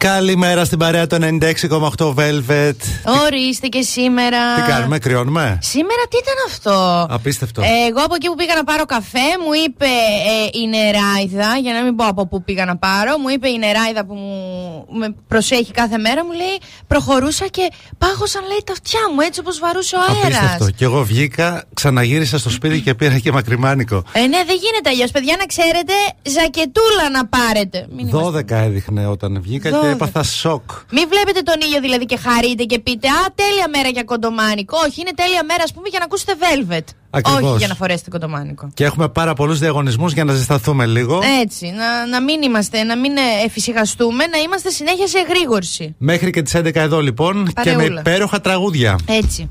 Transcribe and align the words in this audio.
Καλημέρα 0.00 0.64
στην 0.64 0.78
παρέα 0.78 1.06
το 1.06 1.16
96,8 1.20 2.14
Velvet. 2.14 2.80
Ορίστε 3.24 3.66
και 3.66 3.82
σήμερα. 3.82 4.54
Τι 4.54 4.70
κάνουμε, 4.70 4.98
κρυώνουμε; 4.98 5.58
Σήμερα 5.62 6.02
τι 6.10 6.16
ήταν 6.16 6.34
αυτό; 6.46 7.06
Απίστευτο. 7.10 7.62
Ε, 7.62 7.66
εγώ 7.88 8.00
από 8.04 8.14
εκεί 8.14 8.26
που 8.26 8.34
πήγα 8.34 8.54
να 8.54 8.64
πάρω 8.64 8.84
καφέ, 8.84 9.28
μου 9.44 9.52
είπε 9.66 9.84
ε, 9.84 10.58
η 10.60 10.68
νεράιδα, 10.68 11.56
για 11.62 11.72
να 11.72 11.82
μην 11.82 11.96
πω 11.96 12.04
από 12.06 12.26
πού 12.26 12.42
πήγα 12.42 12.64
να 12.64 12.76
πάρω, 12.76 13.18
μου 13.18 13.28
είπε 13.28 13.48
η 13.48 13.58
νεράιδα 13.58 14.04
που 14.04 14.14
μου 14.14 14.86
με 14.98 15.14
προσέχει 15.28 15.72
κάθε 15.72 15.98
μέρα, 15.98 16.24
μου 16.24 16.32
λέει 16.32 16.56
προχωρούσα 16.86 17.46
και 17.46 17.70
πάγωσαν 17.98 18.42
λέει 18.46 18.62
τα 18.64 18.72
αυτιά 18.72 19.00
μου 19.14 19.20
έτσι 19.20 19.40
όπως 19.40 19.58
βαρούσε 19.58 19.96
ο 19.96 20.00
αέρας. 20.00 20.38
Απίστευτο. 20.38 20.70
Και 20.70 20.84
εγώ 20.84 21.04
βγήκα, 21.04 21.64
ξαναγύρισα 21.74 22.38
στο 22.38 22.50
σπίτι 22.50 22.80
και 22.80 22.94
πήρα 22.94 23.18
και 23.18 23.32
μακριμάνικο. 23.32 23.96
Ε, 24.12 24.20
ναι, 24.20 24.40
δεν 24.46 24.56
γίνεται 24.64 24.88
αλλιώς. 24.92 25.10
Παιδιά, 25.10 25.34
να 25.38 25.46
ξέρετε, 25.46 25.94
ζακετούλα 26.22 27.06
να 27.12 27.26
πάρετε. 27.26 27.86
Μην 27.96 28.10
12 28.12 28.50
έδειχνε 28.50 29.06
όταν 29.06 29.40
βγήκα 29.42 29.70
και 29.70 29.89
έπαθα 29.90 30.22
σοκ. 30.22 30.70
Μην 30.90 31.08
βλέπετε 31.08 31.40
τον 31.40 31.54
ήλιο 31.66 31.80
δηλαδή 31.80 32.04
και 32.04 32.16
χαρείτε 32.16 32.64
και 32.64 32.78
πείτε 32.78 33.08
Α, 33.08 33.32
τέλεια 33.34 33.68
μέρα 33.74 33.88
για 33.88 34.04
κοντομάνικο. 34.04 34.76
Όχι, 34.86 35.00
είναι 35.00 35.10
τέλεια 35.14 35.44
μέρα, 35.44 35.62
ας 35.62 35.72
πούμε, 35.72 35.88
για 35.88 35.98
να 35.98 36.04
ακούσετε 36.04 36.32
Velvet. 36.42 36.84
Ακριβώς. 37.10 37.42
Όχι 37.42 37.58
για 37.58 37.66
να 37.68 37.74
φορέσετε 37.74 38.10
κοντομάνικο. 38.10 38.68
Και 38.74 38.84
έχουμε 38.84 39.08
πάρα 39.08 39.34
πολλούς 39.34 39.58
διαγωνισμούς 39.58 40.12
για 40.12 40.24
να 40.24 40.32
ζεσταθούμε 40.32 40.86
λίγο. 40.86 41.20
Έτσι, 41.42 41.66
να, 41.66 42.06
να 42.06 42.22
μην 42.22 42.42
είμαστε, 42.42 42.82
να 42.82 42.96
μην 42.98 43.16
ε, 43.16 43.20
εφησυχαστούμε, 43.44 44.26
να 44.26 44.38
είμαστε 44.38 44.70
συνέχεια 44.70 45.06
σε 45.06 45.18
εγρήγορση. 45.18 45.94
Μέχρι 45.98 46.30
και 46.30 46.42
τις 46.42 46.56
11 46.56 46.74
εδώ 46.74 47.00
λοιπόν 47.00 47.46
και 47.46 47.52
με 47.70 47.72
Παρεούλα. 47.72 48.00
υπέροχα 48.00 48.40
τραγούδια. 48.40 48.98
Έτσι. 49.06 49.50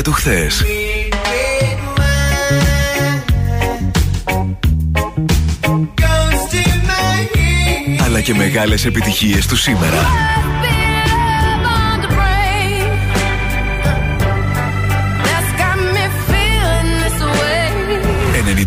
Αγαπημένα 0.00 0.02
τραγούδια 0.02 0.02
του 0.02 0.12
χθες. 0.12 0.64
Αλλά 8.04 8.20
και 8.20 8.34
μεγάλες 8.34 8.84
επιτυχίες 8.84 9.46
του 9.46 9.56
σήμερα. 9.56 10.28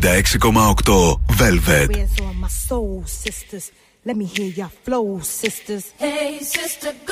96,8 0.03 1.19
Velvet. 1.39 1.89
Where's 1.89 2.19
all 2.21 2.33
my 2.33 2.47
soul 2.47 3.03
sisters? 3.05 3.71
Let 4.05 4.17
me 4.17 4.25
hear 4.25 4.49
your 4.61 4.71
flow, 4.83 5.19
sisters. 5.19 5.93
Hey, 5.97 6.39
sister, 6.39 6.91
go, 6.91 6.91
sister, 6.91 7.02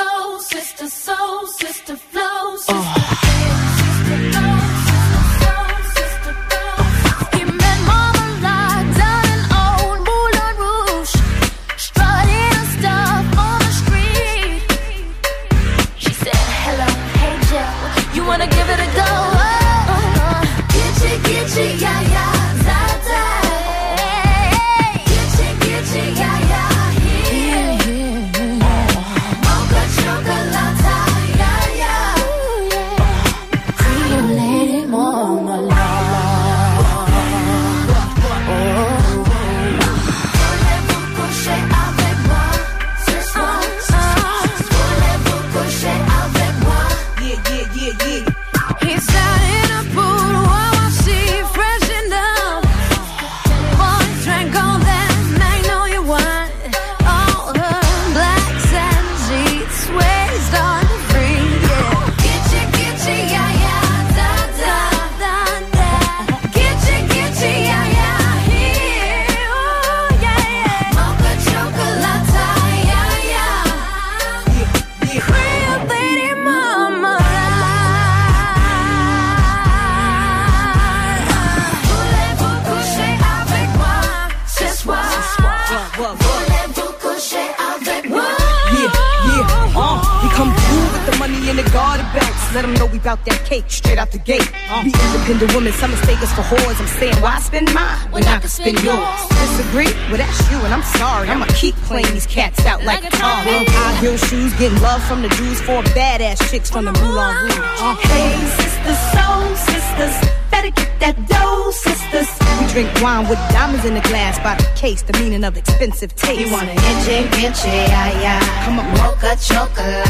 I 98.64 98.70
yours? 98.86 99.22
Disagree? 99.42 99.92
Well, 100.10 100.18
that's 100.18 100.40
you, 100.52 100.58
and 100.60 100.74
I'm 100.74 100.84
sorry. 100.84 101.28
I'ma 101.30 101.46
keep 101.56 101.76
playing 101.90 102.12
these 102.14 102.28
cats 102.28 102.66
out 102.66 102.84
like, 102.84 103.04
Like 103.04 103.14
a 103.14 103.18
Tom. 103.18 103.46
High 103.46 104.00
heel 104.02 104.18
shoes, 104.18 104.54
getting 104.60 104.80
love 104.82 105.04
from 105.04 105.22
the 105.22 105.30
Jews, 105.30 105.60
four 105.62 105.82
badass 105.98 106.50
chicks 106.50 106.70
from 106.70 106.86
the 106.86 106.92
Moulin 106.94 107.36
Rouge. 107.44 107.58
Uh, 107.82 107.96
Hey, 108.12 108.38
sisters, 108.62 109.00
soul 109.14 109.56
sisters, 109.56 110.16
better 110.52 110.70
get 110.72 111.00
that 111.00 111.16
dough, 111.28 111.72
sisters. 111.72 112.30
we 112.60 112.68
drink 112.74 112.90
wine 113.02 113.28
with 113.28 113.40
diamonds 113.50 113.86
in 113.86 113.94
the 113.96 114.02
glass 114.02 114.38
by 114.40 114.56
the 114.56 114.70
case, 114.80 115.02
the 115.02 115.14
meaning 115.20 115.44
of 115.44 115.58
expensive 115.58 116.16
taste. 116.16 116.40
You 116.40 116.52
wanna 116.52 116.74
itchy, 116.74 117.26
itchy, 117.46 117.68
yeah, 117.70 118.22
yeah. 118.22 118.66
Come 118.66 118.80
on. 118.80 118.86
Mocha 118.98 119.36
chocolate. 119.42 120.08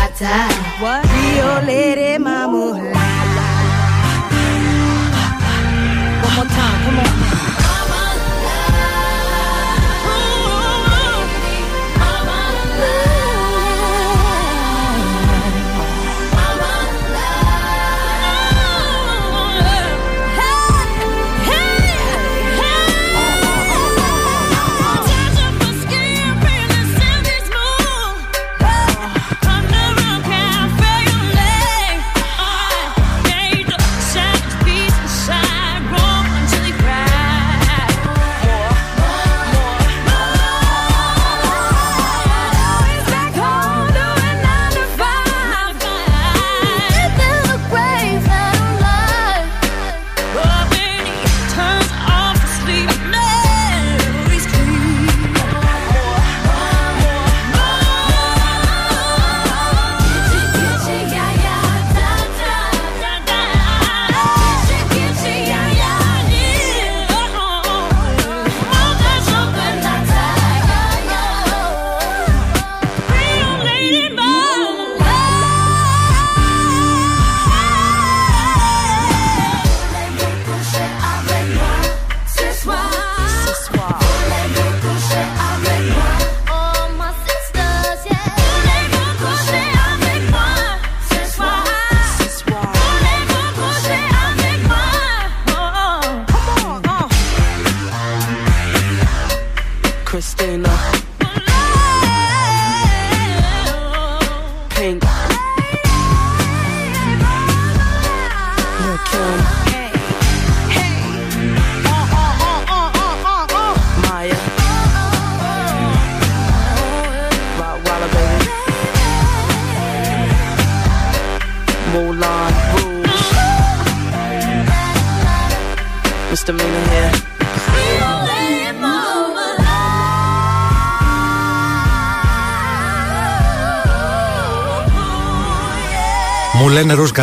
What? 0.84 1.05
Rio 1.08 1.62
Lady 1.65 2.17
Mama. 2.17 2.74
One 6.22 6.36
more 6.36 6.46
time, 6.46 6.84
come 6.86 7.00
on. 7.00 7.30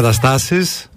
Καταστάσεις 0.01 0.88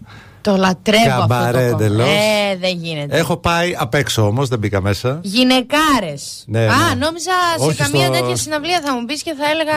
Το 0.42 0.56
λατρεύω 0.56 1.20
Καμπαρέ 1.20 1.66
αυτό. 1.66 1.78
Το 1.78 1.84
εντελώς. 1.84 2.06
κόμμα. 2.08 2.20
ε, 2.52 2.58
δεν 2.60 2.78
γίνεται. 2.82 3.18
Έχω 3.18 3.38
πάει 3.38 3.76
απ' 3.78 3.94
έξω 3.94 4.28
όμως, 4.28 4.48
δεν 4.48 4.60
μπήκα 4.60 4.82
μέσα. 4.82 5.20
Γυναικάρες. 5.24 6.44
Ναι, 6.48 6.60
Α, 6.60 6.64
ναι. 6.66 6.74
νόμιζα 7.06 7.32
Όχι 7.58 7.76
σε 7.76 7.84
καμία 7.84 8.06
στο- 8.06 8.14
τέτοια 8.14 8.36
συναυλία 8.36 8.82
θα 8.86 8.94
μου 8.94 9.06
πεις 9.06 9.24
και 9.24 9.34
θα 9.40 9.50
έλεγα. 9.52 9.74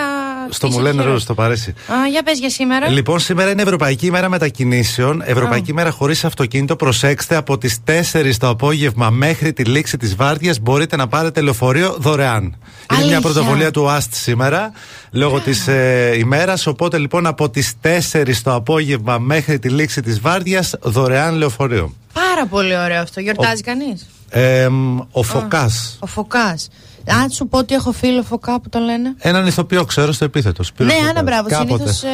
Στο 0.51 0.67
είσαι 0.67 0.77
Μουλέν 0.77 0.93
χειρός. 0.93 1.07
Ρούζ, 1.13 1.23
στο 1.23 1.35
Παρίσι. 1.35 1.71
Α, 1.71 2.07
για 2.11 2.23
πες 2.23 2.39
για 2.39 2.51
σήμερα. 2.51 2.89
Λοιπόν, 2.89 3.19
σήμερα 3.19 3.51
είναι 3.51 3.63
Ευρωπαϊκή 3.63 4.07
ημέρα 4.07 4.29
μετακινήσεων. 4.29 5.23
Ευρωπαϊκή 5.25 5.71
ημέρα 5.71 5.91
χωρίς 5.91 6.25
αυτοκίνητο. 6.25 6.77
Προσέξτε, 6.77 7.37
από 7.37 7.59
τις 7.59 7.79
4 7.85 8.37
το 8.39 8.49
απόγευμα 8.49 9.11
μέχρι 9.11 9.53
τη 9.53 9.65
λήξη 9.65 9.97
της 9.97 10.17
βάρδιας 10.17 10.59
μπορείτε 10.61 10.97
να 10.97 11.07
πάρετε 11.09 11.41
λεωφορείο 11.41 11.97
δωρεάν. 11.99 12.43
Είναι 12.43 12.55
Αλήθεια. 12.87 13.07
μια 13.09 13.21
πρωτοβουλία 13.21 13.71
του 13.71 13.89
ΑΣΤ 13.91 14.15
σήμερα, 14.15 14.73
λόγω 15.11 15.41
της 15.41 15.67
ε, 15.69 16.13
ημέρας. 16.19 16.67
Οπότε 16.67 16.99
λοιπόν 16.99 17.27
από 17.27 17.51
τις 17.51 17.73
4 18.13 18.43
το 18.43 18.55
απόγευμα 18.55 19.19
μέχρι 19.19 19.59
τη 19.59 19.69
λήξη 19.69 20.01
της 20.03 20.21
βάρδιας 20.21 20.53
δωρεάν 20.83 21.35
λεωφορείο. 21.35 21.95
Πάρα 22.13 22.47
πολύ 22.47 22.77
ωραίο 22.79 23.01
αυτό. 23.03 23.21
Γιορτάζει 23.21 23.63
κανείς; 23.63 24.07
Ε, 24.29 24.69
ο 25.11 25.23
Φωκάς. 25.23 25.97
Ο 26.01 26.07
Φωκάς. 26.07 26.69
Αν 27.23 27.31
σου 27.31 27.49
πω 27.49 27.59
ότι 27.59 27.75
έχω 27.75 27.93
φίλο 27.93 28.23
Φωκά 28.23 28.61
που 28.61 28.69
τον 28.69 28.85
λένε; 28.85 29.15
Έναν 29.19 29.47
ηθοποιό 29.47 29.85
ξέρω 29.85 30.13
στο 30.13 30.25
επίθετος. 30.25 30.67
Σπύρο 30.67 30.89
ναι, 30.89 30.95
Φωκάς. 30.95 31.09
Άννα, 31.09 31.23
μπράβο. 31.23 31.49
Κάποτε. 31.49 31.73
Συνήθως 31.75 32.03
ε, 32.03 32.09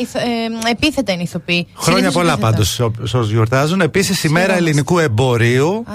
ηθο- 0.00 0.20
ε, 0.66 0.70
επίθετα 0.70 1.12
είναι 1.12 1.22
ηθοποιοί. 1.22 1.66
Χρόνια 1.74 1.84
Συνήθως 2.00 2.14
πολλά 2.14 2.32
επίθετα. 2.32 2.50
πάντως 2.52 2.68
σε 3.10 3.16
όσους 3.16 3.30
γιορτάζουν. 3.30 3.80
Επίσης, 3.80 4.24
ημέρα 4.24 4.40
Χαιρόμαστε. 4.46 4.70
ελληνικού 4.70 4.98
εμπορίου. 4.98 5.84
Α, 5.86 5.92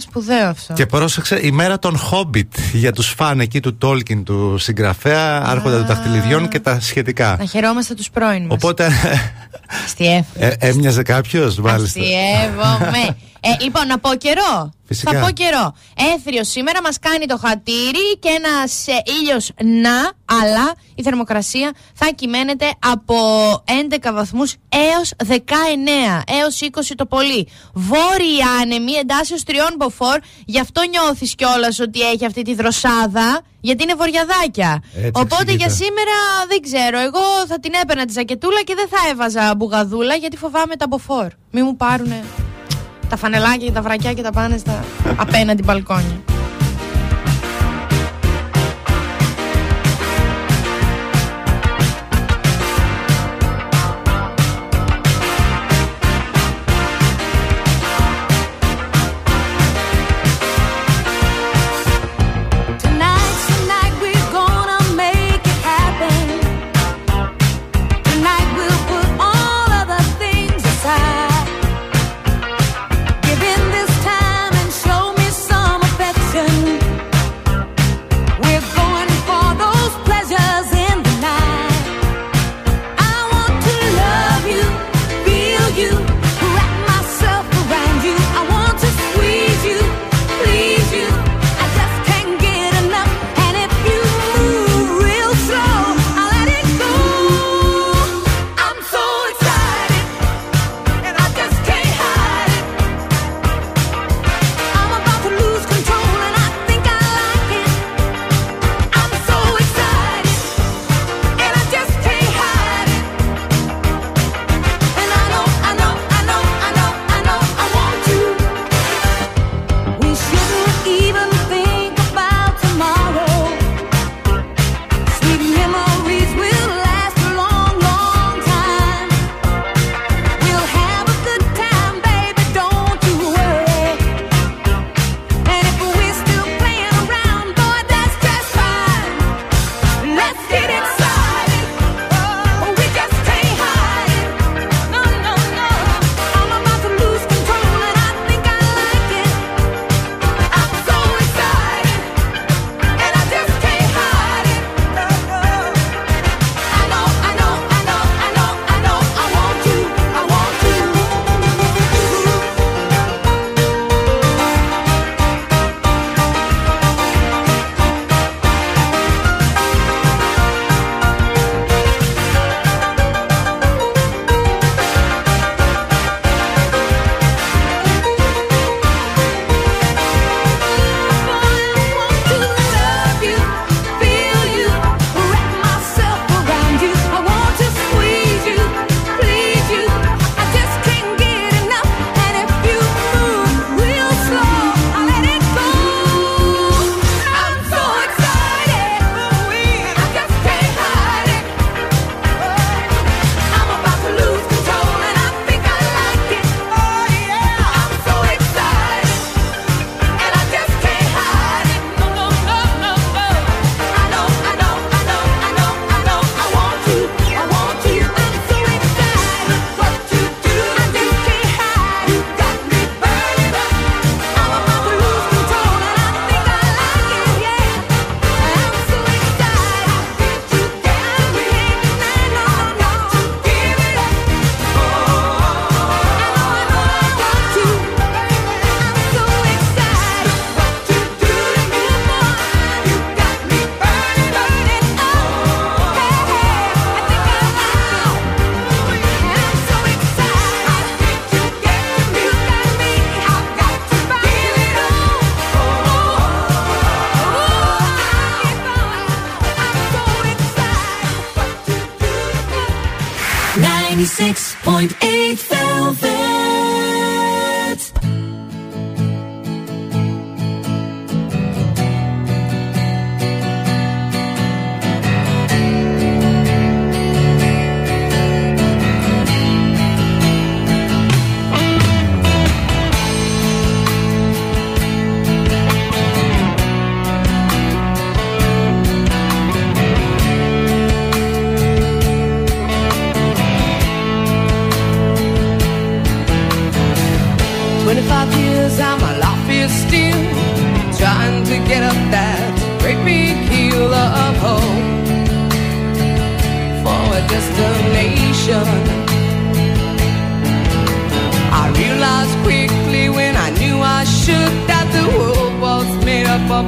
σπουδαίο 0.00 0.48
αυτό. 0.48 0.72
Και 0.72 0.86
πρόσεξε, 0.86 1.38
η 1.42 1.50
μέρα 1.50 1.78
των 1.78 1.96
Hobbit 2.10 2.58
για 2.72 2.92
τους 2.92 3.08
φαν 3.08 3.40
εκεί 3.40 3.60
του 3.60 3.76
Τόλκιν, 3.76 4.24
του 4.24 4.58
συγγραφέα, 4.58 5.42
άρχοντα 5.46 5.76
των 5.76 5.86
δαχτυλιδιών 5.86 6.48
και 6.48 6.60
τα 6.60 6.80
σχετικά. 6.80 7.36
Να 7.38 7.44
χαιρόμαστε 7.44 7.94
τους 7.94 8.10
πρώην 8.10 8.42
μας. 8.46 8.52
Οπότε 8.54 8.90
Αστιεύομαι. 9.84 10.24
ε, 10.38 10.54
έμοιαζε 10.58 11.02
κάποιος, 11.02 11.58
μάλιστα. 11.58 12.00
Αστιεύομαι. 12.00 13.16
Ε, 13.44 13.62
λοιπόν, 13.62 13.86
να 13.86 13.98
πω 13.98 14.14
καιρό. 14.14 14.72
Φυσικά. 14.86 15.12
Θα 15.12 15.20
πω 15.20 15.30
καιρό. 15.30 15.74
Έθριο 16.16 16.44
σήμερα 16.44 16.82
μας 16.82 16.98
κάνει 16.98 17.26
το 17.26 17.38
χατήρι 17.38 18.18
και 18.18 18.28
ένας 18.28 18.86
ε, 18.86 19.02
ήλιος 19.20 19.50
να, 19.62 20.12
αλλά 20.40 20.74
η 20.94 21.02
θερμοκρασία 21.02 21.72
θα 21.94 22.06
κυμαίνεται 22.14 22.70
από 22.78 23.16
11 23.90 24.12
βαθμούς 24.12 24.54
έως 24.68 25.12
19, 25.28 25.32
έως 26.40 26.58
20 26.62 26.92
το 26.96 27.06
πολύ. 27.06 27.48
Βόρεια 27.72 28.46
άνεμη, 28.62 28.92
εντάσσεως 28.92 29.42
τριών 29.42 29.74
μποφόρ, 29.76 30.18
γι' 30.44 30.60
αυτό 30.60 30.82
νιώθεις 30.90 31.34
κιόλας 31.34 31.78
ότι 31.80 32.00
έχει 32.00 32.24
αυτή 32.24 32.42
τη 32.42 32.54
δροσάδα, 32.54 33.40
γιατί 33.60 33.82
είναι 33.82 33.94
βορειαδάκια. 33.94 34.82
Έτσι 34.94 35.10
Οπότε 35.14 35.42
εξηγείται. 35.42 35.64
για 35.64 35.68
σήμερα 35.68 36.16
δεν 36.48 36.60
ξέρω. 36.60 36.98
Εγώ 36.98 37.46
θα 37.48 37.60
την 37.60 37.72
έπαιρνα 37.82 38.04
τη 38.04 38.12
ζακετούλα 38.12 38.62
και 38.62 38.74
δεν 38.74 38.88
θα 38.88 39.08
έβαζα 39.10 39.54
μπουγαδούλα 39.56 40.14
γιατί 40.14 40.36
φοβάμαι 40.36 40.76
τα 40.76 40.86
μποφόρ. 40.88 41.28
Μη 41.50 41.62
μου 41.62 41.76
πάρουνε 41.76 42.24
τα 43.08 43.16
φανελάκια 43.16 43.66
και 43.66 43.72
τα 43.72 43.82
βρακιά 43.82 44.12
και 44.12 44.22
τα 44.22 44.32
πάνε 44.32 44.56
στα 44.56 44.84
απέναντι 45.16 45.62
μπαλκόνια. 45.62 46.33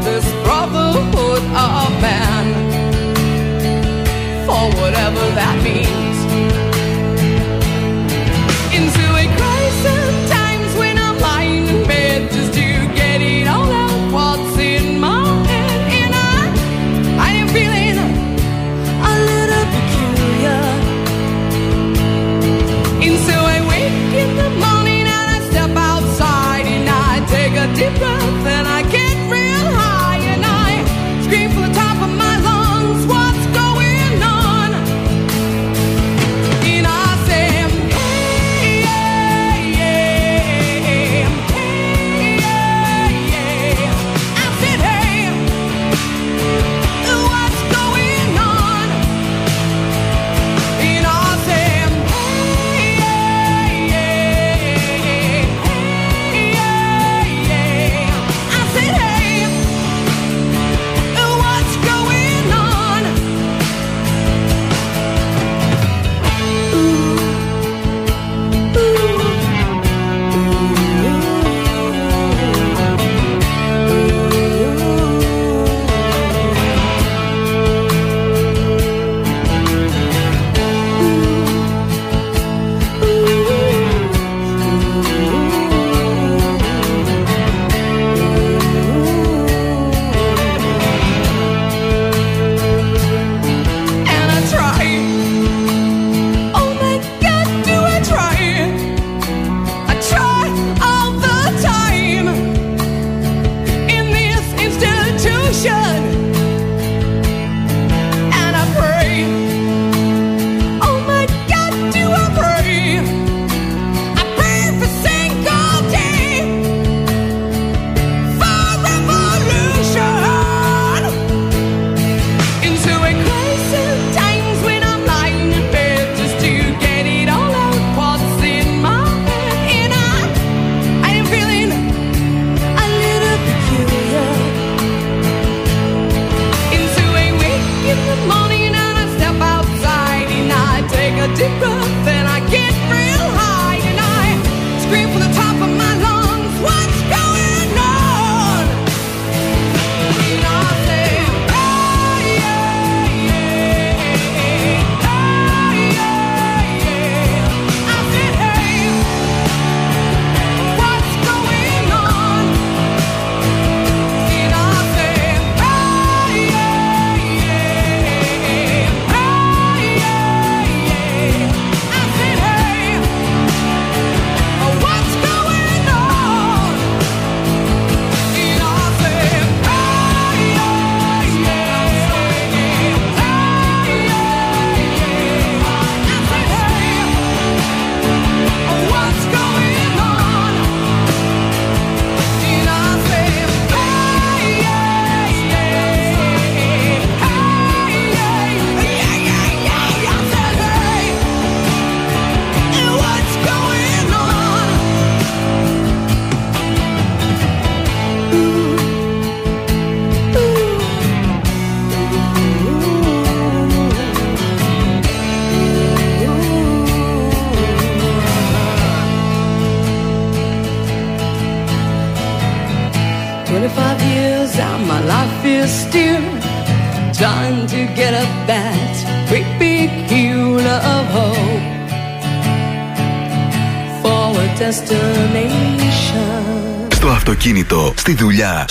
This 0.02 0.35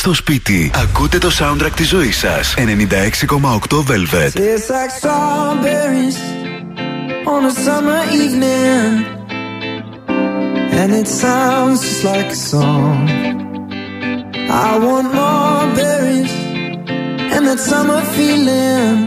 στο 0.05 0.13
σπίτι. 0.13 0.71
Ακούτε 0.75 1.17
το 1.17 1.31
soundtrack 1.39 1.71
της 1.75 1.87
ζωής 1.87 2.17
σας. 2.17 2.53
96,8 2.57 3.83
Velvet. 3.83 4.31
Tastes 4.33 4.69
like 4.69 4.91
strawberries 4.99 6.17
on 7.33 7.41
a 7.51 7.53
summer 7.65 8.01
evening, 8.21 8.91
and 10.79 10.89
it 10.99 11.07
sounds 11.23 11.79
just 11.85 12.03
like 12.11 12.29
a 12.37 12.39
song. 12.51 13.01
I 14.67 14.71
want 14.85 15.07
more 15.21 15.65
berries 15.79 16.33
and 17.33 17.43
that 17.49 17.61
summer 17.71 18.01
feeling. 18.15 18.97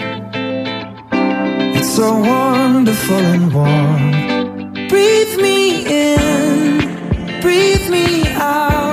It's 1.77 1.93
so 1.99 2.09
wonderful 2.35 3.23
and 3.35 3.45
warm. 3.57 4.05
Breathe 4.93 5.35
me 5.47 5.59
in, 6.09 6.57
breathe 7.45 7.87
me 7.97 8.07
out. 8.57 8.88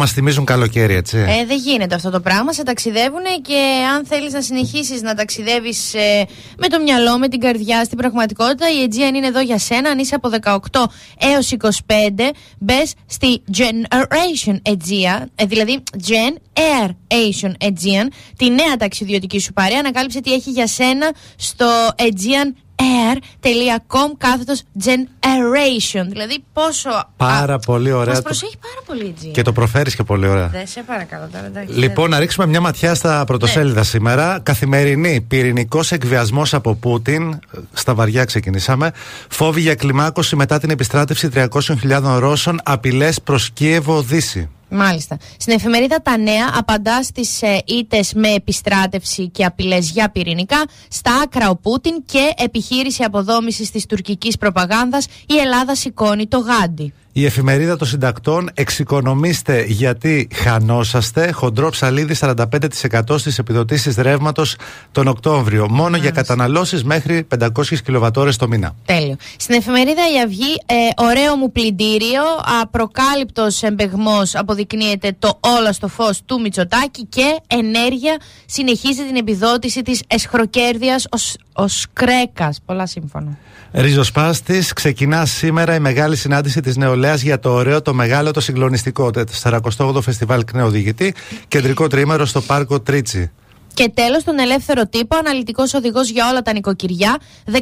Μας 0.00 0.12
θυμίζουν 0.12 0.44
καλοκαίρι, 0.44 0.94
έτσι. 0.94 1.16
Ε, 1.16 1.44
δεν 1.46 1.58
γίνεται 1.58 1.94
αυτό 1.94 2.10
το 2.10 2.20
πράγμα. 2.20 2.52
Σε 2.52 2.62
ταξιδεύουν 2.62 3.22
και 3.42 3.58
αν 3.94 4.06
θέλεις 4.06 4.32
να 4.32 4.40
συνεχίσεις 4.40 5.02
να 5.02 5.14
ταξιδεύεις 5.14 5.94
ε, 5.94 6.26
με 6.58 6.68
το 6.68 6.80
μυαλό, 6.80 7.18
με 7.18 7.28
την 7.28 7.40
καρδιά, 7.40 7.84
στην 7.84 7.98
πραγματικότητα, 7.98 8.66
η 8.70 8.88
Aegean 8.88 9.14
είναι 9.14 9.26
εδώ 9.26 9.40
για 9.40 9.58
σένα. 9.58 9.90
Αν 9.90 9.98
είσαι 9.98 10.14
από 10.14 10.30
18 10.70 10.84
έως 11.18 11.52
25, 11.60 12.30
μπες 12.58 12.94
στη 13.06 13.42
Generation 13.56 14.56
Aegean, 14.62 15.24
ε, 15.34 15.44
δηλαδή 15.44 15.82
Gen 16.08 16.34
Air 16.52 16.88
Asian 17.08 17.52
Aegean, 17.66 18.06
τη 18.36 18.50
νέα 18.50 18.76
ταξιδιωτική 18.78 19.40
σου 19.40 19.52
παρέα. 19.52 19.78
Ανακάλυψε 19.78 20.20
τι 20.20 20.32
έχει 20.32 20.50
για 20.50 20.66
σένα 20.66 21.12
στο 21.36 21.66
Aegean 21.96 22.52
air.com 22.80 24.10
κάθετος 24.18 24.62
generation. 24.84 26.04
Δηλαδή 26.08 26.44
πόσο. 26.52 26.90
Πάρα 27.16 27.58
πολύ 27.58 27.92
ωραία. 27.92 28.06
Μας 28.06 28.16
Το- 28.16 28.22
προσέχει 28.22 28.56
πάρα 28.58 28.82
πολύ 28.86 29.04
η 29.04 29.14
Aegean. 29.20 29.30
Και 29.32 29.42
το 29.42 29.52
προφέρεις 29.52 29.94
και 29.94 30.02
πολύ 30.02 30.26
ωραία. 30.28 30.46
Δεν 30.48 30.66
σε 30.66 30.82
παρακαλώ 30.86 31.28
τώρα. 31.32 31.46
εντάξει, 31.46 31.74
Λοιπόν, 31.78 32.10
να 32.10 32.18
ρίξουμε 32.18 32.46
μια 32.46 32.60
ματιά 32.60 32.94
στα 32.94 33.24
πρωτοσέλιδα 33.24 33.82
σήμερα. 33.82 34.40
Καθημερινή 34.42 35.20
πυρηνικός 35.20 35.92
εκβιασμός 35.92 36.54
από 36.54 36.74
Πούτιν. 36.74 37.38
Στα 37.72 37.94
βαριά 37.94 38.24
ξεκινήσαμε. 38.24 38.90
Φόβοι 39.28 39.60
για 39.60 39.74
κλιμάκωση 39.74 40.36
μετά 40.36 40.58
την 40.58 40.70
επιστράτευση 40.70 41.28
300.000 41.28 42.18
Ρώσων. 42.18 42.60
Απειλές 42.64 43.20
προς 43.22 43.50
Κίεβο 43.50 44.02
Δύση. 44.02 44.48
Μάλιστα. 44.70 45.16
Στην 45.38 45.52
εφημερίδα 45.52 46.02
Τα 46.02 46.16
Νέα 46.18 46.52
απαντά 46.56 47.02
στις 47.02 47.42
ε, 47.42 47.62
ήττες 47.66 48.12
με 48.14 48.28
επιστράτευση 48.28 49.28
και 49.28 49.44
απειλές 49.44 49.90
για 49.90 50.10
πυρηνικά. 50.10 50.64
Στα 50.88 51.10
άκρα 51.22 51.50
ο 51.50 51.56
Πούτιν 51.56 52.04
και 52.06 52.32
επιχείρηση 52.36 53.02
αποδόμησης 53.02 53.70
της 53.70 53.86
τουρκικής 53.86 54.36
προπαγάνδας. 54.36 55.06
Η 55.26 55.36
Ελλάδα 55.36 55.74
σηκώνει 55.74 56.26
το 56.26 56.38
γάντι. 56.38 56.92
Η 57.12 57.24
εφημερίδα 57.24 57.76
των 57.76 57.86
συντακτών 57.88 58.50
εξοικονομήστε 58.54 59.64
γιατί 59.68 60.28
χανόσαστε. 60.34 61.30
Χοντρό 61.32 61.70
ψαλίδι 61.70 62.14
45% 62.20 63.18
στις 63.18 63.38
επιδοτήσεις 63.38 63.96
ρεύματος 63.96 64.56
τον 64.92 65.08
Οκτώβριο. 65.08 65.66
Μόνο 65.70 65.96
για 65.96 66.10
καταναλώσεις 66.10 66.84
μέχρι 66.84 67.26
500 67.38 67.48
κιλοβατόρες 67.84 68.36
το 68.36 68.48
μήνα. 68.48 68.74
Τέλειο. 68.84 69.16
Στην 69.36 69.54
εφημερίδα 69.54 70.02
Η 70.14 70.20
Αυγή, 70.24 70.62
ε, 70.66 70.74
ωραίο 70.96 71.36
μου 71.36 71.52
πλυντήριο, 71.52 72.22
απροκάλυπτος 72.60 73.62
εμπεγμός 73.62 74.34
αποδεικνύεται 74.34 75.16
το 75.18 75.38
όλα 75.40 75.72
στο 75.72 75.88
φως 75.88 76.20
του 76.26 76.40
Μητσοτάκη 76.40 77.04
και 77.04 77.40
ενέργεια 77.46 78.16
συνεχίζει 78.46 79.02
την 79.02 79.16
επιδότηση 79.16 79.82
της 79.82 80.02
εσχροκέρδειας 80.06 81.06
ως 81.52 81.86
κρέκας. 81.92 82.60
Πολλά 82.66 82.86
σύμφωνα. 82.86 83.38
Ριζοσπάστη, 83.72 84.64
ξεκινά 84.74 85.26
σήμερα 85.26 85.74
η 85.74 85.80
μεγάλη 85.80 86.16
συνάντηση 86.16 86.60
της 86.60 86.76
νεολαίας 86.76 87.09
για 87.14 87.38
το 87.38 87.50
ωραίο, 87.52 87.82
το 87.82 87.94
μεγάλο, 87.94 88.30
το 88.30 88.40
συγκλονιστικό. 88.40 89.10
Το 89.10 89.24
48ο 89.42 90.02
Φεστιβάλ 90.02 90.44
Κνέο 90.44 90.66
Οδηγητή, 90.66 91.14
κεντρικό 91.48 91.86
τρίμερο 91.86 92.24
στο 92.24 92.40
Πάρκο 92.40 92.80
Τρίτσι. 92.80 93.30
Και 93.74 93.90
τέλος, 93.94 94.24
τον 94.24 94.38
ελεύθερο 94.38 94.86
τύπο, 94.86 95.16
αναλυτικός 95.16 95.74
οδηγός 95.74 96.10
για 96.10 96.28
όλα 96.28 96.42
τα 96.42 96.52
νοικοκυριά. 96.52 97.18
14 97.46 97.56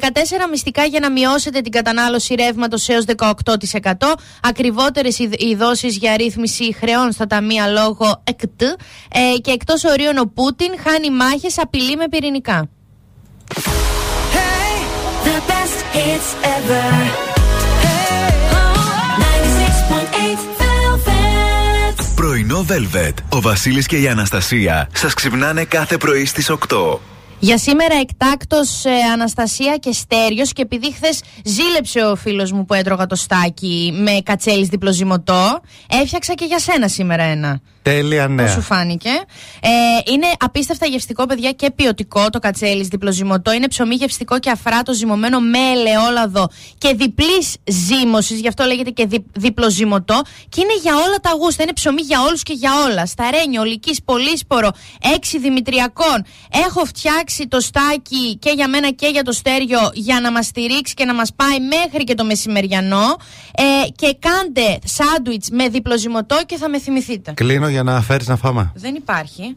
μυστικά 0.51 0.85
για 0.85 1.01
να 1.01 1.11
μειώσετε 1.11 1.61
την 1.61 1.73
κατανάλωση 1.73 2.35
ρεύματος 2.35 2.89
έως 2.89 3.05
18%. 3.05 4.15
Ακριβότερες 4.43 5.19
οι 5.19 5.55
δόσει 5.59 5.89
για 5.89 6.17
ρύθμιση 6.17 6.75
χρεών 6.75 7.13
στα 7.13 7.27
ταμεία 7.27 7.67
λόγω 7.67 8.23
ΕΚΤ. 8.25 8.63
Ε, 8.63 9.39
και 9.41 9.51
εκτός 9.51 9.85
ορίων 9.85 10.19
ο 10.19 10.31
Πούτιν 10.35 10.71
χάνει 10.85 11.11
μάχες, 11.11 11.59
απειλεί 11.59 11.97
με 11.97 12.09
πυρηνικά. 12.11 12.69
The 15.25 15.39
best 15.51 15.79
hits 15.95 16.31
ever. 16.57 17.28
Πρωινό 22.39 22.67
Velvet. 22.69 23.13
Ο 23.29 23.41
Βασίλης 23.41 23.87
και 23.87 23.97
η 23.97 24.09
Αναστασία 24.09 24.89
σας 24.95 25.15
ξυπνάνε 25.15 25.65
κάθε 25.65 25.97
πρωί 25.97 26.25
στις 26.25 26.51
8. 26.51 26.99
Για 27.39 27.59
σήμερα 27.59 27.95
εκτάκτος 27.95 28.85
Αναστασία 29.13 29.77
και 29.77 29.93
Στέριος 29.93 30.53
και 30.53 30.63
επειδή 30.63 30.93
χθες 30.93 31.23
ζήλεψε 31.45 32.01
ο 32.01 32.17
φίλος 32.17 32.53
μου 32.53 32.65
που 32.65 32.75
έτρωγα 32.75 33.07
το 33.07 33.15
στάκι 33.15 33.93
με 34.03 34.21
κατσέλι 34.25 34.65
διπλοζυμωτό, 34.65 35.61
έφτιαξα 36.03 36.35
και 36.35 36.45
για 36.45 36.59
σένα 36.59 36.89
σήμερα 36.89 37.23
ένα. 37.23 37.61
Τέλεια, 37.89 38.27
Πώς 38.27 38.35
ναι. 38.35 38.49
σου 38.49 38.61
φάνηκε. 38.61 39.11
Ε, 39.61 39.69
είναι 40.13 40.27
απίστευτα 40.39 40.87
γευστικό, 40.87 41.27
παιδιά, 41.27 41.51
και 41.53 41.71
ποιοτικό 41.71 42.31
το 42.31 42.39
κατσέλι 42.39 42.83
διπλοζυμωτό. 42.83 43.53
Είναι 43.53 43.69
ψωμί 43.69 43.95
γευστικό 43.95 44.39
και 44.39 44.51
αφράτο 44.51 44.93
ζυμωμένο 44.93 45.41
με 45.41 45.59
ελαιόλαδο 45.59 46.49
και 46.79 46.95
διπλής 46.95 47.57
ζύμωσης, 47.65 48.41
γι' 48.41 48.49
αυτό 48.49 48.65
λέγεται 48.65 48.91
και 48.91 49.07
δι, 49.07 49.25
διπλοζυμωτό. 49.33 50.23
Και 50.49 50.61
είναι 50.61 50.77
για 50.83 50.95
όλα 50.95 51.17
τα 51.23 51.31
γούστα. 51.41 51.63
Είναι 51.63 51.73
ψωμί 51.73 52.01
για 52.03 52.23
όλους 52.23 52.43
και 52.43 52.53
για 52.53 52.71
όλα. 52.87 53.07
Σταρένιο, 53.07 53.61
ολικής, 53.61 54.03
πολύσπορο, 54.05 54.71
έξι 55.17 55.39
δημητριακών. 55.39 56.25
Έχω 56.67 56.85
φτιάξει 56.85 57.49
το 57.49 57.61
στάκι 57.61 58.37
και 58.39 58.53
για 58.55 58.69
μένα 58.69 58.91
και 58.91 59.07
για 59.07 59.23
το 59.23 59.33
στέριο 59.33 59.91
για 59.93 60.21
να 60.21 60.33
μας 60.33 60.47
στηρίξει 60.47 60.95
και 60.95 61.05
να 61.05 61.15
μας 61.15 61.33
πάει 61.37 61.59
μέχρι 61.61 62.05
και 62.05 62.15
το 62.15 62.25
μεσημεριανό. 62.25 63.17
Ε, 63.55 63.89
και 63.97 64.17
κάντε 64.19 64.79
σάντουιτς 64.85 65.49
με 65.51 65.69
διπλοζυμωτό 65.69 66.37
και 66.47 66.57
θα 66.57 66.69
με 66.69 66.79
θυμηθείτε. 66.79 67.33
Κλείνω 67.33 67.69
για 67.83 67.93
να 67.93 68.01
φέρεις 68.01 68.29
να 68.29 68.37
φάμε. 68.37 68.73
Δεν 68.75 68.95
υπάρχει. 68.95 69.57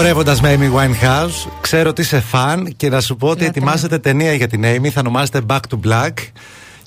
Χορεύοντα 0.00 0.36
με 0.42 0.56
Amy 0.58 0.72
Winehouse, 0.78 1.50
ξέρω 1.60 1.88
ότι 1.88 2.00
είσαι 2.00 2.20
φαν 2.20 2.74
και 2.76 2.88
να 2.88 3.00
σου 3.00 3.16
πω 3.16 3.28
ότι 3.28 3.44
ετοιμάζεται 3.44 3.98
ταινία 3.98 4.32
για 4.32 4.48
την 4.48 4.62
Amy, 4.64 4.88
θα 4.88 5.00
ονομάζεται 5.00 5.40
Back 5.48 5.58
to 5.70 5.88
Black. 5.88 6.12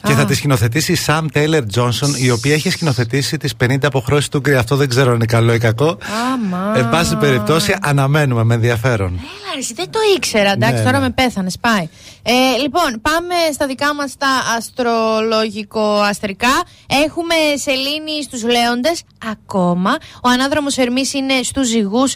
Και 0.03 0.11
Α. 0.11 0.16
θα 0.16 0.26
τη 0.26 0.34
σκηνοθετήσει 0.34 0.91
η 0.91 0.97
Sam 1.05 1.26
Taylor 1.34 1.61
Johnson, 1.76 2.18
η 2.18 2.30
οποία 2.32 2.53
έχει 2.53 2.70
σκηνοθετήσει 2.70 3.38
τις 3.38 3.53
50 3.64 3.76
αποχρώσεις 3.84 4.30
του 4.30 4.39
Γκρι. 4.39 4.55
Αυτό 4.55 4.76
δεν 4.76 4.89
ξέρω 4.89 5.09
αν 5.09 5.16
είναι 5.16 5.26
καλό 5.26 5.53
ή 5.53 5.57
κακό. 5.57 5.97
Άμα. 6.34 6.74
Εν 6.76 6.89
πάση 6.89 7.16
περιπτώσει, 7.16 7.76
αναμένουμε 7.82 8.43
με 8.43 8.53
ενδιαφέρον. 8.53 9.07
Έλα, 9.07 9.53
ρε, 9.53 9.59
εσύ, 9.59 9.74
δεν 9.74 9.89
το 9.89 9.99
ήξερα. 10.16 10.51
Εντάξει, 10.51 10.76
Ναι, 10.76 10.84
τώρα 10.84 10.97
ναι. 10.99 11.03
με 11.03 11.09
πέθανες. 11.09 11.57
Πάει. 11.61 11.89
Ε, 12.24 12.32
λοιπόν, 12.61 13.01
πάμε 13.01 13.36
στα 13.53 13.68
δικά 13.68 13.95
μας 13.95 14.16
τα 14.18 14.28
αστρολογικο-αστρικά. 14.57 16.64
Έχουμε 17.05 17.36
σελήνη 17.55 18.24
στους 18.24 18.43
Λέοντες 18.43 19.03
ακόμα. 19.32 19.91
Ο 20.24 20.30
ανάδρομος 20.30 20.78
Ερμής 20.78 21.14
είναι 21.14 21.34
στους 21.43 21.68
Ζυγούς 21.68 22.16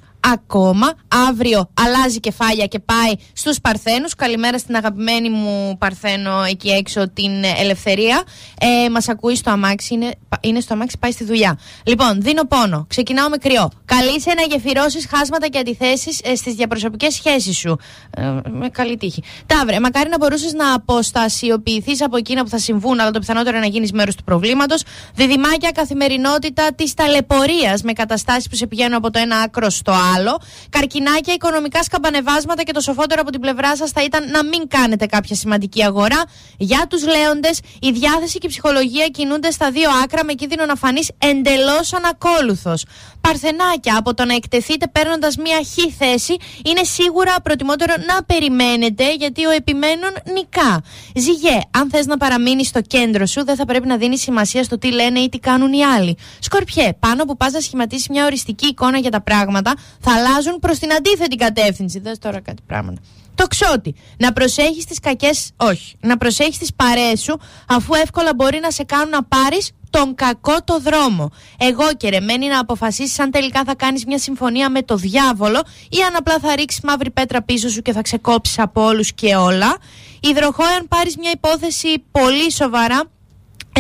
ακόμα. 0.50 0.94
Αύριο 1.30 1.70
αλλάζει 1.74 2.20
κεφάλια 2.20 2.66
και 2.66 2.80
πάει 2.80 3.12
στους 3.34 3.62
Παρθένους. 3.62 4.16
Καλημέρα 4.16 4.58
στην 4.58 4.76
αγαπημένη 4.76 5.30
μου 5.30 5.78
Παρθένο 5.78 6.44
εκεί 6.44 6.70
έξω, 6.70 7.10
την 7.10 7.32
Ελευθερία. 7.58 8.24
Ε, 8.60 8.90
Μας 8.90 9.10
ακούει 9.10 9.36
στο 9.36 9.50
αμάξι, 9.52 9.94
είναι, 9.94 10.12
είναι 10.42 10.60
στο 10.60 10.74
αμάξι, 10.74 10.98
πάει 11.00 11.12
στη 11.12 11.24
δουλειά. 11.24 11.60
Λοιπόν, 11.84 12.22
δίνω 12.22 12.46
πόνο. 12.46 12.86
Ξεκινάω 12.90 13.30
με 13.30 13.38
κρυό. 13.38 13.70
Καλείσαι 13.86 14.34
να 14.34 14.42
γεφυρώσεις 14.42 15.08
χάσματα 15.16 15.48
και 15.48 15.58
αντιθέσεις 15.58 16.22
ε, 16.24 16.36
στις 16.36 16.54
διαπροσωπικές 16.54 17.14
σχέσεις 17.14 17.58
σου. 17.58 17.78
Ε, 18.18 18.22
με 18.52 18.70
καλή 18.70 18.98
τύχη. 18.98 19.24
Ταύρε, 19.46 19.80
μακάρι 19.80 20.10
να 20.10 20.18
μπορούσες 20.18 20.54
να 20.54 20.74
αποστασιοποιηθείς 20.74 22.02
από 22.02 22.18
εκείνα 22.18 22.44
που 22.44 22.50
θα 22.50 22.60
συμβούν, 22.60 23.00
αλλά 23.00 23.12
το 23.12 23.20
πιθανότερο 23.20 23.58
είναι 23.58 23.66
να 23.66 23.72
γίνεις 23.72 23.92
μέρος 23.92 24.16
του 24.16 24.24
προβλήματος. 24.24 24.84
Διδυμάκια, 25.14 25.72
καθημερινότητα 25.72 26.74
της 26.76 26.94
ταλαιπωρίας 26.94 27.82
με 27.82 27.94
καταστάσεις 27.94 28.50
που 28.50 28.56
σε 28.56 28.68
πηγαίνουν 28.68 28.94
από 28.94 29.12
το 29.12 29.20
ένα 29.20 29.38
άκρο 29.38 29.70
στο 29.70 29.94
άλλο. 30.16 30.37
Καρκινάκια, 30.70 31.34
οικονομικά 31.34 31.84
σκαμπανεβάσματα 31.84 32.64
και 32.64 32.72
το 32.72 32.80
σοφότερο 32.80 33.22
από 33.22 33.32
την 33.32 33.40
πλευρά 33.42 33.76
σας 33.76 33.92
θα 33.92 34.04
ήταν 34.04 34.30
να 34.30 34.44
μην 34.44 34.68
κάνετε 34.68 35.06
κάποια 35.06 35.36
σημαντική 35.36 35.84
αγορά. 35.84 36.24
Για 36.58 36.86
τους 36.90 37.06
λέοντες, 37.06 37.60
η 37.80 37.92
διάθεση 37.92 38.38
και 38.38 38.48
η 38.48 38.50
ψυχολογία 38.50 39.08
κινούνται 39.08 39.52
στα 39.52 39.72
δύο 39.72 39.90
άκρα 40.04 40.24
με 40.24 40.34
κίνδυνο 40.34 40.66
να 40.66 40.76
φανείς 40.76 41.10
εντελώς 41.18 41.94
ανακόλουθος. 41.94 42.86
Παρθενάκια, 43.22 43.98
από 43.98 44.14
το 44.14 44.26
να 44.26 44.34
εκτεθείτε 44.34 44.88
παίρνοντας 44.88 45.36
μία 45.38 45.58
χ 45.58 45.96
θέση, 45.98 46.36
είναι 46.66 46.84
σίγουρα 46.84 47.36
προτιμότερο 47.44 47.94
να 48.08 48.24
περιμένετε 48.24 49.14
γιατί 49.14 49.46
ο 49.46 49.50
επιμένων 49.50 50.12
νικά. 50.34 50.82
Ζυγέ, 51.16 51.60
αν 51.72 51.90
θες 51.90 52.06
να 52.06 52.18
παραμείνεις 52.18 52.68
στο 52.68 52.82
κέντρο 52.82 53.26
σου, 53.26 53.46
δεν 53.46 53.56
θα 53.56 53.66
πρέπει 53.66 53.88
να 53.88 53.98
δίνεις 53.98 54.22
σημασία 54.22 54.64
στο 54.64 54.78
τι 54.78 54.92
λένε 54.92 55.20
ή 55.20 55.30
τι 55.30 55.40
κάνουν 55.40 55.74
οι 55.74 55.84
άλλοι. 55.84 56.18
Σκορπιέ, 56.40 56.94
πάνω 57.00 57.26
που 57.26 57.38
πας 57.38 57.52
να 57.52 57.60
σχηματίσεις 57.60 58.08
μια 58.10 58.26
οριστική 58.26 58.68
εικόνα 58.68 58.98
για 58.98 59.12
τα 59.12 59.22
πράγματα, 59.22 59.74
θα 60.00 60.12
αλλάζουν 60.28 60.60
προς 60.60 60.80
την 60.80 60.94
αντίθετη 60.94 61.36
κατεύθυνση. 61.36 62.00
Δες 62.00 62.18
τώρα 62.20 62.42
κάτι 62.42 62.62
πράγματα. 62.68 63.02
Το 63.36 63.48
ξότι. 63.48 63.96
Να 64.18 64.34
προσέχεις 64.34 64.86
τις 64.86 65.00
κακές. 65.00 65.52
Όχι. 65.56 65.96
Να 66.00 66.18
προσέχεις 66.18 66.58
τις 66.58 66.74
παρέες 66.74 67.22
σου, 67.22 67.40
αφού 67.68 67.94
εύκολα 67.94 68.32
μπορεί 68.36 68.60
να 68.60 68.72
σε 68.72 68.84
κάνουν 68.84 69.10
να 69.10 69.24
πάρεις 69.24 69.72
τον 69.90 70.16
κακό 70.16 70.64
το 70.64 70.80
δρόμο. 70.80 71.32
Εγώ 71.58 71.94
και 71.98 72.10
ρε, 72.10 72.20
μένει 72.20 72.48
να 72.48 72.60
αποφασίσεις 72.60 73.20
αν 73.20 73.32
τελικά 73.32 73.64
θα 73.64 73.76
κάνεις 73.76 74.06
μια 74.06 74.18
συμφωνία 74.18 74.70
με 74.70 74.82
το 74.82 74.96
διάβολο 74.96 75.64
ή 75.90 76.02
αν 76.08 76.16
απλά 76.16 76.40
θα 76.40 76.56
ρίξεις 76.56 76.82
μαύρη 76.84 77.12
πέτρα 77.12 77.42
πίσω 77.42 77.70
σου 77.70 77.82
και 77.82 77.92
θα 77.92 78.02
ξεκόψεις 78.02 78.60
από 78.60 78.86
όλους 78.86 79.14
και 79.14 79.36
όλα. 79.36 79.78
Υδροχό, 80.20 80.64
αν 80.64 80.88
πάρεις 80.88 81.18
μια 81.18 81.32
υπόθεση 81.32 82.04
πολύ 82.12 82.52
σοβαρά, 82.52 83.04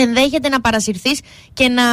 ενδέχεται 0.02 0.50
να 0.50 0.62
παρασυρθείς 0.62 1.20
και 1.54 1.68
να, 1.68 1.84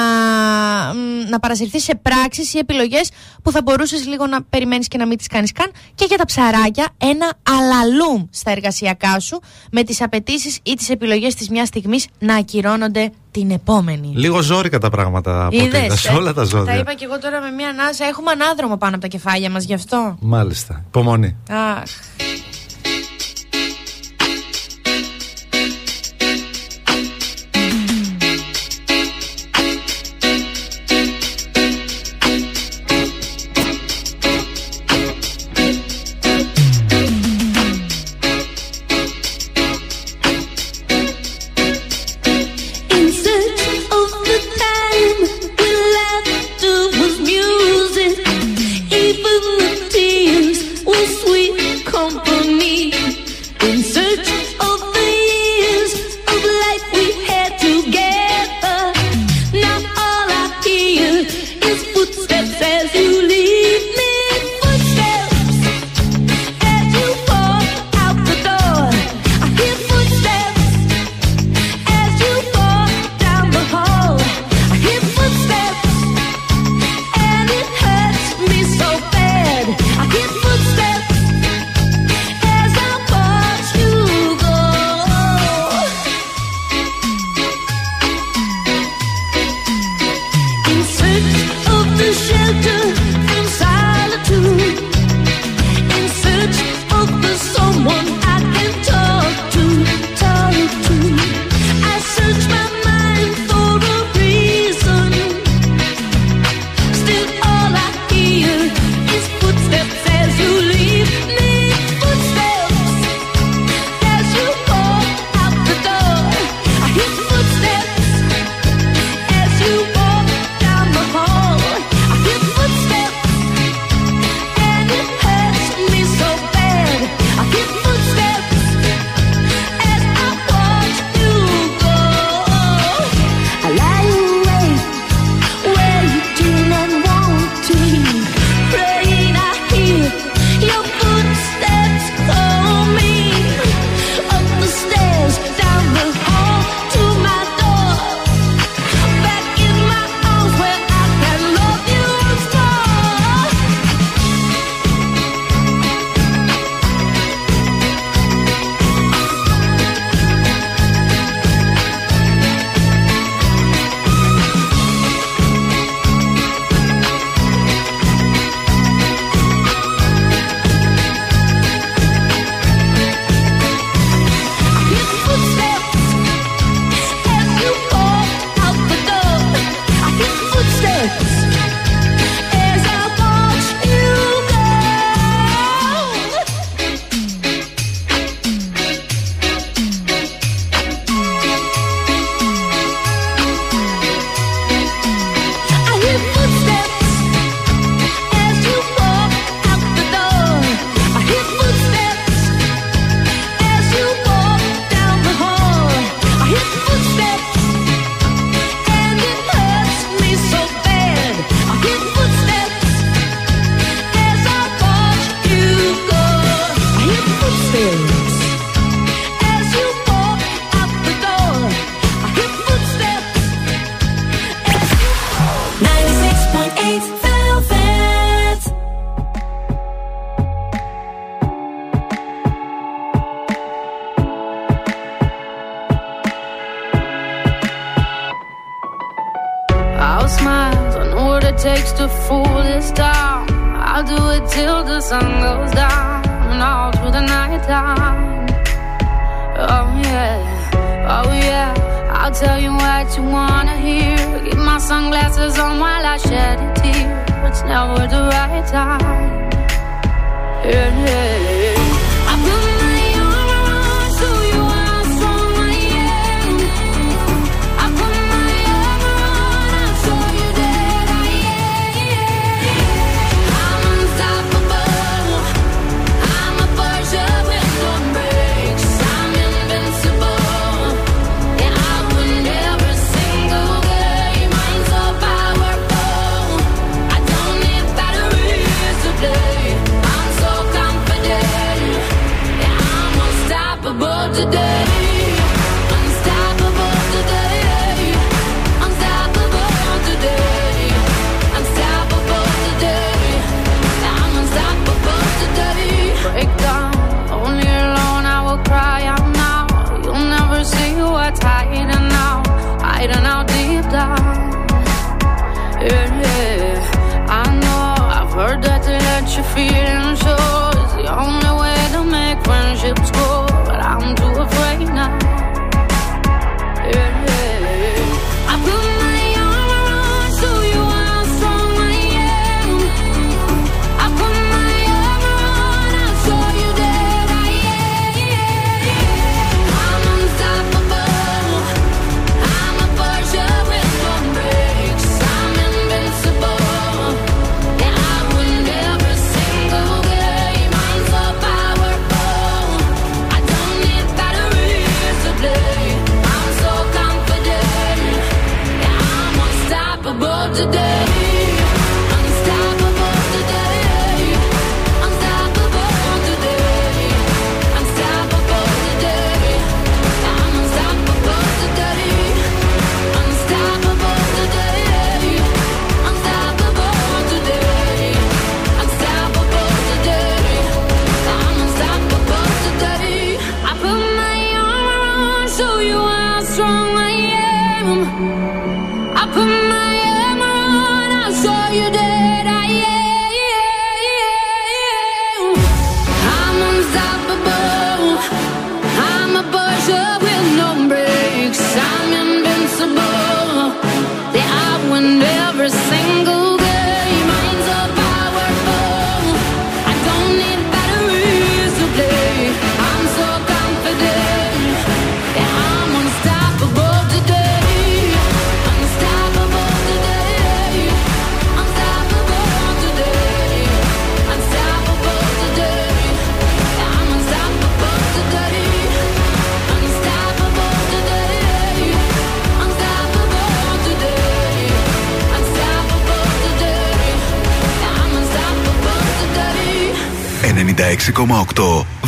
μ, 0.95 1.29
να 1.31 1.39
παρασυρθείς 1.39 1.83
σε 1.83 1.95
πράξεις 2.03 2.55
ή 2.55 2.59
επιλογές 2.59 3.11
που 3.43 3.51
θα 3.51 3.63
μπορούσες 3.63 4.07
λίγο 4.07 4.27
να 4.27 4.43
περιμένεις 4.43 4.89
και 4.89 4.99
να 4.99 5.07
μην 5.07 5.19
τις 5.19 5.27
κάνεις 5.27 5.53
καν 5.53 5.71
και 5.95 6.05
για 6.09 6.17
τα 6.17 6.25
ψαράκια 6.25 6.87
ένα 6.99 7.33
αλαλούμ 7.59 8.25
στα 8.31 8.51
εργασιακά 8.51 9.21
σου 9.21 9.41
με 9.71 9.83
τις 9.83 10.03
απαιτήσεις 10.03 10.59
ή 10.63 10.75
τις 10.75 10.89
επιλογές 10.89 11.35
της 11.35 11.49
μιας 11.49 11.69
στιγμής 11.69 12.07
να 12.19 12.35
ακυρώνονται 12.35 13.11
την 13.31 13.51
επόμενη. 13.51 14.13
Λίγο 14.15 14.41
ζόρικα 14.41 14.79
τα 14.79 14.91
πράγματα 14.91 15.47
από 15.47 15.57
Είδες, 15.57 15.91
ό,τι 15.91 15.99
σε 15.99 16.09
ε; 16.09 16.15
όλα 16.15 16.33
τα 16.33 16.41
Τα 16.41 16.45
ζώδια. 16.45 16.77
είπα 16.79 16.95
και 16.95 17.05
εγώ 17.05 17.19
τώρα 17.19 17.41
με 17.41 17.51
μια 17.51 17.69
ανάσα. 17.69 18.05
Έχουμε 18.05 18.31
ανάδρομο 18.31 18.77
πάνω 18.77 18.93
από 18.93 19.03
τα 19.03 19.09
κεφάλια 19.09 19.51
μας 19.51 19.65
γι' 19.65 19.75
αυτό. 19.75 20.17
Μάλιστα. 20.21 20.85
Υπομονή. 20.87 21.37
Αχ. 21.51 21.91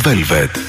Velvet. 0.03 0.66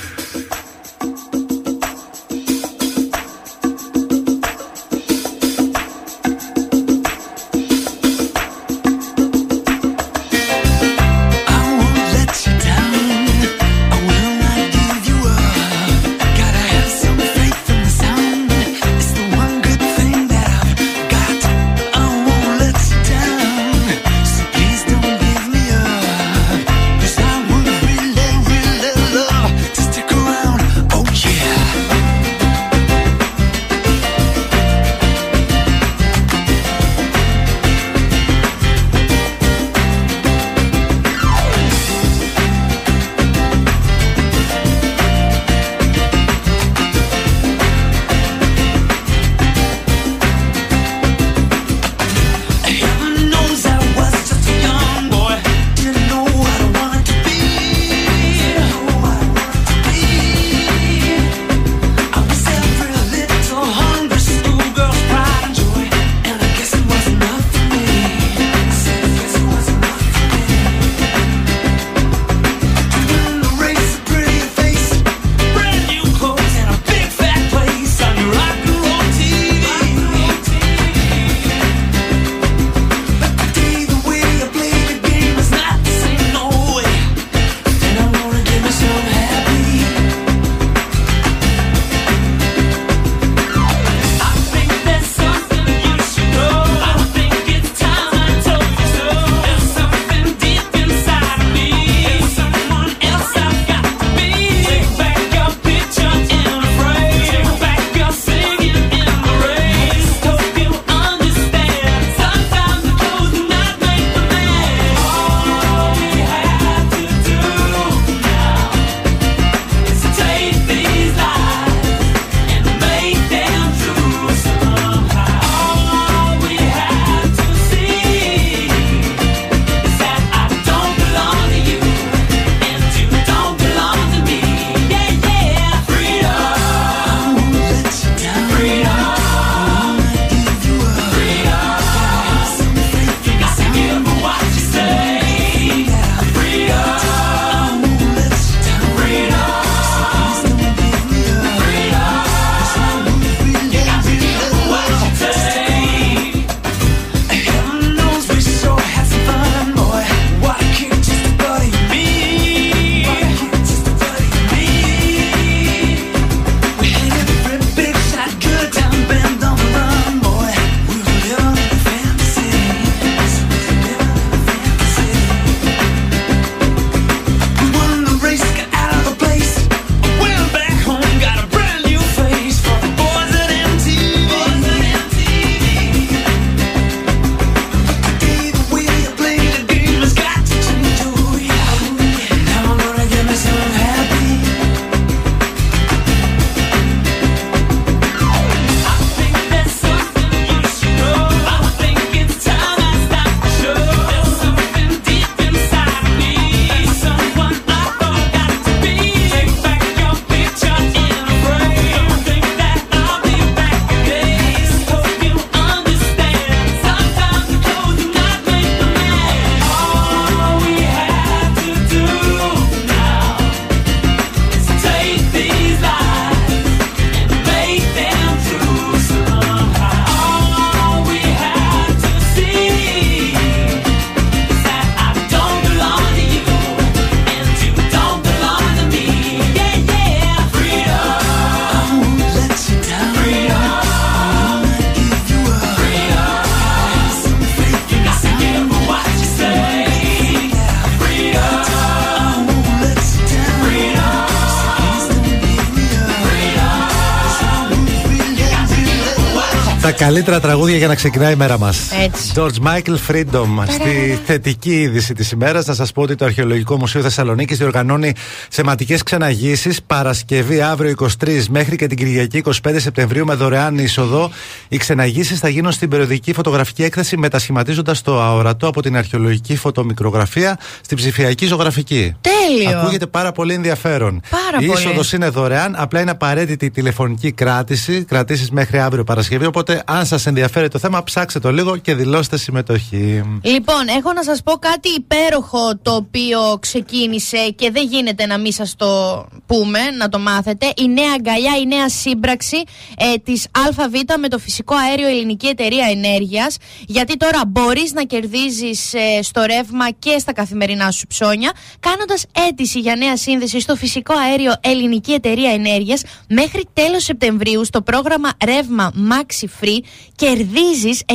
Για 260.78 260.88
να 260.88 260.94
ξεκινάει 260.94 261.32
η 261.32 261.36
μέρα 261.36 261.58
μας. 261.58 261.90
Έτσι. 262.04 262.32
George 262.36 262.66
Michael 262.66 262.96
Freedom. 263.08 263.46
Στη 263.68 264.18
θετική 264.26 264.80
είδηση 264.80 265.14
της 265.14 265.30
ημέρας, 265.30 265.66
να 265.66 265.74
σας 265.74 265.92
πω 265.92 266.02
ότι 266.02 266.14
το 266.14 266.24
Αρχαιολογικό 266.24 266.76
Μουσείο 266.76 267.00
Θεσσαλονίκης 267.00 267.58
διοργανώνει 267.58 268.12
θεματικές 268.50 269.02
ξεναγήσει 269.02 269.70
Παρασκευή 269.86 270.60
αύριο 270.60 270.90
23 270.90 271.48
μέχρι 271.50 271.76
και 271.76 271.86
την 271.86 271.96
Κυριακή 271.96 272.42
25 272.44 272.52
Σεπτεμβρίου 272.76 273.24
με 273.26 273.34
δωρεάν 273.34 273.78
είσοδο. 273.78 274.30
Οι 274.68 274.76
ξεναγήσει 274.76 275.34
θα 275.34 275.48
γίνουν 275.48 275.72
στην 275.72 275.88
περιοδική 275.88 276.32
φωτογραφική 276.32 276.82
έκθεση 276.82 277.16
μετασχηματίζοντας 277.16 278.02
το 278.02 278.22
αορατό 278.22 278.66
από 278.66 278.82
την 278.82 278.96
αρχαιολογική 278.96 279.56
φωτομικρογραφία 279.56 280.58
στην 280.80 280.96
ψηφιακή 280.96 281.46
ζωγραφική. 281.46 282.14
Τέλειο. 282.20 282.78
Ακούγεται 282.78 283.06
πάρα 283.06 283.32
πολύ 283.32 283.54
ενδιαφέρον. 283.54 284.20
Πάρα 284.30 284.47
η 284.60 284.66
πολύ. 284.66 284.78
είσοδος 284.78 285.12
είναι 285.12 285.28
δωρεάν, 285.28 285.74
απλά 285.78 286.00
είναι 286.00 286.10
απαραίτητη 286.10 286.64
η 286.64 286.70
τηλεφωνική 286.70 287.32
κράτηση. 287.32 288.04
Κρατήσεις 288.04 288.50
μέχρι 288.50 288.78
αύριο 288.78 289.04
Παρασκευή. 289.04 289.46
Οπότε, 289.46 289.82
αν 289.86 290.06
σας 290.06 290.26
ενδιαφέρει 290.26 290.68
το 290.68 290.78
θέμα, 290.78 291.02
ψάξτε 291.02 291.38
το 291.38 291.52
λίγο 291.52 291.76
και 291.76 291.94
δηλώστε 291.94 292.36
συμμετοχή. 292.38 293.22
Λοιπόν, 293.42 293.88
έχω 293.98 294.12
να 294.12 294.22
σας 294.22 294.42
πω 294.42 294.52
κάτι 294.52 294.88
υπέροχο 294.88 295.78
το 295.82 295.94
οποίο 295.94 296.40
ξεκίνησε 296.60 297.36
και 297.56 297.70
δεν 297.70 297.86
γίνεται 297.86 298.26
να 298.26 298.38
μην 298.38 298.52
σας 298.52 298.74
το 298.76 299.26
πούμε, 299.46 299.78
να 299.98 300.08
το 300.08 300.18
μάθετε. 300.18 300.72
Η 300.76 300.88
νέα 300.88 301.12
αγκαλιά, 301.14 301.56
η 301.62 301.66
νέα 301.66 301.88
σύμπραξη 301.88 302.62
ε, 302.96 303.14
της 303.24 303.46
ΑΒ 303.50 303.76
με 304.20 304.28
το 304.28 304.38
φυσικό 304.38 304.74
αέριο 304.74 305.08
Ελληνική 305.08 305.46
Εταιρεία 305.46 305.86
Ενέργειας. 305.90 306.56
Γιατί 306.86 307.16
τώρα 307.16 307.40
μπορείς 307.46 307.92
να 307.92 308.02
κερδίζεις 308.02 308.94
ε, 308.94 309.22
στο 309.22 309.42
ρεύμα 309.42 309.90
και 309.90 310.18
στα 310.18 310.32
καθημερινά 310.32 310.90
σου 310.90 311.06
ψώνια 311.06 311.52
κάνοντας 311.80 312.24
αίτηση 312.48 312.78
για 312.78 312.96
νέα 312.96 313.16
σύνδεση 313.16 313.60
στο 313.60 313.74
φυσικό 313.76 314.14
αέριο 314.18 314.37
Ελληνική 314.60 315.12
Εταιρεία 315.12 315.52
Ενέργειας 315.52 316.02
μέχρι 316.28 316.64
τέλος 316.72 317.04
Σεπτεμβρίου 317.04 317.64
στο 317.64 317.82
πρόγραμμα 317.82 318.30
Ρεύμα 318.44 318.92
Maxi 319.10 319.44
Free 319.60 319.78
κερδίζεις 320.16 321.02
60 321.06 321.14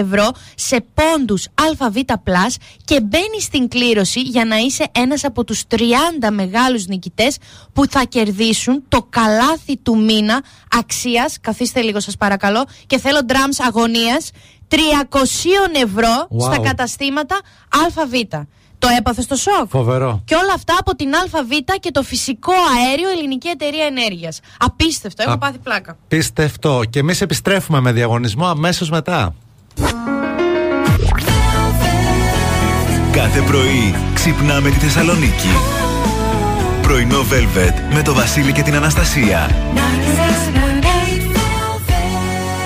ευρώ 0.00 0.30
σε 0.54 0.84
πόντους 0.94 1.46
ΑΒ 1.54 1.96
Plus 2.06 2.54
και 2.84 3.00
μπαίνεις 3.00 3.42
στην 3.44 3.68
κλήρωση 3.68 4.20
για 4.20 4.44
να 4.44 4.56
είσαι 4.56 4.86
ένας 4.92 5.24
από 5.24 5.44
τους 5.44 5.62
30 5.68 5.76
μεγάλους 6.30 6.86
νικητές 6.86 7.36
που 7.72 7.86
θα 7.86 8.02
κερδίσουν 8.08 8.84
το 8.88 9.06
καλάθι 9.10 9.76
του 9.76 9.98
μήνα 10.02 10.42
αξίας, 10.78 11.36
καθίστε 11.40 11.80
λίγο 11.80 12.00
σας 12.00 12.16
παρακαλώ 12.16 12.66
και 12.86 12.98
θέλω 12.98 13.18
drums 13.28 13.64
αγωνίας 13.66 14.30
300 14.68 14.76
ευρώ 15.82 16.28
Wow. 16.30 16.40
στα 16.42 16.58
καταστήματα 16.60 17.40
ΑΒ. 17.68 18.12
Το 18.78 18.88
έπαθε 18.98 19.22
στο 19.22 19.36
σοκ. 19.36 19.68
Φοβερό. 19.68 20.22
Και 20.24 20.34
όλα 20.34 20.52
αυτά 20.54 20.74
από 20.78 20.94
την 20.96 21.08
ΑΒ 21.14 21.48
και 21.80 21.90
το 21.90 22.02
φυσικό 22.02 22.52
αέριο 22.52 23.08
Ελληνική 23.10 23.48
Εταιρεία 23.48 23.84
Ενέργειας. 23.84 24.40
Απίστευτο, 24.58 25.22
έχω 25.22 25.32
Α- 25.32 25.38
πάθει 25.38 25.58
πλάκα. 25.58 25.96
Πίστευτο. 26.08 26.80
Και 26.90 26.98
εμείς 26.98 27.20
επιστρέφουμε 27.20 27.80
με 27.80 27.92
διαγωνισμό 27.92 28.46
αμέσως 28.46 28.90
μετά. 28.90 29.34
Κάθε 33.12 33.40
πρωί 33.40 33.94
ξυπνάμε 34.14 34.70
τη 34.70 34.76
Θεσσαλονίκη. 34.76 35.48
Πρωινό 36.82 37.18
Velvet 37.20 37.94
με 37.94 38.02
το 38.02 38.14
Βασίλη 38.14 38.52
και 38.52 38.62
την 38.62 38.74
Αναστασία. 38.74 39.50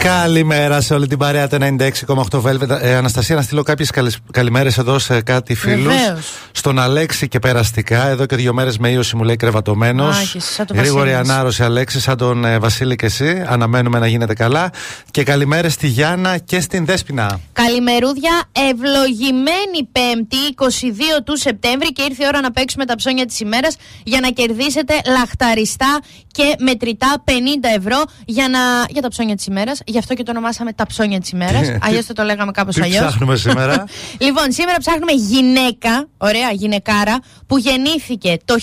Καλημέρα 0.05 0.81
σε 0.81 0.95
όλη 0.95 1.07
την 1.07 1.19
παρέα 1.19 1.49
του 1.49 1.57
96,8 1.61 2.43
Velvet. 2.43 2.81
Ε, 2.81 2.95
Αναστασία, 2.95 3.35
να 3.37 3.43
στείλω 3.43 3.63
κάποιες 3.63 3.91
καλημέρες 4.31 4.79
εδώ 4.79 4.99
σε 4.99 5.21
κάτι 5.21 5.55
φίλους. 5.55 5.95
Βεβαίως. 5.95 6.33
Στον 6.53 6.79
Αλέξη 6.79 7.29
και 7.29 7.39
περαστικά. 7.39 8.09
Εδώ 8.09 8.27
και 8.27 8.37
δύο 8.37 8.53
μέρες 8.53 8.79
με 8.79 8.91
ίωση 8.91 9.17
μου 9.17 9.23
λέει 9.23 9.37
κρεβατωμένος. 9.37 10.17
Α, 10.17 10.21
και 10.33 10.39
εσύ 10.39 10.53
σαν 10.53 10.67
τον 10.67 10.77
Γρήγορη 10.77 11.11
Βασίλης. 11.11 11.31
ανάρρωση, 11.31 11.63
Αλέξη, 11.63 12.01
σαν 12.01 12.17
τον 12.17 12.45
ε, 12.45 12.59
Βασίλη 12.59 12.97
και 12.97 13.07
εσύ. 13.07 13.45
Αναμένουμε 13.47 13.99
να 13.99 14.07
γίνετε 14.07 14.35
καλά. 14.35 14.71
Και 15.11 15.23
καλημέρες 15.23 15.73
στη 15.73 15.87
Γιάννα 15.87 16.39
και 16.39 16.61
στην 16.61 16.85
Δέσπινα. 16.85 17.41
Καλημερούδια, 17.53 18.43
ευλογημένη 18.71 19.89
Πέμπτη, 19.93 20.37
22 20.57 21.23
του 21.25 21.39
Σεπτέμβρη 21.39 21.93
και 21.93 22.03
ήρθε 22.03 22.25
η 22.25 22.27
ώρα 22.27 22.41
να 22.41 22.51
παίξουμε 22.51 22.85
τα 22.85 22.95
ψώνια 22.95 23.27
της 23.27 23.41
ημέρας 23.41 23.77
για 24.05 24.21
να 24.21 24.31
κερδίσετε 24.31 24.95
λαχταριστά 25.07 26.01
και 26.33 26.55
μετρητά 26.59 27.23
50 27.25 27.31
ευρώ 27.77 28.03
για, 28.25 28.49
να... 28.49 28.59
για 28.89 29.03
τα 29.03 29.09
ψώνια 29.09 29.35
της 29.35 29.47
ημέρας. 29.47 29.81
Γι' 29.93 29.99
αυτό 29.99 30.15
και 30.15 30.23
το 30.23 30.31
ονομάσαμε 30.31 30.73
τα 30.73 30.87
ψώνια 30.87 31.21
της 31.21 31.31
ημέρας. 31.31 31.67
Τι- 31.69 31.77
Αλλιώς 31.83 32.05
θα 32.05 32.13
το 32.13 32.23
λέγαμε 32.23 32.51
κάπως 32.51 32.75
Τι 32.75 32.83
αλλιώς. 32.83 33.07
ψάχνουμε 33.07 33.37
σήμερα; 33.37 33.85
Λοιπόν, 34.27 34.53
σήμερα 34.53 34.79
ψάχνουμε 34.79 35.13
γυναίκα, 35.13 36.09
ωραία 36.17 36.51
γυναικάρα, 36.51 37.19
που 37.47 37.59
γεννήθηκε 37.59 38.37
το 38.45 38.55
1986 38.55 38.59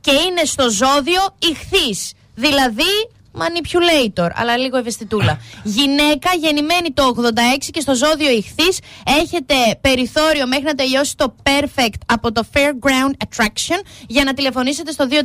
και 0.00 0.10
είναι 0.10 0.44
στο 0.44 0.70
ζώδιο 0.70 1.20
ηχθής. 1.38 2.12
Δηλαδή 2.34 2.92
manipulator, 3.38 4.28
αλλά 4.34 4.56
λίγο 4.56 4.76
ευαισθητούλα. 4.76 5.38
Γυναίκα 5.62 6.30
γεννημένη 6.40 6.92
το 6.94 7.14
86 7.16 7.68
και 7.70 7.80
στο 7.80 7.94
ζώδιο 7.94 8.30
ηχθής 8.30 8.78
έχετε 9.20 9.54
περιθώριο 9.80 10.46
μέχρι 10.46 10.64
να 10.64 10.74
τελειώσει 10.74 11.16
το 11.16 11.34
perfect 11.42 12.00
από 12.06 12.32
το 12.32 12.44
Fairground 12.54 13.12
Attraction 13.26 13.80
για 14.06 14.24
να 14.24 14.34
τηλεφωνήσετε 14.34 14.92
στο 14.92 15.06
2310-231-968 15.10 15.18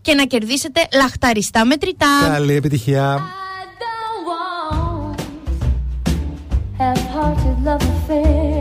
και 0.00 0.14
να 0.14 0.24
κερδίσετε 0.24 0.88
λαχταριστά 0.94 1.64
μετρητά. 1.64 2.28
Καλή 2.28 2.54
επιτυχία. 2.54 3.20
half-hearted 6.82 7.56
love 7.66 7.82
affairs. 7.94 8.51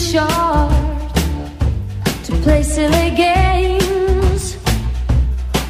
Short 0.00 0.70
to 2.24 2.32
play 2.42 2.62
silly 2.62 3.10
games. 3.14 4.56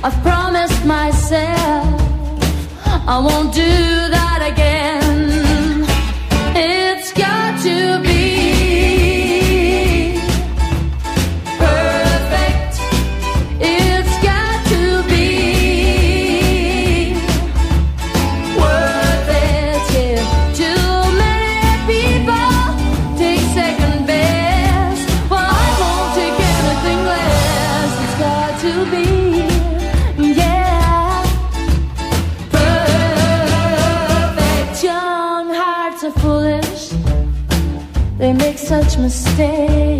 I've 0.04 0.18
promised 0.22 0.84
myself 0.86 2.00
I 3.06 3.18
won't 3.18 3.52
do 3.52 3.60
that 4.16 4.50
again. 4.52 4.79
such 38.70 38.98
mistake 38.98 39.99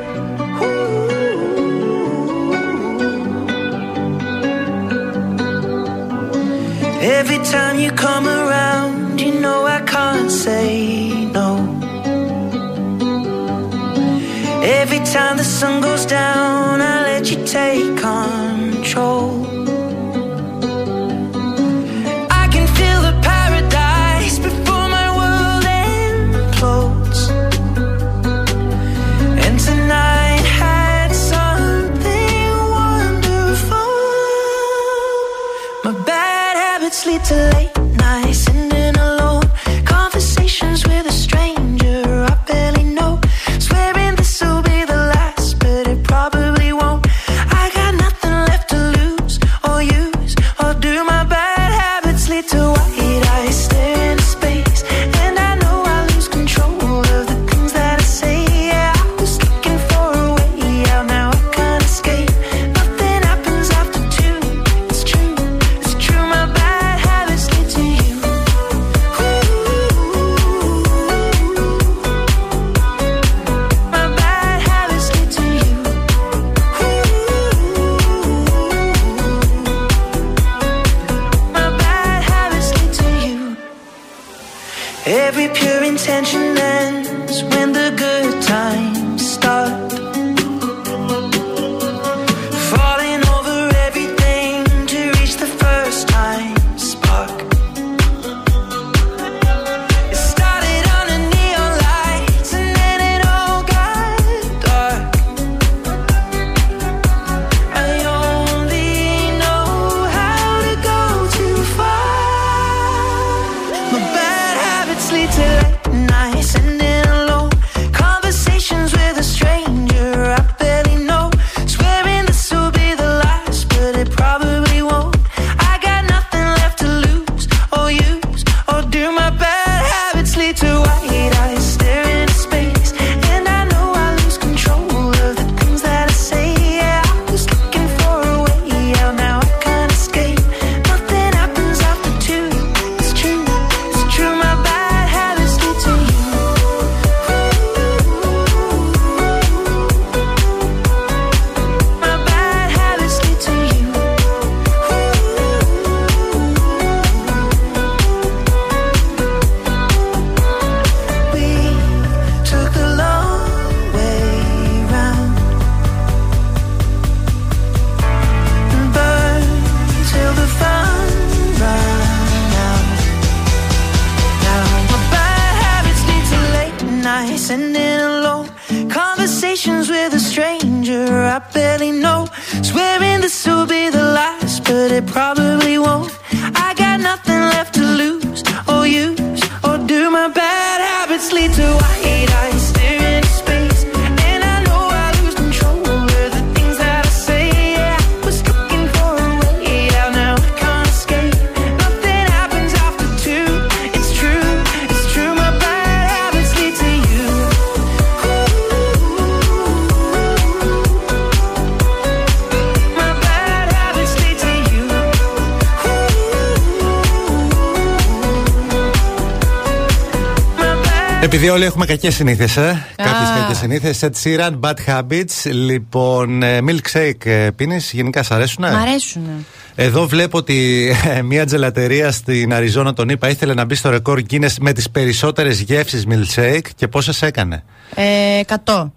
Επειδή 221.43 221.55
όλοι 221.55 221.65
έχουμε 221.65 221.85
κακές 221.85 222.15
συνήθειες, 222.15 222.57
ε. 222.57 222.85
Κάποιες 222.95 223.29
Α. 223.29 223.39
κακές 223.41 223.57
συνήθειες. 223.57 223.99
Ed 224.03 224.09
Sheeran, 224.23 224.59
Bad 224.59 224.73
Habits. 224.87 225.51
Λοιπόν, 225.51 226.43
ε, 226.43 226.59
milkshake 226.67 227.25
ε, 227.25 227.49
πίνεις, 227.55 227.91
γενικά 227.91 228.23
σ' 228.23 228.31
αρέσουνε; 228.31 228.71
Μ' 228.71 228.75
αρέσουν. 228.75 229.45
Εδώ 229.75 230.07
βλέπω 230.07 230.37
ότι 230.37 230.89
ε, 231.15 231.21
μια 231.21 231.45
τζελατερία 231.45 232.11
στην 232.11 232.53
Αριζόνα 232.53 232.93
τον 232.93 233.09
είπα 233.09 233.29
ήθελε 233.29 233.53
να 233.53 233.65
μπει 233.65 233.75
στο 233.75 233.89
ρεκόρ 233.89 234.21
Guinness 234.29 234.55
με 234.61 234.73
τις 234.73 234.89
περισσότερες 234.89 235.59
γεύσεις 235.61 236.05
milkshake 236.09 236.69
και 236.75 236.87
πόσε 236.87 237.25
έκανε; 237.25 237.63
Ε, 237.95 238.39
100. 238.65 238.91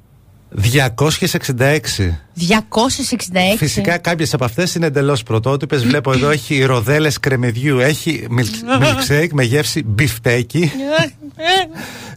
266. 0.62 2.18
266. 2.34 3.56
Φυσικά 3.56 3.98
κάποιες 3.98 4.34
από 4.34 4.44
αυτές 4.44 4.74
είναι 4.74 4.86
εντελώς 4.86 5.22
πρωτότυπες. 5.22 5.84
Βλέπω 5.84 6.12
εδώ 6.12 6.30
έχει 6.30 6.64
ροδέλες 6.64 7.20
κρεμμυδιού, 7.20 7.78
έχει 7.78 8.26
milk- 8.30 8.80
milkshake 8.84 9.28
με 9.32 9.42
γεύση 9.44 9.82
μπιφτέκι, 9.86 10.72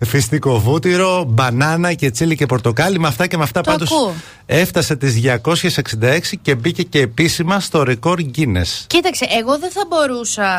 φυστικό 0.06 0.60
βούτυρο, 0.60 1.24
μπανάνα 1.28 1.94
και 1.94 2.12
τσίλι 2.12 2.36
και 2.36 2.46
πορτοκάλι. 2.46 3.00
Με 3.00 3.08
αυτά 3.08 3.28
και 3.28 3.38
με 3.38 3.44
αυτά 3.44 3.62
Το 3.62 3.72
πάντως 3.72 3.92
ακούω. 3.92 4.14
έφτασε 4.46 4.96
τις 4.96 5.14
266 5.16 6.38
και 6.42 6.56
μπήκε 6.56 6.84
και 6.84 7.00
επίσημα 7.00 7.60
στο 7.60 7.84
ρεκόρ 7.84 8.20
Guinness. 8.38 8.84
Κοίταξε, 8.88 9.26
εγώ 9.40 9.60
δεν 9.60 9.72
θα 9.72 9.82
μπορούσα 9.88 10.58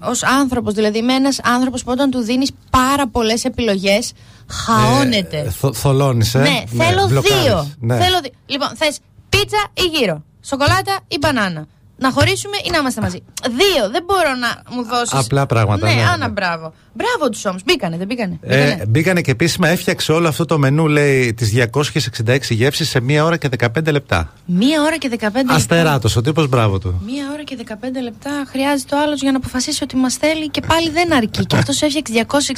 ως 0.00 0.22
άνθρωπος, 0.22 0.74
δηλαδή 0.74 0.98
είμαι 0.98 1.14
ένας 1.14 1.40
άνθρωπος 1.42 1.82
που 1.84 1.90
όταν 1.92 2.10
του 2.10 2.18
δίνεις 2.20 2.50
πάρα 2.70 3.08
πολλές 3.08 3.44
επιλογές, 3.44 4.12
χαώνεται. 4.50 5.38
Ε, 5.38 5.50
θο- 5.50 5.72
θολώνεις, 5.74 6.34
ε; 6.34 6.38
ναι, 6.38 6.62
θέλω 6.84 7.06
μπλοκάρεις. 7.08 7.42
δύο. 7.44 7.70
Ναι. 7.80 7.96
Θέλω 7.96 8.20
δύο. 8.22 8.32
Λοιπόν, 8.46 8.68
θες 8.76 8.98
πίτσα 9.28 9.66
ή 9.74 9.82
γύρο, 9.98 10.22
σοκολάτα 10.44 10.98
ή 11.08 11.16
μπανάνα; 11.20 11.66
Να 12.02 12.10
χωρίσουμε 12.10 12.56
ή 12.66 12.70
να 12.70 12.78
είμαστε 12.78 13.00
μαζί. 13.00 13.22
Δύο. 13.48 13.90
Δεν 13.90 14.02
μπορώ 14.06 14.34
να 14.34 14.74
μου 14.76 14.82
δώσει. 14.84 15.12
Απλά 15.16 15.46
πράγματα, 15.46 15.88
Ναι, 15.88 15.94
ναι, 15.94 16.02
άνα 16.02 16.16
ναι. 16.26 16.28
μπράβο. 16.32 16.72
Μπράβο 16.92 17.28
τους 17.30 17.44
όμως. 17.44 17.62
Μπήκανε, 17.64 17.96
δεν 17.96 18.06
μπήκανε. 18.06 18.38
Ε, 18.42 18.62
Μπήκανε. 18.64 18.84
μπήκανε 18.88 19.20
και 19.20 19.30
επίσημα 19.30 19.68
έφτιαξε 19.68 20.12
όλο 20.12 20.28
αυτό 20.28 20.44
το 20.44 20.58
μενού, 20.58 20.86
λέει, 20.86 21.34
τις 21.34 21.52
266 21.52 22.38
γεύσεις 22.50 22.88
σε 22.88 23.00
μία 23.00 23.24
ώρα 23.24 23.36
και 23.36 23.48
15 23.58 23.90
λεπτά. 23.90 24.32
Μία 24.44 24.82
ώρα 24.82 24.96
και 24.98 25.08
15 25.08 25.20
λεπτά. 25.34 25.54
Αστεράτος, 25.54 26.16
ο 26.16 26.20
τύπος 26.20 26.48
μπράβο 26.48 26.78
του. 26.78 27.00
Μία 27.06 27.24
ώρα 27.32 27.42
και 27.44 27.56
15 27.68 27.74
λεπτά 28.02 28.30
χρειάζεται 28.48 28.94
ο 28.94 29.00
άλλος 29.02 29.20
για 29.20 29.30
να 29.30 29.36
αποφασίσει 29.36 29.82
ότι 29.84 29.96
μας 29.96 30.14
θέλει 30.14 30.48
και 30.50 30.60
πάλι 30.66 30.90
δεν 30.90 31.12
αρκεί. 31.12 31.44
και 31.46 31.56
αυτός 31.56 31.82
έφτιαξε 31.82 32.12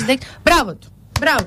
266. 0.07 0.17
Μπράβο 0.43 0.75
του. 0.75 0.89
Μπράβο. 1.21 1.47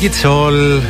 Wicked 0.00 0.26
Soul. 0.26 0.80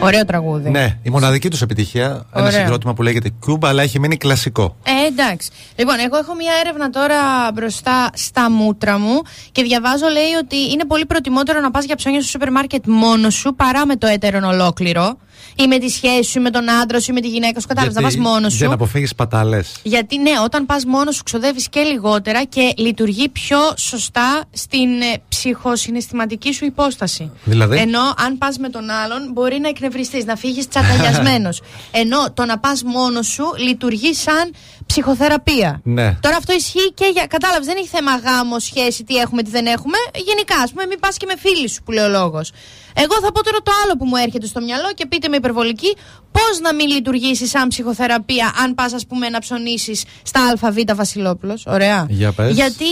Ωραίο 0.00 0.24
τραγούδι. 0.24 0.70
Ναι, 0.70 0.98
η 1.02 1.10
μοναδική 1.10 1.48
τους 1.50 1.62
επιτυχία. 1.62 2.04
Ένα 2.04 2.46
Ωραίο. 2.46 2.50
συγκρότημα 2.50 2.94
που 2.94 3.02
λέγεται 3.02 3.30
Cube, 3.46 3.58
αλλά 3.68 3.82
έχει 3.82 3.98
μείνει 4.00 4.16
κλασικό. 4.16 4.76
Ε, 4.82 4.90
εντάξει. 5.06 5.50
Λοιπόν, 5.76 5.98
εγώ 5.98 6.16
έχω 6.16 6.34
μια 6.34 6.52
έρευνα 6.60 6.90
τώρα 6.90 7.50
μπροστά 7.54 8.10
στα 8.14 8.50
μούτρα 8.50 8.98
μου 8.98 9.22
και 9.52 9.62
διαβάζω, 9.62 10.08
λέει 10.08 10.32
ότι 10.42 10.56
είναι 10.72 10.84
πολύ 10.84 11.06
προτιμότερο 11.06 11.60
να 11.60 11.70
πας 11.70 11.84
για 11.84 11.96
ψώνια 11.96 12.20
στο 12.20 12.28
σούπερ 12.28 12.50
μάρκετ 12.50 12.86
μόνος 12.86 13.34
σου 13.34 13.54
παρά 13.54 13.86
με 13.86 13.96
το 13.96 14.06
έτερον 14.06 14.44
ολόκληρο. 14.44 15.16
Ή 15.58 15.66
με 15.66 15.78
τη 15.78 15.88
σχέση 15.88 16.22
σου, 16.22 16.38
ή 16.38 16.42
με 16.42 16.50
τον 16.50 16.70
άντρα 16.70 17.00
σου, 17.00 17.10
ή 17.10 17.14
με 17.14 17.20
τη 17.20 17.28
γυναίκα 17.28 17.60
σου. 17.60 17.66
Κατάλαβες 17.66 17.94
να 17.94 18.02
πας 18.02 18.16
μόνος 18.16 18.52
σου. 18.52 18.58
Για 18.58 18.68
να 18.68 18.74
αποφύγεις 18.74 19.14
πατάλες. 19.14 19.76
Γιατί 19.82 20.18
ναι, 20.18 20.30
όταν 20.44 20.66
πας 20.66 20.84
μόνος 20.84 21.16
σου 21.16 21.22
ξοδεύεις 21.22 21.68
και 21.68 21.80
λιγότερα 21.80 22.44
και 22.44 22.72
λειτουργεί 22.76 23.28
πιο 23.28 23.58
σωστά 23.76 24.44
στην 24.50 25.00
ε, 25.00 25.22
ψυχοσυναισθηματική 25.28 26.52
σου 26.52 26.64
υπόσταση. 26.64 27.30
Δηλαδή; 27.44 27.76
Ενώ 27.78 28.00
αν 28.00 28.38
πας 28.38 28.58
με 28.58 28.68
τον 28.68 28.90
άλλον, 28.90 29.30
μπορεί 29.32 29.58
να 29.58 29.68
εκνευριστείς, 29.68 30.24
να 30.24 30.36
φύγεις 30.36 30.68
τσαταλιασμένο. 30.68 31.48
Ενώ 32.02 32.32
το 32.34 32.44
να 32.44 32.58
πας 32.58 32.82
μόνος 32.82 33.26
σου 33.26 33.44
λειτουργεί 33.56 34.14
σαν 34.14 34.52
ψυχοθεραπεία. 34.86 35.80
Ναι. 35.84 36.16
Τώρα 36.20 36.36
αυτό 36.36 36.52
ισχύει 36.52 36.92
και 36.94 37.10
για. 37.12 37.26
Κατάλαβες, 37.26 37.66
δεν 37.66 37.76
έχει 37.76 37.88
θέμα 37.88 38.16
γάμο, 38.16 38.58
σχέση, 38.58 39.04
τι 39.04 39.16
έχουμε, 39.16 39.42
τι 39.42 39.50
δεν 39.50 39.66
έχουμε. 39.66 39.96
Γενικά, 40.14 40.56
ας 40.62 40.70
πούμε, 40.70 40.86
μην 40.86 40.98
πας 41.00 41.16
και 41.16 41.26
με 41.28 41.34
φίλοι 41.36 41.68
σου 41.68 41.82
που 41.82 41.92
λέει 41.92 42.04
ο 42.04 42.08
λόγος. 42.08 42.52
Εγώ 42.94 43.14
θα 43.22 43.32
πω 43.32 43.42
τώρα 43.42 43.58
το 43.62 43.72
άλλο 43.84 43.96
που 43.96 44.04
μου 44.04 44.16
έρχεται 44.16 44.46
στο 44.46 44.60
μυαλό 44.60 44.92
και 44.94 45.06
πείτε 45.06 45.28
με 45.28 45.36
υπερβολική, 45.36 45.96
πώς 46.32 46.60
να 46.62 46.74
μην 46.74 46.88
λειτουργήσεις 46.88 47.50
σαν 47.50 47.68
ψυχοθεραπεία, 47.68 48.52
αν 48.62 48.74
πας, 48.74 48.92
ας 48.92 49.06
πούμε, 49.06 49.28
να 49.28 49.38
ψωνίσεις 49.38 50.04
στα 50.22 50.40
ΑΒ 50.60 50.76
Βασιλόπουλος; 50.94 51.66
Ωραία. 51.66 52.06
Για 52.08 52.32
πες. 52.32 52.54
Γιατί 52.54 52.84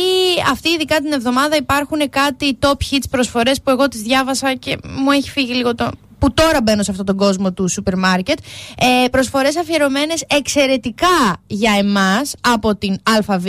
αυτή 0.50 0.68
ειδικά 0.68 0.96
την 1.00 1.12
εβδομάδα 1.12 1.56
υπάρχουν 1.56 2.10
κάτι 2.10 2.58
top 2.60 2.68
hits 2.90 3.06
προσφορές 3.10 3.60
που 3.60 3.70
εγώ 3.70 3.88
τις 3.88 4.00
διάβασα 4.00 4.54
και 4.54 4.76
μου 4.82 5.10
έχει 5.10 5.30
φύγει 5.30 5.52
λίγο 5.52 5.74
το. 5.74 5.90
Που 6.24 6.32
τώρα 6.34 6.62
μπαίνω 6.62 6.82
σε 6.82 6.90
αυτόν 6.90 7.06
τον 7.06 7.16
κόσμο 7.16 7.52
του 7.52 7.68
σούπερ 7.68 7.96
μάρκετ. 7.96 8.38
Ε, 8.78 9.08
Προσφορές 9.08 9.56
αφιερωμένες 9.56 10.24
εξαιρετικά 10.26 11.36
για 11.46 11.72
εμάς 11.78 12.34
από 12.40 12.76
την 12.76 12.96
ΑΒ. 13.02 13.44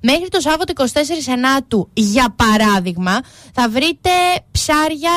Μέχρι 0.00 0.28
το 0.28 0.40
Σάββατο 0.40 0.72
24 0.76 0.84
Ενάτου, 1.32 1.88
για 1.92 2.34
παράδειγμα, 2.36 3.20
θα 3.52 3.68
βρείτε 3.68 4.10
ψάρια 4.50 5.10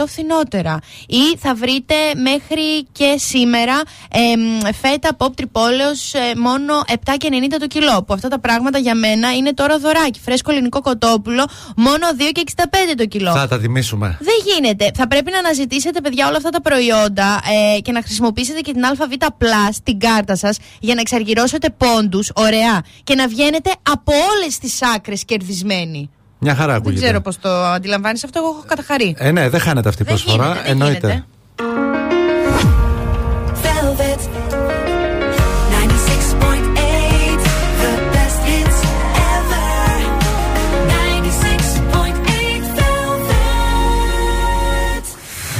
20% 0.00 0.04
φθηνότερα. 0.06 0.78
Ή 1.06 1.36
θα 1.38 1.54
βρείτε 1.54 1.94
μέχρι 2.14 2.86
και 2.92 3.14
σήμερα 3.18 3.80
εμ, 4.10 4.72
φέτα 4.80 5.16
pop 5.18 5.36
τρυπόλεως 5.36 6.14
ε, 6.14 6.18
μόνο 6.36 6.82
7,90 6.88 6.94
το 7.60 7.66
κιλό. 7.66 8.02
Που 8.02 8.12
αυτά 8.12 8.28
τα 8.28 8.38
πράγματα 8.38 8.78
για 8.78 8.94
μένα 8.94 9.32
είναι 9.32 9.52
τώρα 9.54 9.78
δωράκι. 9.78 10.20
Φρέσκο 10.20 10.50
ελληνικό 10.50 10.80
κοτόπουλο 10.80 11.48
μόνο 11.76 12.06
2,65 12.18 12.64
το 12.96 13.06
κιλό. 13.06 13.32
Θα 13.32 13.48
τα 13.48 13.58
τιμήσουμε. 13.58 14.18
Δεν 14.20 14.34
γίνεται. 14.44 14.90
Θα 14.94 15.08
πρέπει 15.08 15.30
να 15.30 15.38
αναζητήσετε, 15.38 16.00
παιδιά, 16.08 16.26
όλα 16.28 16.36
αυτά 16.36 16.50
τα 16.50 16.60
προϊόντα 16.60 17.40
ε, 17.76 17.80
και 17.80 17.92
να 17.92 18.02
χρησιμοποιήσετε 18.02 18.60
και 18.60 18.72
την 18.72 18.84
ΑΒ 18.84 18.98
Plus, 19.38 19.74
την 19.82 19.98
κάρτα 19.98 20.36
σας, 20.36 20.58
για 20.80 20.94
να 20.94 21.00
εξαργυρώσετε 21.00 21.70
πόντους, 21.70 22.30
ωραία, 22.34 22.82
και 23.04 23.14
να 23.14 23.28
βγαίνετε 23.28 23.70
από 23.90 24.12
όλες 24.12 24.58
τις 24.58 24.82
άκρες 24.96 25.24
κερδισμένοι. 25.24 26.10
Μια 26.38 26.54
χαρά 26.54 26.66
Δεν 26.72 26.76
ακούγεται. 26.76 27.00
ξέρω 27.04 27.20
πώς 27.20 27.38
το 27.38 27.48
αντιλαμβάνεις 27.64 28.24
αυτό, 28.24 28.38
εγώ 28.38 28.48
έχω 28.48 28.64
καταχαρεί. 28.66 29.14
Ε, 29.18 29.30
ναι, 29.30 29.48
δεν 29.48 29.60
χάνεται 29.60 29.88
αυτή 29.88 30.02
η 30.02 30.04
Δεν 30.04 30.14
προσφορά. 30.14 30.44
γίνεται, 30.46 30.62
δεν 30.62 30.70
Εννοείται. 30.70 31.24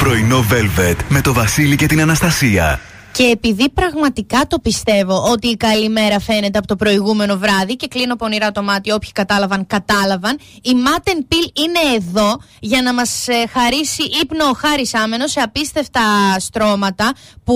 Πρωινό 0.08 0.44
Velvet 0.50 0.96
με 1.08 1.20
το 1.20 1.32
Βασίλη 1.32 1.76
και 1.76 1.86
την 1.86 2.00
Αναστασία. 2.00 2.80
Και 3.12 3.22
επειδή 3.22 3.70
πραγματικά 3.70 4.40
το 4.48 4.58
πιστεύω 4.58 5.22
ότι 5.32 5.48
η 5.48 5.56
καλή 5.56 5.88
μέρα 5.88 6.20
φαίνεται 6.20 6.58
από 6.58 6.66
το 6.66 6.76
προηγούμενο 6.76 7.36
βράδυ 7.36 7.76
και 7.76 7.88
κλείνω 7.88 8.16
πονηρά 8.16 8.50
το 8.50 8.62
μάτι, 8.62 8.92
όποιοι 8.92 9.12
κατάλαβαν, 9.12 9.66
κατάλαβαν. 9.66 10.38
Η 10.62 10.70
Matten 10.86 11.18
Pill 11.18 11.58
είναι 11.58 11.96
εδώ 11.96 12.40
για 12.60 12.82
να 12.82 12.94
μας 12.94 13.28
ε, 13.28 13.46
χαρίσει 13.52 14.02
ύπνο 14.22 14.44
ο 14.44 14.52
Χάρης 14.52 14.94
Άμενος 14.94 15.30
σε 15.30 15.40
απίστευτα 15.40 16.00
στρώματα 16.38 17.12
που 17.44 17.54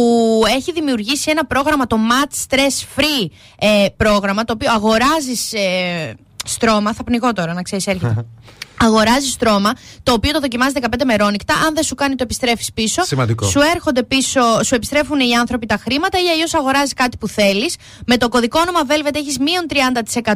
έχει 0.56 0.72
δημιουργήσει 0.72 1.30
ένα 1.30 1.46
πρόγραμμα, 1.46 1.86
το 1.86 1.96
Mat 2.10 2.30
Stress 2.46 3.00
Free 3.00 3.26
ε, 3.58 3.86
πρόγραμμα, 3.96 4.44
το 4.44 4.52
οποίο 4.52 4.72
αγοράζεις 4.72 5.52
ε, 5.52 6.14
στρώμα, 6.44 6.94
θα 6.94 7.04
πνιγώ 7.04 7.32
τώρα 7.32 7.52
να 7.52 7.62
ξέρεις 7.62 7.86
έρχεται. 7.86 8.26
Αγοράζει 8.80 9.28
στρώμα, 9.28 9.72
το 10.02 10.12
οποίο 10.12 10.32
το 10.32 10.40
δοκιμάζει 10.40 10.72
15 10.80 10.86
μερόνικτα. 11.04 11.54
Αν 11.54 11.74
δεν 11.74 11.82
σου 11.82 11.94
κάνει, 11.94 12.14
το 12.14 12.22
επιστρέφεις 12.22 12.72
πίσω. 12.72 13.04
Σημαντικό. 13.04 13.46
Σου 13.46 13.60
έρχονται 13.74 14.02
πίσω, 14.02 14.40
σου 14.62 14.74
επιστρέφουν 14.74 15.20
οι 15.20 15.34
άνθρωποι 15.34 15.66
τα 15.66 15.76
χρήματα 15.82 16.18
ή 16.18 16.28
αλλιώς 16.28 16.54
αγοράζει 16.54 16.92
κάτι 16.92 17.16
που 17.16 17.28
θέλεις. 17.28 17.76
Με 18.06 18.16
το 18.16 18.28
κωδικό 18.28 18.60
όνομα 18.60 18.80
Velvet 18.88 19.14
έχεις 19.14 19.38
μείον 19.38 19.66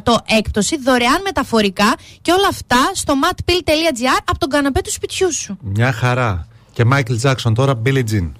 30% 0.03 0.15
έκπτωση, 0.27 0.79
δωρεάν 0.79 1.21
μεταφορικά 1.25 1.95
και 2.23 2.33
όλα 2.33 2.49
αυτά 2.49 2.91
στο 2.95 3.15
matpill.gr 3.23 4.21
από 4.25 4.39
τον 4.39 4.49
καναπέ 4.49 4.81
του 4.81 4.93
σπιτιού 4.93 5.33
σου. 5.33 5.59
Μια 5.61 5.93
χαρά. 5.93 6.47
Και 6.73 6.85
Michael 6.93 7.21
Jackson 7.23 7.53
τώρα, 7.55 7.81
Billie 7.85 8.05
Jean. 8.11 8.31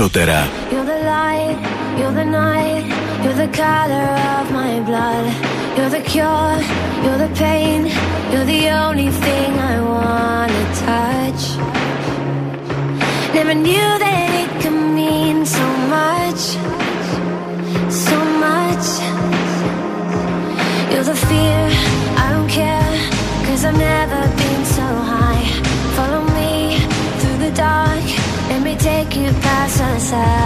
περισσότερα. 0.00 0.48
bisa. 30.10 30.39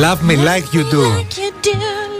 Love 0.00 0.22
me 0.22 0.36
like 0.36 0.72
you 0.72 0.84
do. 0.94 1.24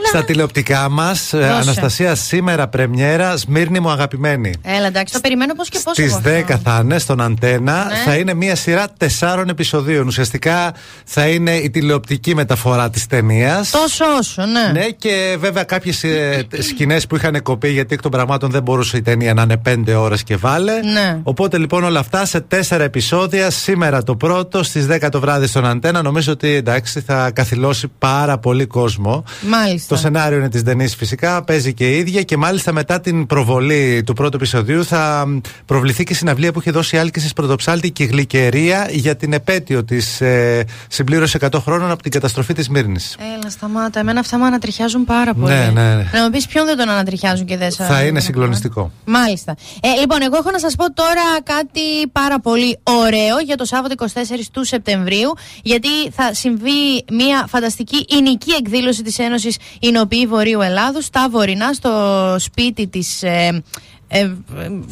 Στα 0.09 0.25
τηλεοπτικά 0.25 0.89
μας, 0.89 1.33
ε, 1.33 1.49
Αναστασία, 1.49 2.15
σήμερα 2.15 2.69
πρεμιέρα, 2.69 3.37
Σμύρνη 3.37 3.81
μου 3.81 3.91
αγαπημένη. 3.91 4.53
Ε, 4.63 4.80
εντάξει, 4.91 5.15
το 5.15 5.21
περιμένω 5.21 5.55
πώς 5.55 5.69
και 5.69 5.81
πώς. 5.85 5.93
Στις 5.93 6.19
10 6.25 6.57
θα 6.63 6.81
είναι 6.83 6.99
στον 6.99 7.21
Αντένα. 7.21 7.85
Ναι. 7.85 7.95
Θα 8.05 8.15
είναι 8.15 8.35
μία 8.35 8.57
σειρά 8.57 8.87
τεσσάρων 8.97 9.49
επεισοδίων. 9.49 10.07
Ουσιαστικά 10.07 10.75
θα 11.05 11.29
είναι 11.29 11.55
η 11.55 11.71
τηλεοπτική 11.71 12.35
μεταφορά 12.35 12.91
της 12.91 13.07
ταινίας. 13.07 13.71
Τόσο 13.71 14.05
όσο, 14.19 14.43
ναι. 14.47 14.81
Ναι, 14.81 14.89
και 14.89 15.37
βέβαια 15.41 15.63
κάποιες 15.63 16.05
ε, 16.05 16.47
σκηνές 16.59 17.07
που 17.07 17.17
είχαν 17.17 17.43
κοπεί 17.43 17.69
γιατί 17.71 17.95
εκ 17.95 18.03
των 18.03 18.11
πραγμάτων 18.11 18.51
δεν 18.51 18.63
μπορούσε 18.63 18.97
η 18.97 19.03
ταινία 19.03 19.35
να 19.35 19.43
είναι 19.43 19.61
5 19.69 19.95
ώρες 19.97 20.23
και 20.23 20.37
βάλε. 20.37 20.73
Ναι. 20.73 21.21
Οπότε 21.23 21.59
λοιπόν 21.59 21.85
όλα 21.85 22.01
αυτά 22.01 22.25
σε 22.25 22.41
τέσσερα 22.41 22.85
επεισόδια. 22.85 23.51
Σήμερα 23.51 24.03
το 24.03 24.17
πρώτο, 24.17 24.63
στις 24.63 24.87
10 24.91 25.09
το 25.11 25.21
βράδυ 25.21 25.47
στον 25.47 25.67
Αντένα. 25.67 26.03
Νομίζω 26.03 26.33
ότι 26.33 26.49
εντάξει 26.49 27.01
θα 27.01 27.31
καθυλώσει 27.31 27.89
πάρα 27.99 28.39
πολύ 28.39 28.67
κόσμο. 28.67 29.25
Μάλιστα. 29.41 29.95
Το 29.95 30.01
σενάριο 30.01 30.39
είναι 30.39 30.49
της 30.49 30.63
Δενή 30.63 30.89
φυσικά, 30.89 31.45
παίζει 31.45 31.75
και 31.75 31.91
η 31.91 31.99
ίδια 31.99 32.23
και 32.23 32.37
μάλιστα 32.37 32.73
μετά 32.73 33.01
την 33.01 33.27
προβολή 33.27 34.03
του 34.07 34.13
πρώτου 34.13 34.37
επεισοδίου 34.37 34.80
θα 34.85 35.27
προβληθεί 35.65 36.05
και 36.05 36.15
συναυλία 36.15 36.53
που 36.53 36.61
είχε 36.61 36.71
δώσει 36.71 36.97
η 36.97 36.99
Άλκη 36.99 37.33
Πρωτοψάλτη 37.35 37.91
και 37.91 38.03
η 38.03 38.07
Γλυκερία 38.07 38.89
για 38.91 39.17
την 39.17 39.33
επέτειο 39.33 39.85
της 39.85 40.21
ε, 40.21 40.65
συμπλήρωση 40.89 41.39
100 41.41 41.59
χρόνων 41.61 41.91
από 41.91 42.03
την 42.03 42.11
καταστροφή 42.11 42.53
της 42.55 42.69
Μύρνης. 42.69 43.17
Έλα, 43.37 43.51
σταμάτα. 43.51 44.01
Εμένα 44.01 44.21
αυτά 44.21 44.39
με 44.39 44.45
ανατριχιάζουν 44.45 45.05
πάρα 45.05 45.35
πολύ. 45.35 45.53
Ναι, 45.53 45.71
ναι, 45.73 45.95
ναι. 45.95 46.11
Να 46.13 46.23
μου 46.23 46.31
πεις 46.31 46.47
ποιον 46.47 46.65
δεν 46.65 46.77
τον 46.77 46.89
ανατριχιάζουν 46.89 47.47
και 47.47 47.57
δεν 47.57 47.71
σα. 47.71 47.85
Θα 47.85 48.03
είναι 48.03 48.21
συγκλονιστικό. 48.21 48.93
Μάλιστα. 49.05 49.57
Ε, 49.81 50.01
λοιπόν, 50.01 50.23
εγώ 50.23 50.37
έχω 50.37 50.51
να 50.51 50.59
σας 50.59 50.75
πω 50.75 50.93
τώρα 50.93 51.23
κάτι 51.43 52.09
πάρα 52.13 52.41
πολύ 52.41 52.79
ωραίο 52.83 53.39
για 53.45 53.57
το 53.57 53.65
Σάββατο 53.65 53.95
24 53.99 54.07
του 54.53 54.65
Σεπτεμβρίου. 54.65 55.35
Γιατί 55.63 55.89
θα 56.11 56.35
συμβεί 56.35 57.05
μια 57.13 57.47
φανταστική 57.49 58.07
εινική 58.09 58.53
εκδήλωση 58.53 59.03
της 59.03 59.19
Ένωσης 59.19 59.57
Ινοποιή 59.81 60.27
Βορείου 60.27 60.61
Ελλάδου 60.61 61.03
στα 61.03 61.29
βορεινά, 61.31 61.73
στο 61.73 61.91
σπίτι 62.39 62.87
της. 62.87 63.23
Ε, 63.23 63.63
ε, 64.11 64.21
ε, 64.21 64.35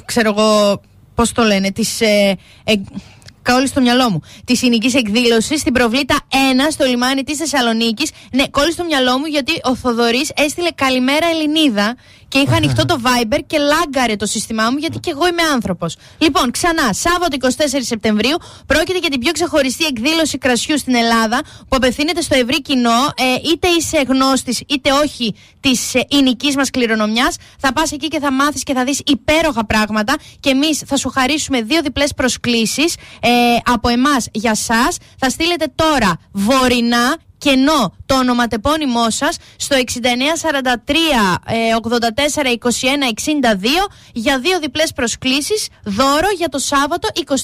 ξέρω 0.04 0.34
εγώ. 0.36 0.80
Πώς 1.14 1.32
το 1.32 1.42
λένε, 1.42 1.70
τη. 1.72 1.84
Ε, 1.98 2.32
ε, 2.64 2.74
κόλλη 3.52 3.66
στο 3.66 3.80
μυαλό 3.80 4.10
μου. 4.10 4.20
Τη 4.44 4.56
συνοική 4.56 4.96
εκδήλωση 4.96 5.58
στην 5.58 5.72
προβλήτα 5.72 6.16
1 6.30 6.34
στο 6.70 6.84
λιμάνι 6.84 7.22
της 7.22 7.38
Θεσσαλονίκης. 7.38 8.10
Ναι, 8.32 8.48
κόλλη 8.48 8.72
στο 8.72 8.84
μυαλό 8.84 9.18
μου 9.18 9.26
γιατί 9.26 9.52
ο 9.62 9.76
Θοδωρής 9.76 10.30
έστειλε 10.36 10.70
καλημέρα 10.70 11.26
Ελληνίδα 11.26 11.96
και 12.28 12.38
είχα 12.38 12.56
ανοιχτό 12.56 12.84
το 12.84 13.00
Viber 13.04 13.38
και 13.46 13.58
λάγκαρε 13.58 14.16
το 14.16 14.26
σύστημά 14.26 14.70
μου 14.70 14.76
γιατί 14.76 14.98
και 14.98 15.10
εγώ 15.10 15.26
είμαι 15.26 15.42
άνθρωπος. 15.52 15.96
Λοιπόν, 16.18 16.50
ξανά, 16.50 16.92
Σάββατο 16.92 17.36
24 17.40 17.48
Σεπτεμβρίου 17.80 18.36
πρόκειται 18.66 18.98
για 18.98 19.10
την 19.10 19.20
πιο 19.20 19.32
ξεχωριστή 19.32 19.84
εκδήλωση 19.84 20.38
κρασιού 20.38 20.78
στην 20.78 20.94
Ελλάδα 20.94 21.40
που 21.68 21.76
απευθύνεται 21.76 22.20
στο 22.20 22.36
ευρύ 22.36 22.62
κοινό, 22.62 23.04
ε, 23.16 23.50
είτε 23.52 23.68
είσαι 23.68 24.04
γνώστης 24.08 24.62
είτε 24.66 24.92
όχι 24.92 25.34
της 25.60 25.94
ε, 25.94 26.04
εινική 26.08 26.52
μας 26.56 26.70
κληρονομιάς. 26.70 27.36
Θα 27.58 27.72
πας 27.72 27.92
εκεί 27.92 28.08
και 28.08 28.18
θα 28.18 28.32
μάθεις 28.32 28.62
και 28.62 28.74
θα 28.74 28.84
δεις 28.84 29.00
υπέροχα 29.06 29.66
πράγματα 29.66 30.16
και 30.40 30.50
εμείς 30.50 30.82
θα 30.86 30.96
σου 30.96 31.08
χαρίσουμε 31.08 31.62
δύο 31.62 31.82
διπλές 31.82 32.14
προσκλήσεις 32.14 32.94
ε, 33.20 33.30
από 33.64 33.88
εμάς 33.88 34.26
για 34.32 34.50
εσά. 34.50 34.88
Θα 35.18 35.28
στείλετε 35.30 35.72
τώρα 35.74 36.20
βορεινά 36.32 37.16
κενό 37.38 37.94
το 38.06 38.14
ονοματεπώνυμό 38.14 39.10
σας 39.10 39.36
στο 39.56 39.76
6943 39.76 39.84
ε, 41.46 41.56
84 41.82 42.46
21 42.46 42.68
62 43.54 43.66
για 44.12 44.38
δύο 44.38 44.58
διπλές 44.58 44.92
προσκλήσεις 44.92 45.68
δώρο 45.84 46.28
για 46.36 46.48
το 46.48 46.58
Σάββατο 46.58 47.08
24 47.14 47.34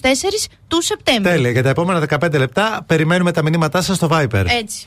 του 0.69 0.83
Σεπτέμβρη. 0.83 1.33
Τέλεια. 1.33 1.51
Για 1.51 1.63
τα 1.63 1.69
επόμενα 1.69 2.07
15 2.21 2.39
λεπτά 2.39 2.85
περιμένουμε 2.87 3.33
τα 3.33 3.43
μηνύματά 3.43 3.83
σας 3.83 3.97
στο 3.97 4.09
Viper. 4.11 4.45
Έτσι. 4.61 4.87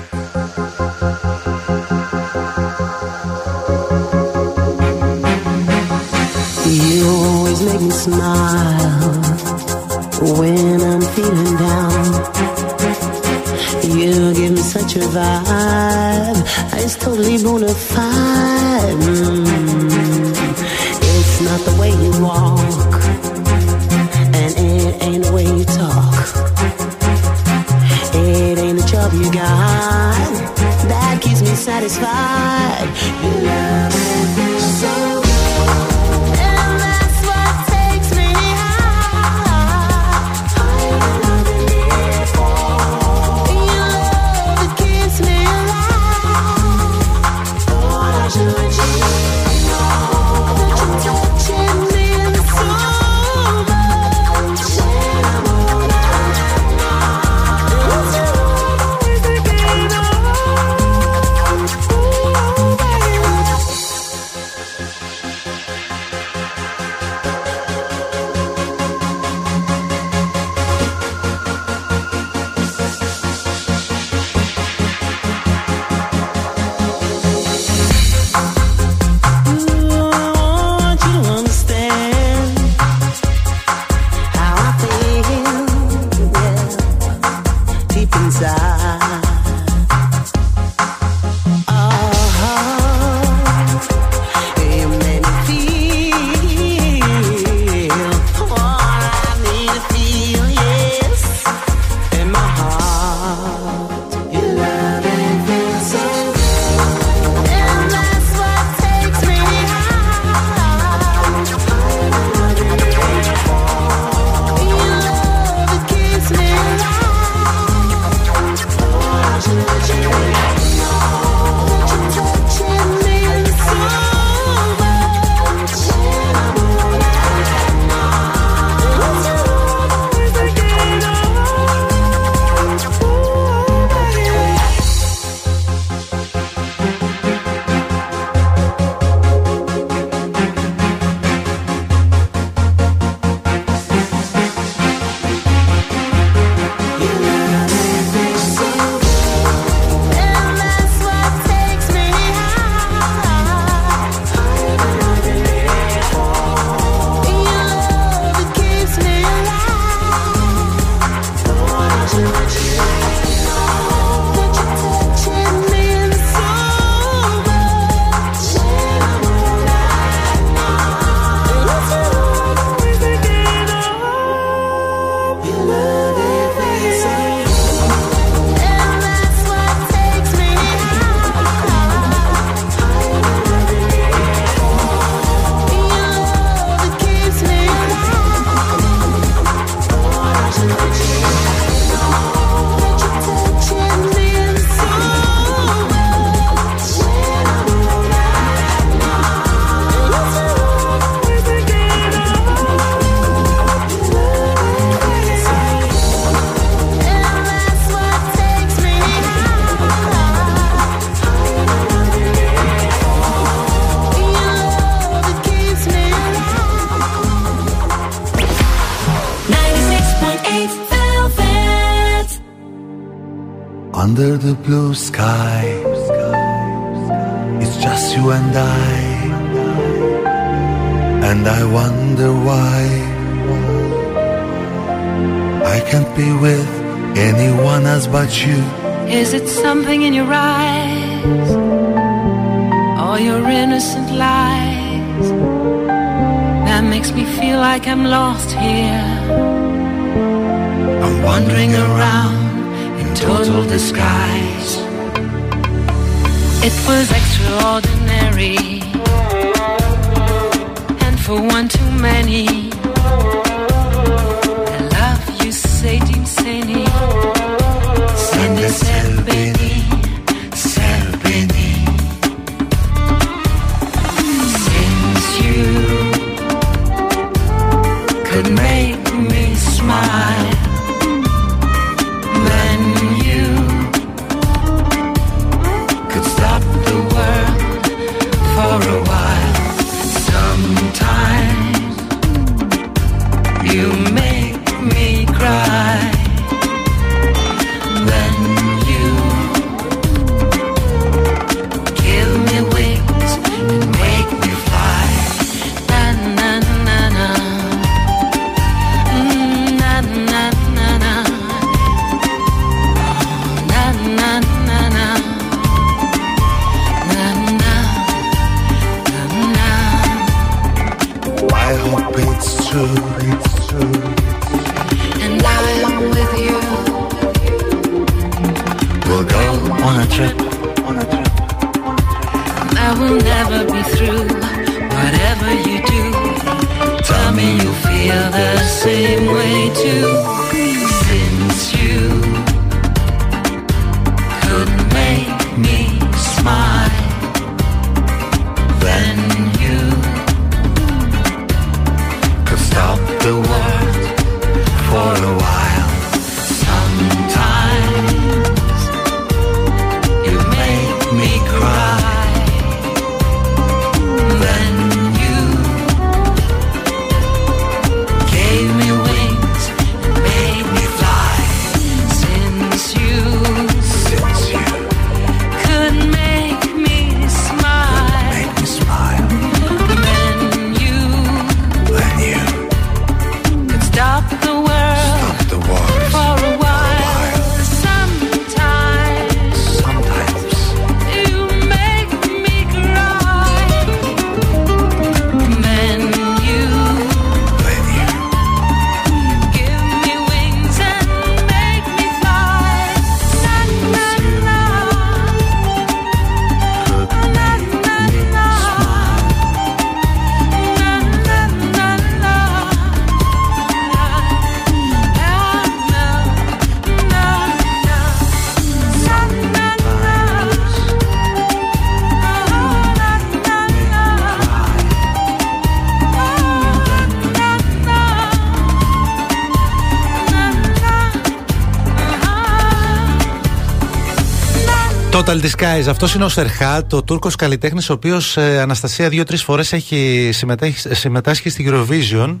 Total 435.31 435.41
Disguise. 435.43 435.87
Αυτός 435.89 436.13
είναι 436.13 436.23
ο 436.23 436.29
Σερχάτ, 436.29 436.93
ο 436.93 437.03
Τούρκος 437.03 437.35
καλλιτέχνης, 437.35 437.89
ο 437.89 437.93
οποίος 437.93 438.37
Αναστασία 438.37 439.09
δύο-τρεις 439.09 439.43
φορές 439.43 439.73
έχει 439.73 440.29
συμμετέχει- 440.33 440.95
συμμετάσχει 440.95 441.49
στη 441.49 441.65
Eurovision. 441.69 442.39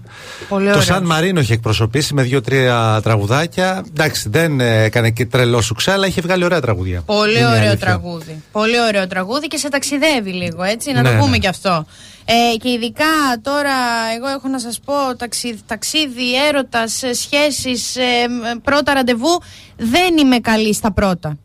Πολύ 0.49 0.65
Το 0.65 0.69
ωραίος. 0.71 0.85
Σαν 0.85 1.03
Μαρίνο 1.05 1.39
έχει 1.39 1.53
εκπροσωπήσει 1.53 2.13
με 2.13 2.21
δύο-τρία 2.21 2.99
τραγουδάκια. 3.03 3.85
Εντάξει, 3.89 4.29
δεν 4.29 4.59
ε, 4.59 4.83
έκανε 4.83 5.09
και 5.09 5.25
τρελό 5.25 5.61
σουξέ, 5.61 5.91
αλλά 5.91 6.07
είχε 6.07 6.21
βγάλει 6.21 6.43
ωραία 6.43 6.61
τραγουδιά. 6.61 7.01
Πολύ 7.01 7.31
Είναι 7.31 7.39
η 7.39 7.43
ωραίο 7.45 7.57
αλήθεια. 7.57 7.77
τραγούδι. 7.77 8.43
Πολύ 8.51 8.81
ωραίο 8.81 9.07
τραγούδι 9.07 9.47
και 9.47 9.57
σε 9.57 9.69
ταξιδεύει 9.69 10.31
λίγο, 10.31 10.63
έτσι. 10.63 10.91
Να 10.91 11.01
Ναι, 11.01 11.09
το 11.09 11.15
πούμε 11.15 11.29
ναι. 11.29 11.37
και 11.37 11.47
αυτό. 11.47 11.85
Ε, 12.25 12.57
και 12.57 12.69
ειδικά 12.69 13.05
τώρα, 13.41 13.73
εγώ 14.17 14.27
έχω 14.27 14.47
να 14.47 14.59
σας 14.59 14.79
πω, 14.85 14.93
ταξίδι, 15.17 15.59
ταξίδι 15.65 16.45
έρωτας, 16.47 17.03
ε, 17.03 17.13
σχέσεις, 17.13 17.95
ε, 17.95 18.01
μ, 18.29 18.59
πρώτα 18.63 18.93
ραντεβού, 18.93 19.41
δεν 19.77 20.17
είμαι 20.17 20.39
καλή 20.39 20.73
στα 20.73 20.91
πρώτα. 20.93 21.37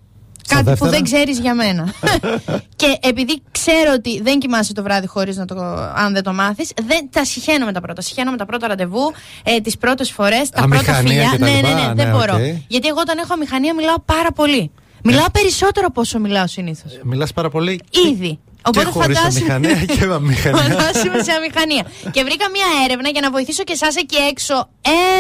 Κάτι 0.49 0.63
που 0.65 0.69
δεύτερα; 0.69 0.91
δεν 0.91 1.03
ξέρεις 1.03 1.39
για 1.39 1.55
μένα. 1.55 1.93
και 2.81 2.99
επειδή 3.01 3.43
ξέρω 3.51 3.93
ότι 3.95 4.21
δεν 4.23 4.39
κοιμάσαι 4.39 4.73
το 4.73 4.83
βράδυ 4.83 5.07
χωρίς 5.07 5.37
να 5.37 5.45
το, 5.45 5.55
αν 5.95 6.13
δεν 6.13 6.23
το 6.23 6.33
μάθεις, 6.33 6.73
δεν, 6.87 7.09
τα 7.11 7.25
σιχαίνομαι 7.25 7.73
τα 7.73 7.81
πρώτα. 7.81 8.01
Σιχαίνομαι 8.03 8.37
τα 8.37 8.47
πρώτα 8.47 8.67
ραντεβού, 8.67 9.13
ε, 9.43 9.61
τις 9.61 9.77
πρώτες 9.79 10.11
φορές, 10.11 10.51
τα 10.51 10.63
πρώτα 10.69 10.77
Αμηχανία 10.77 11.11
φιλιά. 11.11 11.31
και 11.33 11.39
τα 11.39 11.45
Ναι, 11.47 11.51
ναι, 11.51 11.57
λοιπά, 11.69 11.75
ναι, 11.81 11.87
ναι, 11.87 11.95
δεν 11.95 12.11
μπορώ. 12.11 12.35
οκ. 12.35 12.41
Γιατί 12.69 12.89
εγώ 12.89 12.99
όταν 13.01 13.19
έχω 13.19 13.33
αμηχανία 13.33 13.75
μιλάω 13.75 14.01
πάρα 14.05 14.33
πολύ. 14.35 14.71
Μιλάω 15.05 15.31
περισσότερο 15.33 15.87
από 15.87 16.01
όσο 16.01 16.19
μιλάω 16.19 16.47
συνήθως. 16.47 16.99
Μιλάς 17.03 17.33
πάρα 17.33 17.51
πολύ. 17.51 17.81
Ήδη. 18.13 18.39
Οπότε 18.67 18.85
και 18.85 18.91
χωρίς 18.91 19.19
φαντάσου- 19.19 19.51
αμηχανία 19.51 19.85
και 19.85 20.07
με 20.07 20.15
αμηχανία. 20.15 20.63
Φαντάσου 20.63 21.12
με 21.12 21.23
σε 21.23 21.33
αμηχανία. 21.33 21.85
και 22.11 22.23
βρήκα 22.25 22.51
μία 22.51 22.67
έρευνα 22.85 23.09
για 23.09 23.21
να 23.21 23.31
βοηθήσω 23.31 23.63
και 23.65 23.73
εσάς 23.73 23.97
εκεί 23.97 24.17
έξω, 24.31 24.69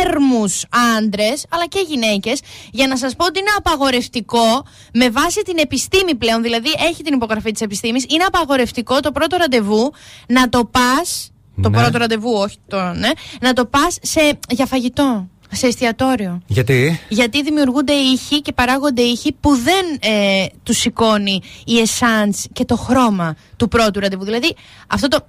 έρμους 0.04 0.64
άντρες, 0.98 1.44
αλλά 1.48 1.66
και 1.66 1.84
γυναίκες, 1.88 2.40
για 2.70 2.86
να 2.86 2.96
σας 2.96 3.16
πω 3.16 3.24
ότι 3.26 3.38
είναι 3.38 3.50
απαγορευτικό 3.58 4.64
με 4.92 5.10
βάση 5.10 5.42
την 5.42 5.58
επιστήμη 5.58 6.14
πλέον, 6.14 6.42
δηλαδή 6.42 6.68
έχει 6.88 7.02
την 7.02 7.14
υπογραφή 7.14 7.50
της 7.50 7.60
επιστήμης, 7.60 8.04
είναι 8.08 8.24
απαγορευτικό 8.24 9.00
το 9.00 9.12
πρώτο 9.12 9.36
ραντεβού 9.36 9.92
να 10.28 10.48
το 10.48 10.64
πας. 10.64 11.30
Το 11.62 11.68
Ναι. 11.68 11.78
πρώτο 11.80 11.98
ραντεβού, 11.98 12.30
όχι 12.32 12.56
το, 12.68 12.82
ναι. 12.82 13.08
Να 13.40 13.52
το 13.52 13.66
πας 13.66 13.98
για 14.48 14.66
φαγητό. 14.66 15.28
Σε 15.50 15.66
εστιατόριο. 15.66 16.42
Γιατί; 16.46 17.00
Γιατί 17.08 17.42
δημιουργούνται 17.42 17.92
ήχοι 17.92 18.42
και 18.42 18.52
παράγονται 18.52 19.02
ήχοι 19.02 19.36
που 19.40 19.56
δεν 19.56 20.12
ε, 20.12 20.46
τους 20.62 20.78
σηκώνει 20.78 21.42
η 21.64 21.78
εσάντς 21.78 22.46
και 22.52 22.64
το 22.64 22.76
χρώμα 22.76 23.36
του 23.56 23.68
πρώτου 23.68 24.00
ραντεβού. 24.00 24.24
Δηλαδή 24.24 24.54
αυτό 24.86 25.08
το 25.08 25.26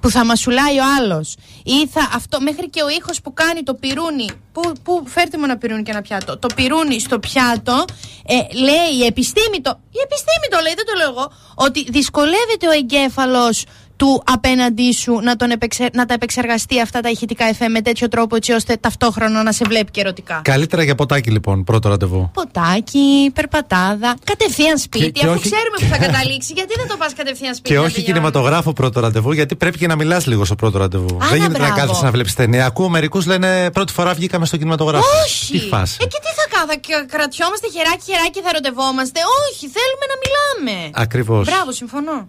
που 0.00 0.10
θα 0.10 0.24
μασουλάει 0.24 0.78
ο 0.78 0.82
άλλος. 0.98 1.36
Ή 1.64 1.86
θα 1.86 2.10
αυτό, 2.14 2.40
μέχρι 2.40 2.70
και 2.70 2.82
ο 2.82 2.88
ήχος 2.88 3.20
που 3.20 3.32
κάνει 3.32 3.62
το 3.62 3.74
πυρούνι. 3.74 4.28
Που, 4.52 4.72
που 4.82 5.02
φέρτε 5.06 5.38
μου 5.38 5.44
ένα 5.44 5.56
πυρούνι 5.56 5.82
και 5.82 5.90
ένα 5.90 6.02
πιάτο. 6.02 6.38
Το 6.38 6.48
πυρούνι 6.54 7.00
στο 7.00 7.18
πιάτο, 7.18 7.84
ε, 8.26 8.34
λέει 8.58 8.90
η 9.00 9.04
επιστήμη 9.04 9.60
το. 9.60 9.80
Η 9.90 10.00
επιστήμη 10.04 10.46
το 10.50 10.58
λέει, 10.62 10.74
δεν 10.74 10.86
το 10.86 10.92
λέω 10.96 11.10
εγώ. 11.10 11.32
Ότι 11.54 11.84
δυσκολεύεται 11.90 12.66
ο 12.68 12.70
εγκέφαλος 12.70 13.64
του 13.98 14.22
απέναντί 14.26 14.92
σου 14.92 15.12
να, 15.22 15.36
τον 15.36 15.50
επεξε- 15.50 15.94
να 15.94 16.06
τα 16.06 16.14
επεξεργαστεί 16.14 16.80
αυτά 16.80 17.00
τα 17.00 17.08
ηχητικά 17.10 17.44
εφέ 17.44 17.68
με 17.68 17.80
τέτοιο 17.80 18.08
τρόπο 18.08 18.36
έτσι 18.36 18.52
ώστε 18.52 18.76
ταυτόχρονα 18.76 19.42
να 19.42 19.52
σε 19.52 19.64
βλέπει 19.68 19.90
και 19.90 20.00
ερωτικά. 20.00 20.40
Καλύτερα 20.44 20.82
για 20.82 20.94
ποτάκι 20.94 21.30
λοιπόν, 21.30 21.64
πρώτο 21.64 21.88
ραντεβού. 21.88 22.30
Ποτάκι, 22.34 23.30
περπατάδα, 23.34 24.14
κατευθείαν 24.24 24.78
σπίτι. 24.78 25.04
Και- 25.04 25.10
και 25.10 25.26
αφού 25.26 25.34
όχι- 25.34 25.50
ξέρουμε 25.50 25.76
που 25.80 25.86
θα 25.94 25.98
καταλήξει, 26.06 26.52
γιατί 26.52 26.72
δεν 26.76 26.88
το 26.88 26.96
πας 26.96 27.12
κατευθείαν 27.14 27.54
σπίτι. 27.54 27.68
Και 27.68 27.74
να 27.78 27.80
όχι 27.84 27.94
τελειώνει; 27.94 28.12
κινηματογράφο 28.12 28.72
πρώτο 28.72 29.00
ραντεβού, 29.00 29.32
γιατί 29.32 29.56
πρέπει 29.56 29.78
και 29.78 29.86
να 29.86 29.96
μιλάς 29.96 30.26
λίγο 30.26 30.44
στο 30.44 30.54
πρώτο 30.54 30.78
ραντεβού. 30.78 31.16
Α, 31.22 31.26
Δεν 31.28 31.36
γίνεται 31.38 31.58
να 31.58 31.64
μπράβο. 31.66 31.80
κάθεσαι 31.80 32.04
να 32.04 32.10
βλέπεις 32.10 32.34
ταινία. 32.34 32.66
Ακούω 32.66 32.88
μερικούς 32.88 33.26
λένε 33.26 33.70
πρώτη 33.70 33.92
φορά 33.92 34.14
βγήκαμε 34.14 34.46
στο 34.46 34.56
κινηματογράφο. 34.56 35.04
Όχι! 35.24 35.52
Τι 35.58 35.66
φάση. 35.68 35.96
Ε, 36.00 36.04
και 36.04 36.18
τι 36.24 36.30
θα 36.40 36.44
κάνω, 36.56 36.66
θα 36.72 36.76
κ- 36.76 37.06
κρατιόμαστε 37.12 37.66
χεράκι, 37.74 38.02
χεράκι, 38.10 38.40
θα 38.44 38.48
ερωτευόμαστε. 38.52 39.20
Όχι, 39.44 39.64
θέλουμε 39.76 40.04
να 40.12 40.16
μιλάμε. 40.22 40.90
Ακριβώς. 40.94 41.44
Μπράβο, 41.46 41.72
συμφωνώ. 41.72 42.28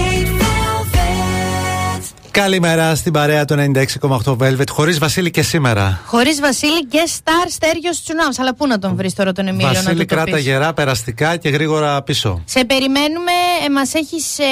Καλημέρα 2.31 2.95
στην 2.95 3.13
παρέα 3.13 3.45
του 3.45 3.55
96,8 3.99 4.37
Velvet. 4.37 4.67
Χωρίς 4.69 4.99
Βασίλη 4.99 5.31
και 5.31 5.41
σήμερα. 5.41 6.01
Χωρίς 6.05 6.39
Βασίλη 6.39 6.85
και 6.85 7.03
Σταρ 7.07 7.49
Στέργιος 7.49 8.01
Τσουνάμ. 8.03 8.29
Αλλά 8.39 8.53
πού 8.55 8.67
να 8.67 8.79
τον 8.79 8.95
βρεις 8.95 9.13
τώρα 9.13 9.31
τον 9.31 9.47
Εμίλιο 9.47 9.67
να 9.67 9.73
Βασίλη 9.73 9.93
του 9.99 10.05
το 10.05 10.15
κράτα 10.15 10.31
πεις; 10.35 10.43
γερά, 10.43 10.73
περαστικά 10.73 11.37
και 11.37 11.49
γρήγορα 11.49 12.01
πίσω. 12.03 12.41
Σε 12.45 12.65
περιμένουμε, 12.65 13.31
ε, 13.65 13.69
μας 13.69 13.93
έχεις 13.93 14.39
ε, 14.39 14.43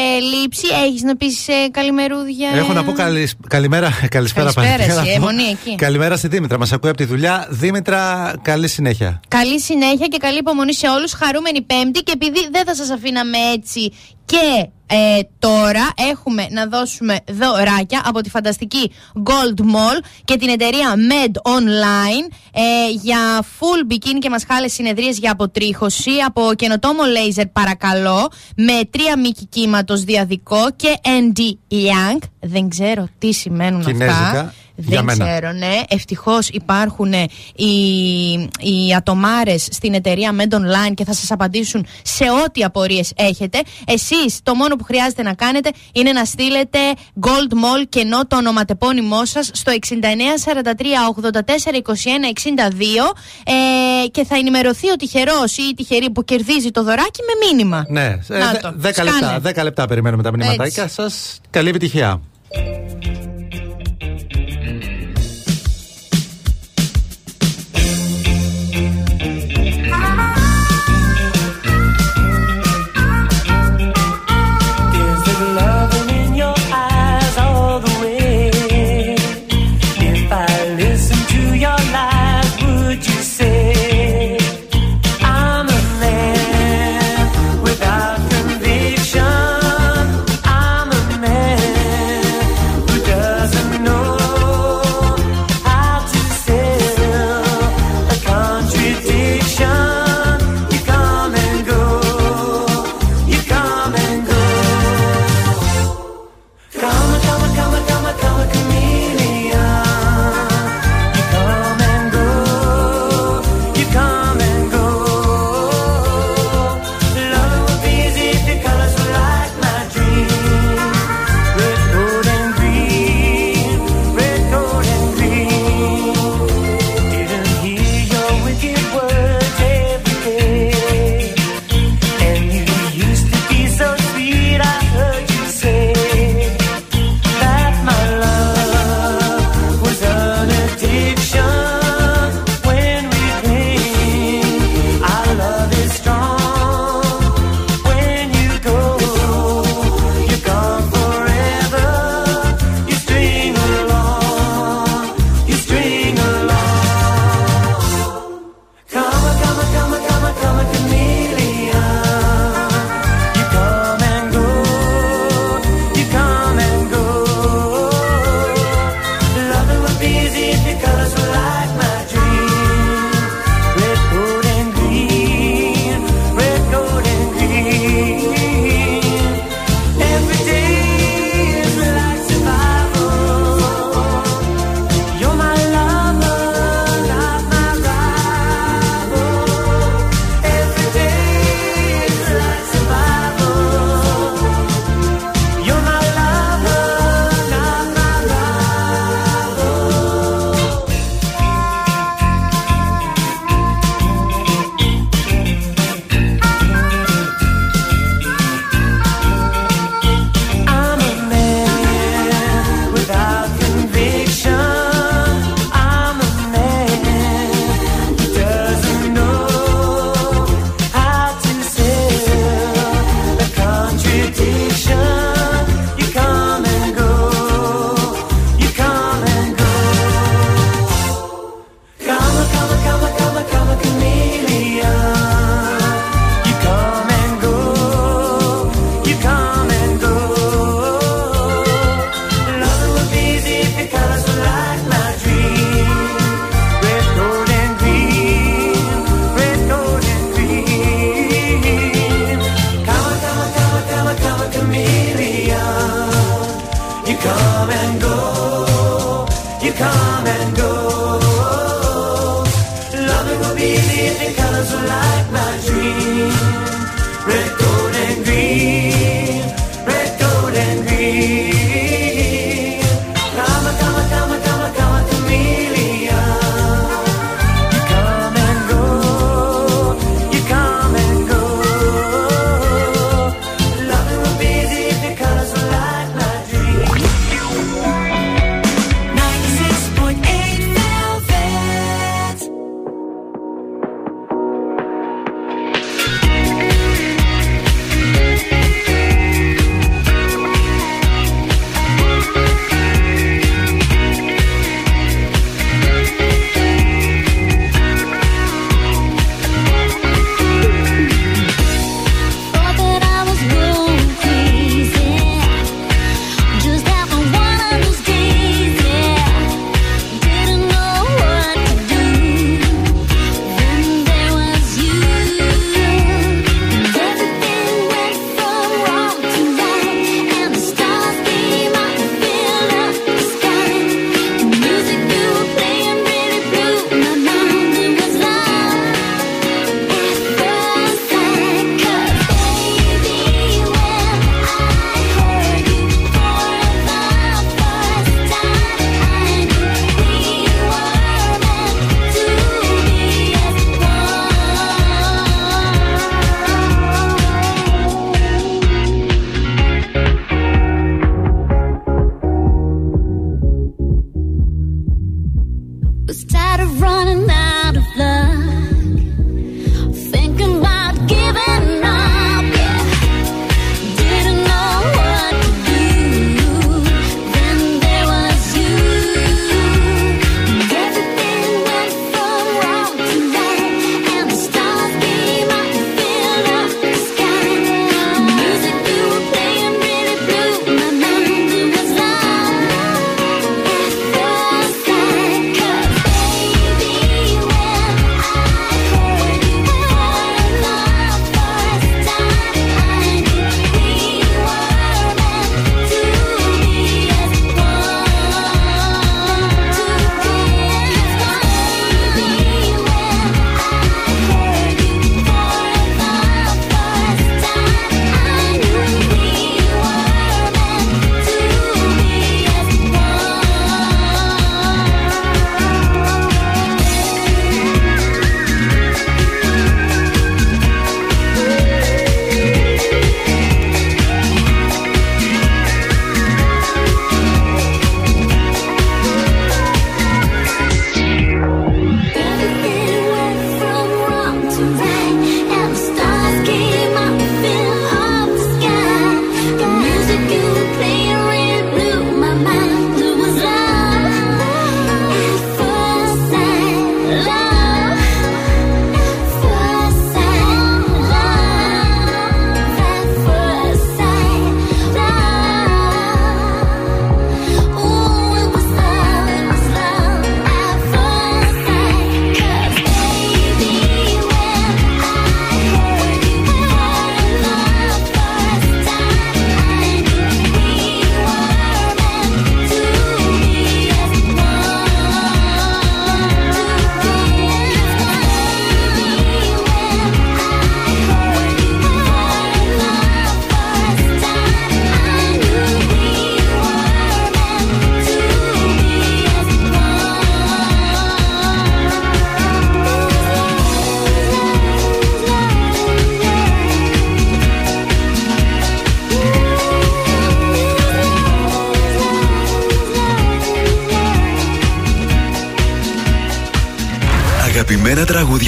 λείψει. 0.42 0.66
Έχεις 0.88 1.02
να 1.02 1.16
πεις 1.16 1.48
ε, 1.48 1.54
καλημερούδια; 1.72 2.50
Έχω 2.56 2.74
να 2.74 2.84
πω 2.84 2.92
καλη- 2.92 3.30
καλημέρα, 3.48 3.90
καλησπέρα 4.16 4.52
Καλησπέρα, 4.54 4.78
πάλι. 4.78 4.84
εσύ, 4.92 4.96
Να 5.06 5.12
ε, 5.12 5.18
πω 5.18 5.22
μονή 5.26 5.44
εκεί. 5.44 5.76
Καλημέρα 5.76 6.18
στη 6.18 6.28
Δήμητρα, 6.28 6.58
μας 6.58 6.72
ακούει 6.72 6.90
από 6.90 6.98
τη 6.98 7.06
δουλειά. 7.06 7.48
Δήμητρα, 7.50 8.34
καλή 8.42 8.68
συνέχεια. 8.68 9.20
Καλή 9.28 9.60
συνέχεια 9.60 10.08
και 10.08 10.18
καλή 10.18 10.38
υπομονή 10.38 10.74
σε 10.76 10.88
όλους. 10.90 11.12
Χαρούμενη 11.14 11.62
Πέμπτη 11.62 12.00
και 12.02 12.12
επειδή 12.16 12.50
δεν 12.52 12.64
θα 12.66 12.76
σας 12.76 12.90
αφήναμε 12.90 13.38
έτσι 13.56 13.92
και 14.30 14.70
ε, 14.92 15.20
τώρα 15.40 15.90
έχουμε 16.12 16.48
να 16.50 16.66
δώσουμε 16.66 17.18
δωράκια 17.28 18.02
από 18.06 18.22
τη 18.22 18.30
φανταστική 18.30 18.92
Gold 19.16 19.62
Mall 19.62 20.04
και 20.26 20.38
την 20.38 20.50
εταιρεία 20.50 20.94
Med 20.96 21.52
Online 21.52 22.34
ε, 22.52 22.92
για 23.02 23.18
full 23.42 23.92
bikini 23.92 24.20
και 24.20 24.30
μασχάλες 24.30 24.74
συνεδρίες 24.74 25.18
για 25.18 25.32
αποτρίχωση. 25.32 26.12
Από 26.26 26.54
καινοτόμο 26.56 27.02
laser 27.04 27.46
παρακαλώ 27.54 28.32
με 28.56 28.80
τρία 28.90 29.20
μήκη 29.20 29.46
κύματος 29.46 30.04
διαδικό 30.04 30.72
και 30.76 31.00
ND 31.04 31.40
Young. 31.74 32.20
Δεν 32.40 32.70
ξέρω 32.70 33.08
τι 33.18 33.34
σημαίνουν 33.34 33.82
αυτά 33.82 34.54
Κινέζικα. 34.86 34.96
Δεν 34.96 35.18
μένα. 35.18 35.32
ξέρω, 35.32 35.52
ναι. 35.52 35.80
Ευτυχώς 35.90 36.48
υπάρχουν 36.50 37.14
ε, 37.14 37.26
οι, 37.56 37.66
οι 38.60 38.94
ατομάρες 38.98 39.68
στην 39.72 39.94
εταιρεία 39.94 40.36
Med 40.40 40.54
Online 40.56 40.94
και 40.94 41.04
θα 41.06 41.14
σας 41.14 41.32
απαντήσουν 41.32 41.86
σε 42.04 42.24
ό,τι 42.46 42.64
απορίες 42.64 43.12
έχετε. 43.16 43.62
Εσείς 43.88 44.40
το 44.44 44.56
μόνο 44.56 44.76
που 44.76 44.84
χρειάζεται 44.84 45.24
να 45.24 45.34
κάνετε 45.34 45.72
είναι 45.94 46.12
να 46.12 46.26
στείλετε 46.26 46.80
Gold 47.22 47.54
Mall 47.54 47.86
και 47.90 48.00
ενώ 48.00 48.28
το 48.28 48.36
ονοματεπώνυμό 48.36 49.26
σας 49.26 49.50
στο 49.54 49.72
6943 49.72 49.92
84 51.22 51.32
21 51.32 51.94
62 52.44 53.14
ε, 54.04 54.08
και 54.08 54.26
θα 54.26 54.36
ενημερωθεί 54.36 54.90
ο 54.92 54.96
τυχερός 54.96 55.58
ή 55.58 55.62
η 55.72 55.74
τυχερή 55.74 56.10
που 56.10 56.24
κερδίζει 56.24 56.72
το 56.72 56.84
δωράκι 56.84 57.20
με 57.22 57.48
μήνυμα. 57.48 57.86
Ναι, 57.90 58.06
ε, 58.06 58.38
Να 58.38 58.52
δε- 58.52 58.58
το, 58.60 58.74
10 58.84 58.90
σκάνε. 58.92 59.10
λεπτά, 59.12 59.62
10 59.62 59.64
λεπτά 59.64 59.88
περιμένουμε 59.88 60.24
τα 60.24 60.32
μηνυματάκια 60.32 60.88
σας. 60.88 61.40
Καλή 61.50 61.70
επιτυχία. 61.70 62.22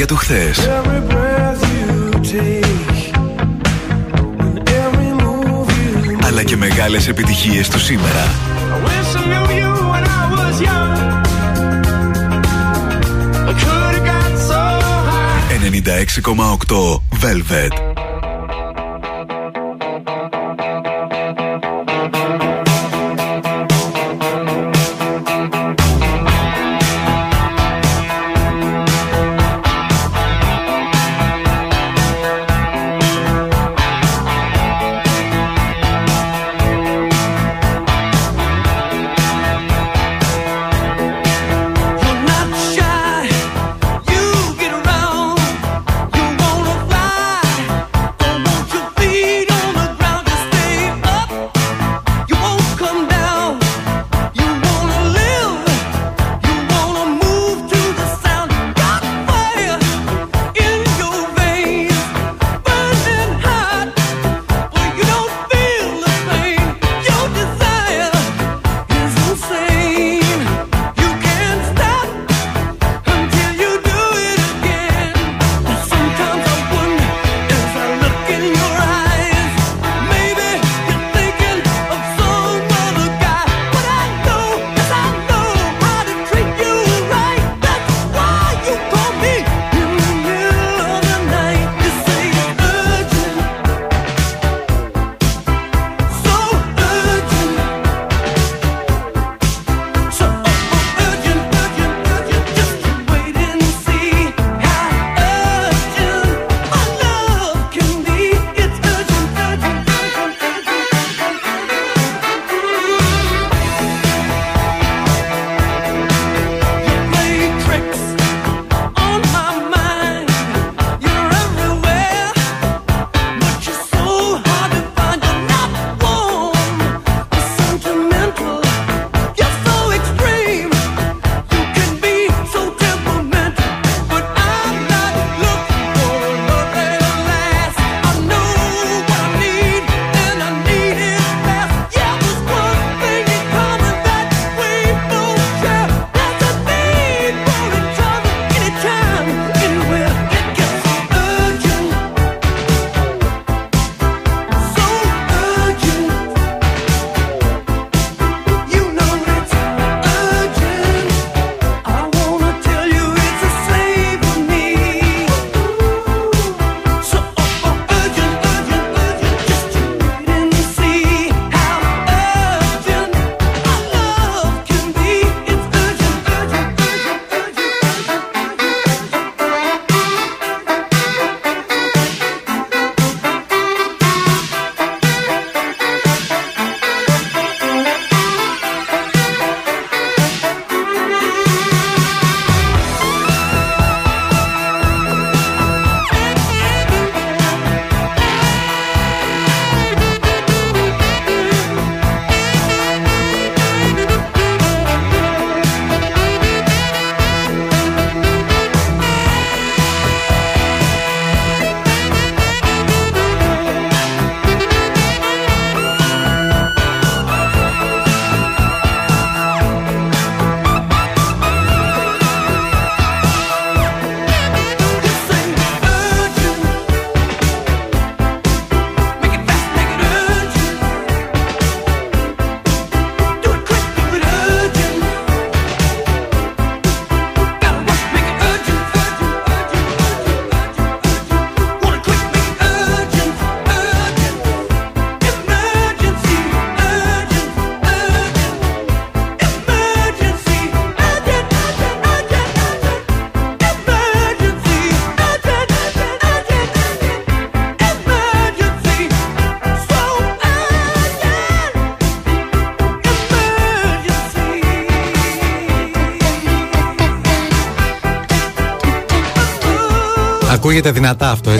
για 0.02 0.10
το 0.10 0.15
χθες. 0.15 0.81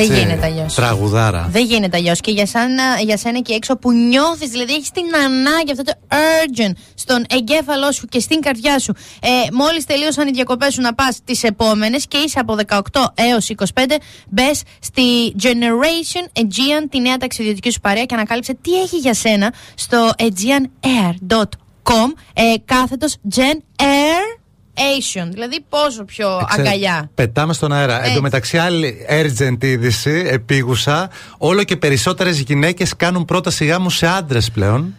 Δεν 0.07 0.17
γίνεται 0.17 0.45
αλλιώς. 0.45 0.73
Τραγουδάρα. 0.73 1.47
Δεν 1.51 1.65
γίνεται 1.65 1.97
αλλιώς. 1.97 2.19
Και 2.19 2.31
για, 2.31 2.45
σαν, 2.45 2.69
για 3.03 3.17
σένα 3.17 3.39
και 3.39 3.53
έξω 3.53 3.77
που 3.77 3.91
νιώθεις, 3.91 4.49
δηλαδή 4.49 4.73
έχεις 4.73 4.91
την 4.91 5.03
ανάγκη, 5.15 5.71
αυτό 5.71 5.83
το 5.83 5.93
urgent 6.09 6.71
στον 6.93 7.25
εγκέφαλό 7.29 7.91
σου 7.91 8.05
και 8.05 8.19
στην 8.19 8.41
καρδιά 8.41 8.79
σου. 8.79 8.93
Ε, 9.21 9.27
Μόλις 9.51 9.85
τελείωσαν 9.85 10.27
οι 10.27 10.31
διακοπές 10.31 10.73
σου 10.73 10.81
να 10.81 10.93
πας 10.93 11.19
τις 11.23 11.43
επόμενες 11.43 12.07
και 12.07 12.17
είσαι 12.17 12.39
από 12.39 12.57
18 12.67 12.79
έως 13.13 13.49
25, 13.49 13.83
μπες 14.29 14.61
στη 14.79 15.35
Generation 15.41 16.39
Aegean, 16.41 16.85
τη 16.89 16.99
νέα 16.99 17.17
ταξιδιωτική 17.17 17.71
σου 17.71 17.79
παρέα 17.79 18.05
και 18.05 18.15
ανακάλυψε 18.15 18.57
τι 18.61 18.81
έχει 18.81 18.97
για 18.97 19.13
σένα 19.13 19.53
στο 19.75 20.09
aegeanair.com. 20.17 22.13
Ε, 22.33 22.53
κάθετος 22.65 23.15
Gen 23.35 23.57
Air 23.75 24.30
Asian. 24.76 25.27
Δηλαδή 25.31 25.65
πόσο 25.69 26.03
πιο 26.03 26.45
Ξέρε, 26.49 26.61
αγκαλιά. 26.68 27.10
Πετάμε 27.15 27.53
στον 27.53 27.72
αέρα. 27.72 27.98
Έτσι. 27.98 28.10
Εν 28.10 28.15
τω 28.15 28.22
μεταξύ, 28.22 28.57
άλλη 28.57 29.06
urgent 29.10 29.64
είδηση, 29.64 30.23
επίγουσα. 30.27 31.10
Όλο 31.38 31.64
και 31.64 31.77
περισσότερες 31.77 32.39
γυναίκες 32.39 32.95
κάνουν 32.95 33.26
πρόταση 33.26 33.65
γάμου 33.65 33.89
σε 33.89 34.07
άντρες 34.07 34.52
πλέον. 34.52 34.95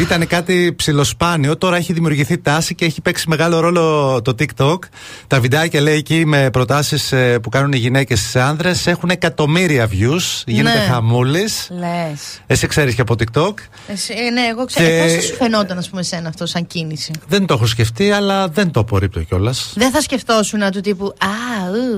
Ήταν 0.00 0.26
κάτι 0.26 0.72
ψιλοσπάνιο. 0.76 1.56
Τώρα 1.56 1.76
έχει 1.76 1.92
δημιουργηθεί 1.92 2.38
τάση 2.38 2.74
και 2.74 2.84
έχει 2.84 3.00
παίξει 3.00 3.28
μεγάλο 3.28 3.60
ρόλο 3.60 4.22
το 4.22 4.34
TikTok. 4.38 4.78
Τα 5.26 5.40
βιντεάκια 5.40 5.80
λέει 5.80 5.96
εκεί 5.96 6.24
με 6.26 6.50
προτάσεις 6.50 7.12
που 7.42 7.48
κάνουν 7.48 7.72
οι 7.72 7.76
γυναίκες 7.76 8.20
σε 8.20 8.40
άνδρες 8.40 8.86
έχουν 8.86 9.10
εκατομμύρια 9.10 9.88
views. 9.88 10.42
Γίνεται 10.46 10.78
Ναι. 10.78 10.84
χαμούλης. 10.84 11.68
Λες. 11.78 12.40
Εσύ 12.46 12.66
ξέρεις 12.66 12.94
και 12.94 13.00
από 13.00 13.14
TikTok. 13.18 13.52
ναι, 14.32 14.40
εγώ 14.50 14.64
ξέρω. 14.64 14.88
Και- 14.88 15.00
Πώς 15.02 15.12
θα 15.12 15.20
σου 15.20 15.34
φαινόταν, 15.34 15.78
ας 15.78 15.88
πούμε, 15.88 16.00
εσένα 16.00 16.28
αυτό 16.28 16.46
σαν 16.46 16.66
κίνηση; 16.66 17.12
Δεν 17.28 17.46
το 17.46 17.54
έχω 17.54 17.66
σκεφτεί, 17.66 18.10
αλλά 18.10 18.48
δεν 18.48 18.70
το 18.70 18.80
απορρίπτω 18.80 19.20
κιόλας. 19.22 19.72
Δεν 19.76 19.90
θα 19.90 20.00
σκεφτόσουν 20.00 20.70
του 20.70 20.80
τύπου 20.80 21.04
Α, 21.06 21.28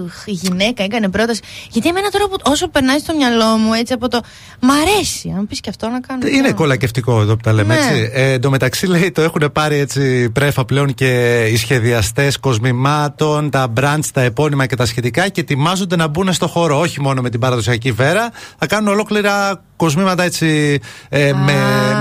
ουχ, 0.04 0.26
η 0.26 0.30
γυναίκα 0.32 0.82
έκανε 0.82 1.08
πρόταση. 1.08 1.40
Γιατί 1.70 1.88
εμένα 1.88 2.08
τώρα 2.10 2.28
που, 2.28 2.36
όσο 2.42 2.68
περνάει 2.68 2.98
στο 2.98 3.14
μυαλό 3.14 3.44
μου 3.56 3.72
έτσι 3.72 3.92
από 3.92 4.08
το. 4.08 4.20
Μ' 4.60 4.70
αρέσει, 4.70 5.34
αν 5.38 5.46
πεις 5.46 5.60
και 5.60 5.70
αυτό 5.70 5.88
να 5.88 6.00
κάνω. 6.00 6.26
Είναι 6.26 6.52
κολακευτικό 6.52 7.20
εδώ 7.20 7.35
που 7.36 7.42
τα 7.42 7.52
λέμε 7.52 7.74
Ναι. 7.74 7.80
έτσι. 7.80 8.10
Ε, 8.12 8.32
εν 8.32 8.40
τω 8.40 8.50
μεταξύ 8.50 8.86
λέει 8.86 9.10
το 9.10 9.22
έχουν 9.22 9.50
πάρει 9.52 9.76
έτσι 9.76 10.30
πρέφα 10.30 10.64
πλέον 10.64 10.94
και 10.94 11.42
οι 11.52 11.56
σχεδιαστές 11.56 12.38
κοσμημάτων, 12.38 13.50
τα 13.50 13.72
brands, 13.80 14.04
τα 14.12 14.20
επώνυμα 14.20 14.66
και 14.66 14.76
τα 14.76 14.86
σχετικά 14.86 15.28
και 15.28 15.40
ετοιμάζονται 15.40 15.96
να 15.96 16.06
μπουν 16.06 16.32
στο 16.32 16.46
χώρο. 16.46 16.78
Όχι 16.78 17.00
μόνο 17.00 17.22
με 17.22 17.30
την 17.30 17.40
παραδοσιακή 17.40 17.92
βέρα, 17.92 18.30
θα 18.58 18.66
κάνουν 18.66 18.88
ολόκληρα 18.92 19.62
κοσμήματα 19.76 20.22
έτσι 20.22 20.80
ε, 21.08 21.32
με, 21.32 21.54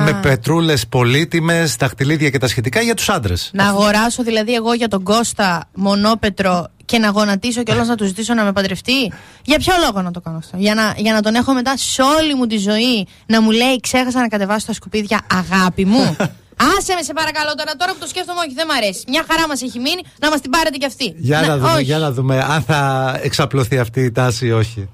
με 0.05 0.19
πετρούλες 0.21 0.87
πολύτιμες, 0.87 1.75
δαχτυλίδια 1.75 2.29
και 2.29 2.37
τα 2.37 2.47
σχετικά 2.47 2.81
για 2.81 2.93
τους 2.93 3.09
άντρες. 3.09 3.49
Να 3.53 3.67
αγοράσω 3.67 4.23
δηλαδή 4.23 4.53
εγώ 4.53 4.73
για 4.73 4.87
τον 4.87 5.03
Κώστα 5.03 5.67
μονόπετρο 5.75 6.67
και 6.85 6.97
να 6.97 7.09
γονατίσω 7.09 7.63
και 7.63 7.73
να 7.73 7.95
του 7.95 8.05
ζητήσω 8.05 8.33
να 8.33 8.43
με 8.43 8.51
παντρευτεί. 8.51 9.13
Για 9.43 9.57
ποιο 9.57 9.73
λόγο 9.85 10.01
να 10.01 10.11
το 10.11 10.21
κάνω 10.21 10.37
αυτό; 10.37 10.57
Για 10.57 10.75
να, 10.75 10.93
για 10.97 11.13
να 11.13 11.21
τον 11.21 11.35
έχω 11.35 11.53
μετά 11.53 11.77
σε 11.77 12.01
όλη 12.01 12.35
μου 12.35 12.47
τη 12.47 12.57
ζωή 12.57 13.07
να 13.25 13.41
μου 13.41 13.51
λέει 13.51 13.79
ξέχασα 13.79 14.19
να 14.19 14.27
κατεβάσω 14.27 14.65
τα 14.65 14.73
σκουπίδια 14.73 15.21
αγάπη 15.31 15.85
μου. 15.85 16.15
Άσε 16.77 16.93
με 16.95 17.01
σε 17.01 17.13
παρακαλώ 17.13 17.55
τώρα, 17.55 17.71
τώρα 17.77 17.91
που 17.91 17.99
το 17.99 18.07
σκέφτομαι 18.07 18.39
όχι 18.39 18.53
δεν 18.53 18.65
μ' 18.65 18.71
αρέσει. 18.71 19.03
Μια 19.07 19.25
χαρά 19.29 19.47
μας 19.47 19.61
έχει 19.61 19.79
μείνει 19.79 20.01
να 20.19 20.29
μας 20.29 20.41
την 20.41 20.51
πάρετε 20.51 20.77
κι 20.77 20.85
αυτή. 20.85 21.13
Για 21.17 21.41
να, 21.41 21.57
δούμε, 21.57 21.71
όχι. 21.71 21.83
για 21.83 21.97
να 21.97 22.11
δούμε 22.11 22.45
αν 22.49 22.61
θα 22.61 22.79
εξαπλωθεί 23.21 23.77
αυτή 23.77 24.01
η 24.01 24.11
τάση 24.11 24.45
ή 24.45 24.51
όχι. 24.51 24.89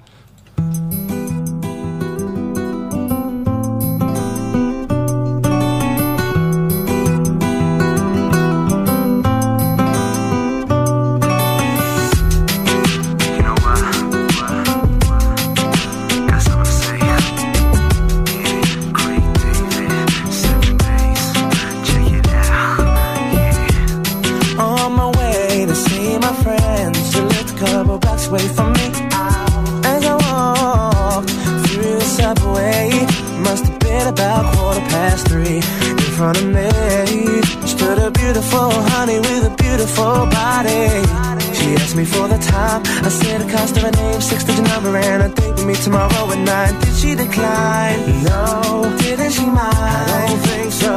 Decline? 47.31 48.23
No. 48.23 48.95
Didn't 48.99 49.31
she 49.31 49.45
mind? 49.45 49.75
I 49.75 50.25
don't 50.27 50.39
think 50.49 50.71
so. 50.71 50.93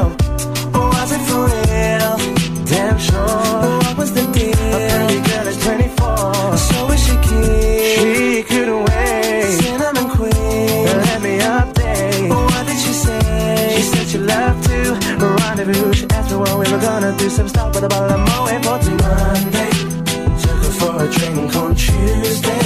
Or 0.77 0.87
was 0.95 1.11
it 1.17 1.23
for 1.29 1.45
real? 1.55 2.13
Damn 2.67 2.99
sure. 2.99 3.25
Oh, 3.27 3.79
what 3.85 3.97
was 3.99 4.13
the 4.13 4.25
deal? 4.37 4.71
A 4.77 4.81
pretty 4.91 5.21
girl 5.29 5.47
is 5.47 5.59
24. 5.63 6.57
So 6.57 6.79
is 6.95 7.01
she 7.07 7.15
keen? 7.27 7.91
She 7.95 8.43
couldn't 8.51 8.83
wait. 8.89 9.45
Cinnamon 9.61 10.09
queen. 10.17 10.87
Let 11.09 11.23
me 11.23 11.39
update. 11.39 12.31
Oh, 12.35 12.45
what 12.53 12.67
did 12.67 12.79
she 12.85 12.93
say? 12.93 13.75
She 13.77 13.83
said 13.83 14.07
she 14.09 14.19
loved 14.19 14.65
to 14.69 14.79
rendezvous. 15.39 15.93
She 15.93 16.07
asked 16.11 16.31
me 16.31 16.37
what 16.37 16.55
we 16.61 16.67
were 16.73 16.81
gonna 16.81 17.17
do. 17.17 17.29
Some 17.31 17.49
stop 17.49 17.75
with 17.75 17.85
a 17.85 17.89
bottle 17.89 18.17
of 18.17 18.21
Moet 18.29 18.65
for 18.65 18.91
Monday. 18.91 19.71
Took 20.43 20.61
her 20.67 20.75
for 20.79 20.93
a 21.05 21.07
drink 21.17 21.57
on 21.57 21.75
Tuesday. 21.75 22.64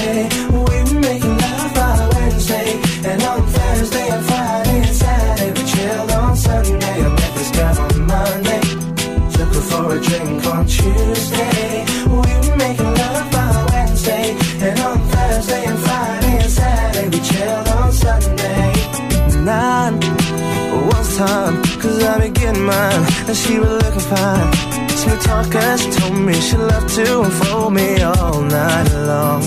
And 23.29 23.37
she 23.37 23.59
was 23.59 23.69
looking 23.69 24.01
fine. 24.01 24.53
Smooth 24.89 25.21
talker, 25.21 25.77
she 25.77 25.91
told 25.91 26.17
me 26.17 26.33
she 26.33 26.57
loved 26.57 26.89
to 26.95 27.21
unfold 27.21 27.75
me 27.75 28.01
all 28.01 28.41
night 28.41 28.89
long. 29.07 29.43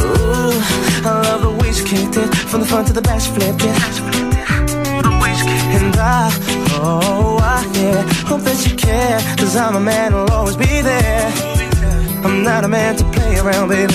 Ooh, 0.00 0.56
I 1.04 1.20
love 1.22 1.42
the 1.42 1.50
way 1.60 1.70
she 1.70 1.84
kicked 1.84 2.16
it 2.16 2.34
from 2.48 2.60
the 2.60 2.66
front 2.66 2.86
to 2.86 2.94
the 2.94 3.02
back, 3.02 3.20
she 3.20 3.30
flipped 3.32 3.62
it. 3.62 3.76
And 5.76 5.94
I, 5.96 6.32
oh, 6.80 7.36
I, 7.42 7.60
yeah, 7.74 8.02
hope 8.24 8.40
that 8.40 8.66
you 8.66 8.74
care. 8.74 9.20
Cause 9.36 9.54
I'm 9.54 9.76
a 9.76 9.80
man 9.80 10.12
who'll 10.12 10.32
always 10.32 10.56
be 10.56 10.80
there. 10.80 11.30
I'm 12.24 12.42
not 12.42 12.64
a 12.64 12.68
man 12.68 12.96
to 12.96 13.04
play 13.12 13.38
around, 13.38 13.68
baby. 13.68 13.92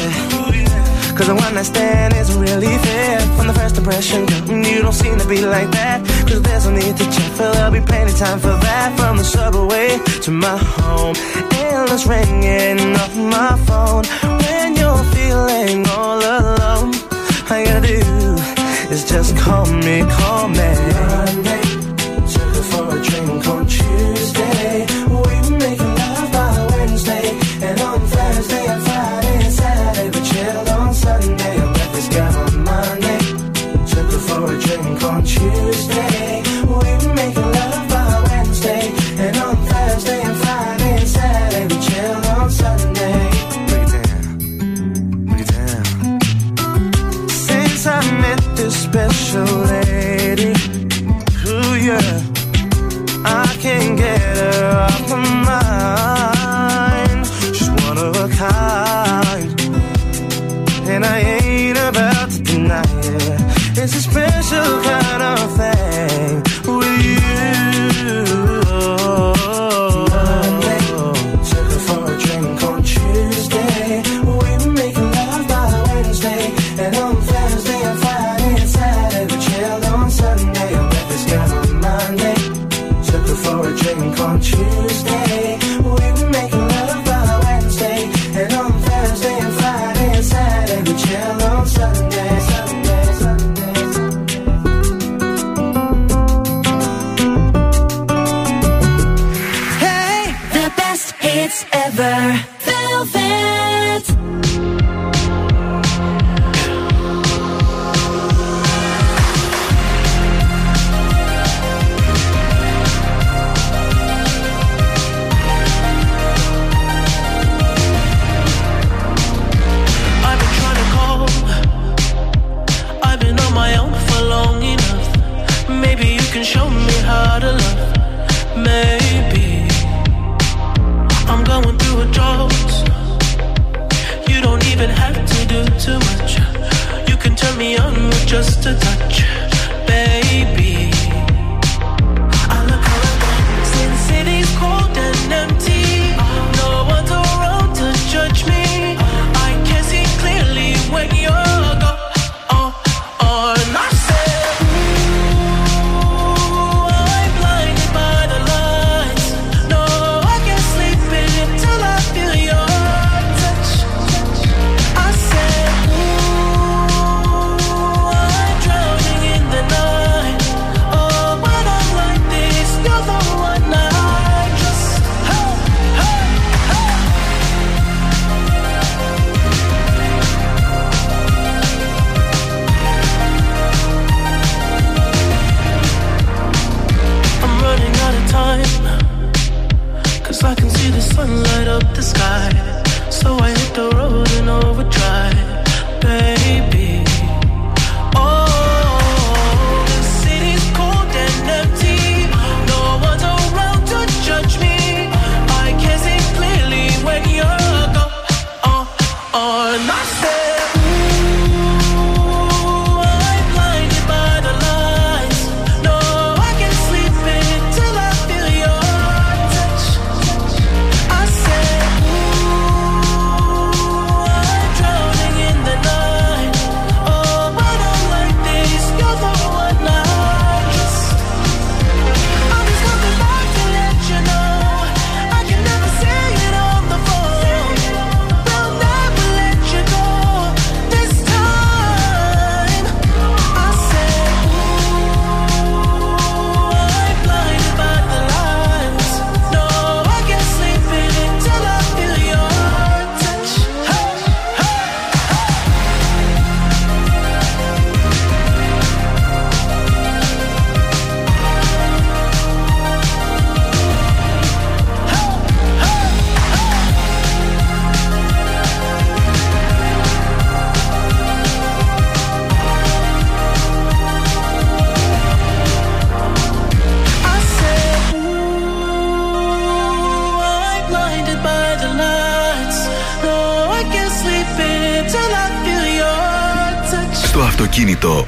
Cause 1.17 1.27
the 1.27 1.33
one 1.33 1.55
night 1.55 1.65
stand 1.65 2.13
isn't 2.13 2.39
really 2.39 2.77
fair. 2.77 3.19
From 3.37 3.47
the 3.47 3.53
first 3.53 3.77
impression, 3.79 4.27
you 4.63 4.83
don't 4.83 4.93
seem 4.93 5.17
to 5.17 5.27
be 5.27 5.41
like 5.45 5.71
that. 5.71 5.94
Cause 6.27 6.41
there's 6.41 6.65
no 6.65 6.71
need 6.71 6.97
to 6.97 7.05
check, 7.05 7.31
for 7.37 7.49
there'll 7.53 7.71
be 7.71 7.81
plenty 7.81 8.13
time 8.13 8.39
for 8.39 8.55
that. 8.67 8.97
From 8.97 9.17
the 9.17 9.23
subway 9.23 9.99
to 10.23 10.31
my 10.31 10.57
home, 10.57 11.15
endless 11.53 12.05
ringing 12.05 12.95
off 12.95 13.15
my 13.15 13.55
phone. 13.67 14.03
When 14.43 14.75
you're 14.75 15.03
feeling 15.15 15.85
all 15.87 16.19
alone, 16.19 16.93
all 17.49 17.59
you 17.59 17.65
gotta 17.65 17.87
do 17.87 18.35
is 18.93 19.07
just 19.07 19.37
call 19.37 19.65
me, 19.65 20.01
call 20.17 20.47
me. 20.49 20.69
Monday, 20.97 21.61
took 22.33 22.55
her 22.57 22.65
for 22.71 22.97
a 22.97 23.01
drink 23.03 23.47
on 23.47 23.67
Tuesday. 23.67 24.14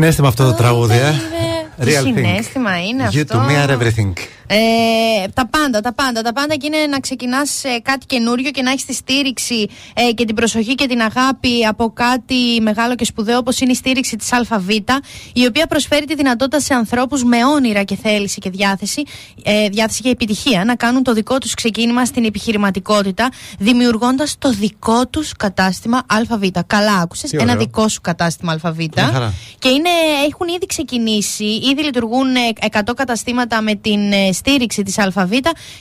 Συνέστημα 0.00 0.28
αυτό 0.28 0.44
το 0.44 0.52
τραγούδι, 0.52 0.94
ε; 0.94 1.12
Τι 1.84 1.90
Real 1.90 2.00
thing. 2.02 2.14
συνέστημα 2.14 2.82
είναι 2.82 3.08
You 3.12 3.18
αυτό; 3.20 3.44
to 3.46 3.50
me 3.50 3.66
are 3.66 3.78
everything. 3.78 4.12
Ε, 4.52 5.28
τα 5.34 5.46
πάντα, 5.46 5.80
τα 5.80 5.94
πάντα. 5.94 6.22
Τα 6.22 6.32
πάντα 6.32 6.54
και 6.54 6.66
είναι 6.66 6.86
να 6.90 7.00
ξεκινάς 7.00 7.62
κάτι 7.82 8.06
καινούριο 8.06 8.50
και 8.50 8.62
να 8.62 8.70
έχεις 8.70 8.84
τη 8.84 8.94
στήριξη 8.94 9.66
ε, 9.94 10.12
και 10.12 10.24
την 10.24 10.34
προσοχή 10.34 10.74
και 10.74 10.86
την 10.86 11.00
αγάπη 11.00 11.66
από 11.68 11.92
κάτι 11.92 12.60
μεγάλο 12.62 12.94
και 12.94 13.04
σπουδαίο 13.04 13.38
όπως 13.38 13.60
είναι 13.60 13.72
η 13.72 13.74
στήριξη 13.74 14.16
της 14.16 14.32
ΑΒ, 14.32 14.68
η 15.32 15.46
οποία 15.46 15.66
προσφέρει 15.66 16.04
τη 16.06 16.14
δυνατότητα 16.14 16.60
σε 16.60 16.74
ανθρώπους 16.74 17.24
με 17.24 17.44
όνειρα 17.44 17.82
και 17.82 17.96
θέληση 18.02 18.38
και 18.38 18.50
διάθεση, 18.50 19.02
ε, 19.42 19.68
διάθεση 19.68 20.02
και 20.02 20.08
επιτυχία 20.08 20.64
να 20.64 20.74
κάνουν 20.74 21.02
το 21.02 21.12
δικό 21.12 21.38
τους 21.38 21.54
ξεκίνημα 21.54 22.04
στην 22.04 22.24
επιχειρηματικότητα, 22.24 23.28
δημιουργώντας 23.58 24.34
το 24.38 24.50
δικό 24.52 25.06
τους 25.06 25.32
κατάστημα 25.32 26.02
ΑΒ. 26.06 26.42
Καλά, 26.66 26.94
άκουσες. 26.94 27.30
Τι 27.30 27.36
Ένα 27.36 27.52
ωραίο. 27.52 27.56
δικό 27.64 27.88
σου 27.88 28.00
κατάστημα 28.00 28.58
ΑΒ. 28.62 28.76
Μια 29.62 29.68
χαρά. 29.68 29.68
Και 29.68 29.68
είναι, 29.68 29.88
έχουν 30.28 30.48
ήδη 30.48 30.66
ξεκινήσει, 30.66 31.44
ήδη 31.44 31.82
λειτουργούν 31.82 32.34
ε, 32.34 32.40
100 32.70 32.80
καταστήματα 32.96 33.62
με 33.62 33.74
την 33.74 34.12
ε, 34.12 34.32
στήριξη 34.32 34.82
της 34.82 34.98
ΑΒ 34.98 35.30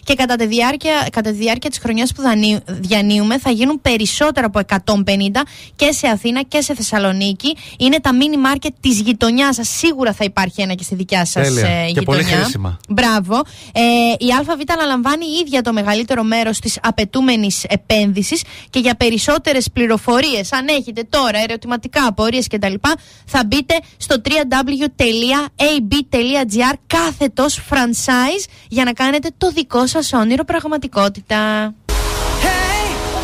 και 0.03 0.13
κατά 0.13 0.35
τη 0.35 0.45
διάρκεια, 0.45 1.07
κατά 1.11 1.31
τη 1.31 1.35
διάρκεια 1.37 1.69
της 1.69 1.79
χρονιάς 1.79 2.11
που 2.13 2.21
δανείου- 2.21 2.59
διανύουμε 2.65 3.39
θα 3.39 3.51
γίνουν 3.51 3.81
περισσότερα 3.81 4.45
από 4.45 4.59
150 4.59 5.41
και 5.75 5.91
σε 5.91 6.07
Αθήνα 6.07 6.41
και 6.43 6.61
σε 6.61 6.75
Θεσσαλονίκη. 6.75 7.55
Είναι 7.79 7.99
τα 7.99 8.13
μίνι 8.13 8.37
μάρκετ 8.37 8.73
της 8.79 8.99
γειτονιάς 9.01 9.55
σας. 9.55 9.67
Σίγουρα 9.69 10.13
θα 10.13 10.23
υπάρχει 10.23 10.61
ένα 10.61 10.73
και 10.73 10.83
στη 10.83 10.95
δικιά 10.95 11.25
σας 11.25 11.47
Τέλεια. 11.47 11.67
ε, 11.69 11.91
Και 11.91 12.01
πολύ 12.01 12.17
γειτονιά. 12.19 12.41
χρήσιμα. 12.43 12.79
Μπράβο. 12.89 13.35
Ε, 13.73 13.81
η 14.19 14.27
ΑΒ 14.39 14.47
αναλαμβάνει 14.73 15.25
η 15.25 15.39
ίδια 15.45 15.61
το 15.61 15.73
μεγαλύτερο 15.73 16.23
μέρος 16.23 16.59
της 16.59 16.77
απαιτούμενης 16.81 17.63
επένδυσης 17.63 18.41
και 18.69 18.79
για 18.79 18.95
περισσότερες 18.95 19.69
πληροφορίες, 19.73 20.51
αν 20.53 20.67
έχετε 20.67 21.03
τώρα 21.09 21.39
ερωτηματικά, 21.47 22.05
απορίες 22.07 22.47
κτλ., 22.47 22.73
θα 23.25 23.43
μπείτε 23.45 23.68
στο 23.97 24.15
www.ab.gr 24.25 25.33
κάθετος 26.87 27.61
franchise 27.69 28.45
για 28.67 28.83
να 28.83 28.93
κάνετε 28.93 29.29
το 29.37 29.51
δικό 29.51 29.87
σας 29.87 30.13
όνειρο 30.13 30.43
πραγματικότητα. 30.43 31.73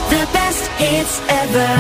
The 0.09 0.25
best 0.35 0.65
hits 0.79 1.15
ever. 1.41 1.73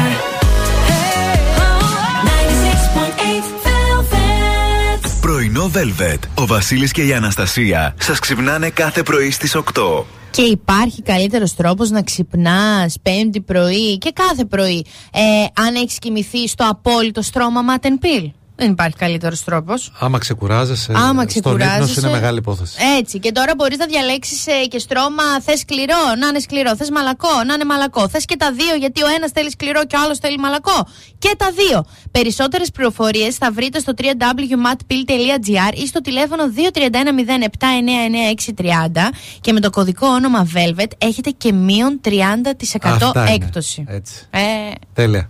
96.8 2.25 3.55
Velvet. 3.65 5.09
Πρωινό 5.21 5.71
Velvet. 5.73 6.19
Ο 6.35 6.45
Βασίλης 6.45 6.91
και 6.91 7.03
η 7.05 7.13
Αναστασία 7.13 7.95
σας 7.99 8.19
ξυπνάνε 8.19 8.69
κάθε 8.69 9.03
πρωί 9.03 9.31
στις 9.31 9.55
8. 9.55 10.03
Και 10.31 10.41
υπάρχει 10.41 11.01
καλύτερος 11.01 11.55
τρόπος 11.55 11.89
να 11.89 12.03
ξυπνάς 12.03 12.95
πέμπτη 13.01 13.41
πρωί 13.41 13.97
και 13.97 14.11
κάθε 14.11 14.45
πρωί 14.45 14.85
ε, 15.11 15.61
αν 15.61 15.75
έχεις 15.75 15.99
κοιμηθεί 15.99 16.47
στο 16.47 16.67
απόλυτο 16.69 17.21
στρώμα 17.21 17.61
Matten 17.61 18.05
Pill. 18.05 18.31
Δεν 18.57 18.71
υπάρχει 18.71 18.95
καλύτερος 18.95 19.43
τρόπος. 19.43 19.91
Άμα 19.99 20.17
ξεκουράζεσαι. 20.17 20.91
Άμα 20.95 21.01
Στον 21.05 21.11
ύπνο 21.11 21.25
ξεκουράζεσαι. 21.25 21.93
σου 21.93 21.99
είναι 21.99 22.09
μεγάλη 22.15 22.37
υπόθεση. 22.37 22.77
Έτσι. 22.99 23.19
Και 23.19 23.31
τώρα 23.31 23.53
μπορείς 23.57 23.77
να 23.77 23.85
διαλέξεις 23.85 24.45
και 24.69 24.79
στρώμα. 24.79 25.23
Θες 25.41 25.59
σκληρό, 25.59 25.95
να 26.19 26.27
είναι 26.27 26.39
σκληρό. 26.39 26.75
Θες 26.75 26.89
μαλακό, 26.89 27.43
να 27.47 27.53
είναι 27.53 27.65
μαλακό. 27.65 28.09
Θες 28.09 28.25
και 28.25 28.35
τα 28.35 28.51
δύο, 28.51 28.75
γιατί 28.75 29.03
ο 29.03 29.07
ένας 29.17 29.31
θέλει 29.31 29.51
σκληρό 29.51 29.85
και 29.85 29.95
ο 29.95 29.99
άλλος 30.03 30.17
θέλει 30.19 30.37
μαλακό. 30.37 30.87
Και 31.19 31.35
τα 31.37 31.51
δύο. 31.51 31.85
Περισσότερες 32.11 32.71
πληροφορίες 32.71 33.35
θα 33.35 33.51
βρείτε 33.51 33.79
στο 33.79 33.93
www.matpill.gr 33.97 35.73
ή 35.83 35.87
στο 35.87 36.01
τηλέφωνο 36.01 36.43
2310799630 36.55 39.11
και 39.41 39.53
με 39.53 39.59
το 39.59 39.69
κωδικό 39.69 40.07
όνομα 40.07 40.47
Velvet 40.53 40.87
έχετε 40.97 41.29
και 41.29 41.51
μείον 41.53 42.01
30% 42.05 42.09
Αυτά 42.81 43.11
είναι. 43.21 43.31
έκπτωση. 43.33 43.83
Έτσι. 43.87 44.13
Ε, 44.29 44.39
Τέλεια. 44.93 45.29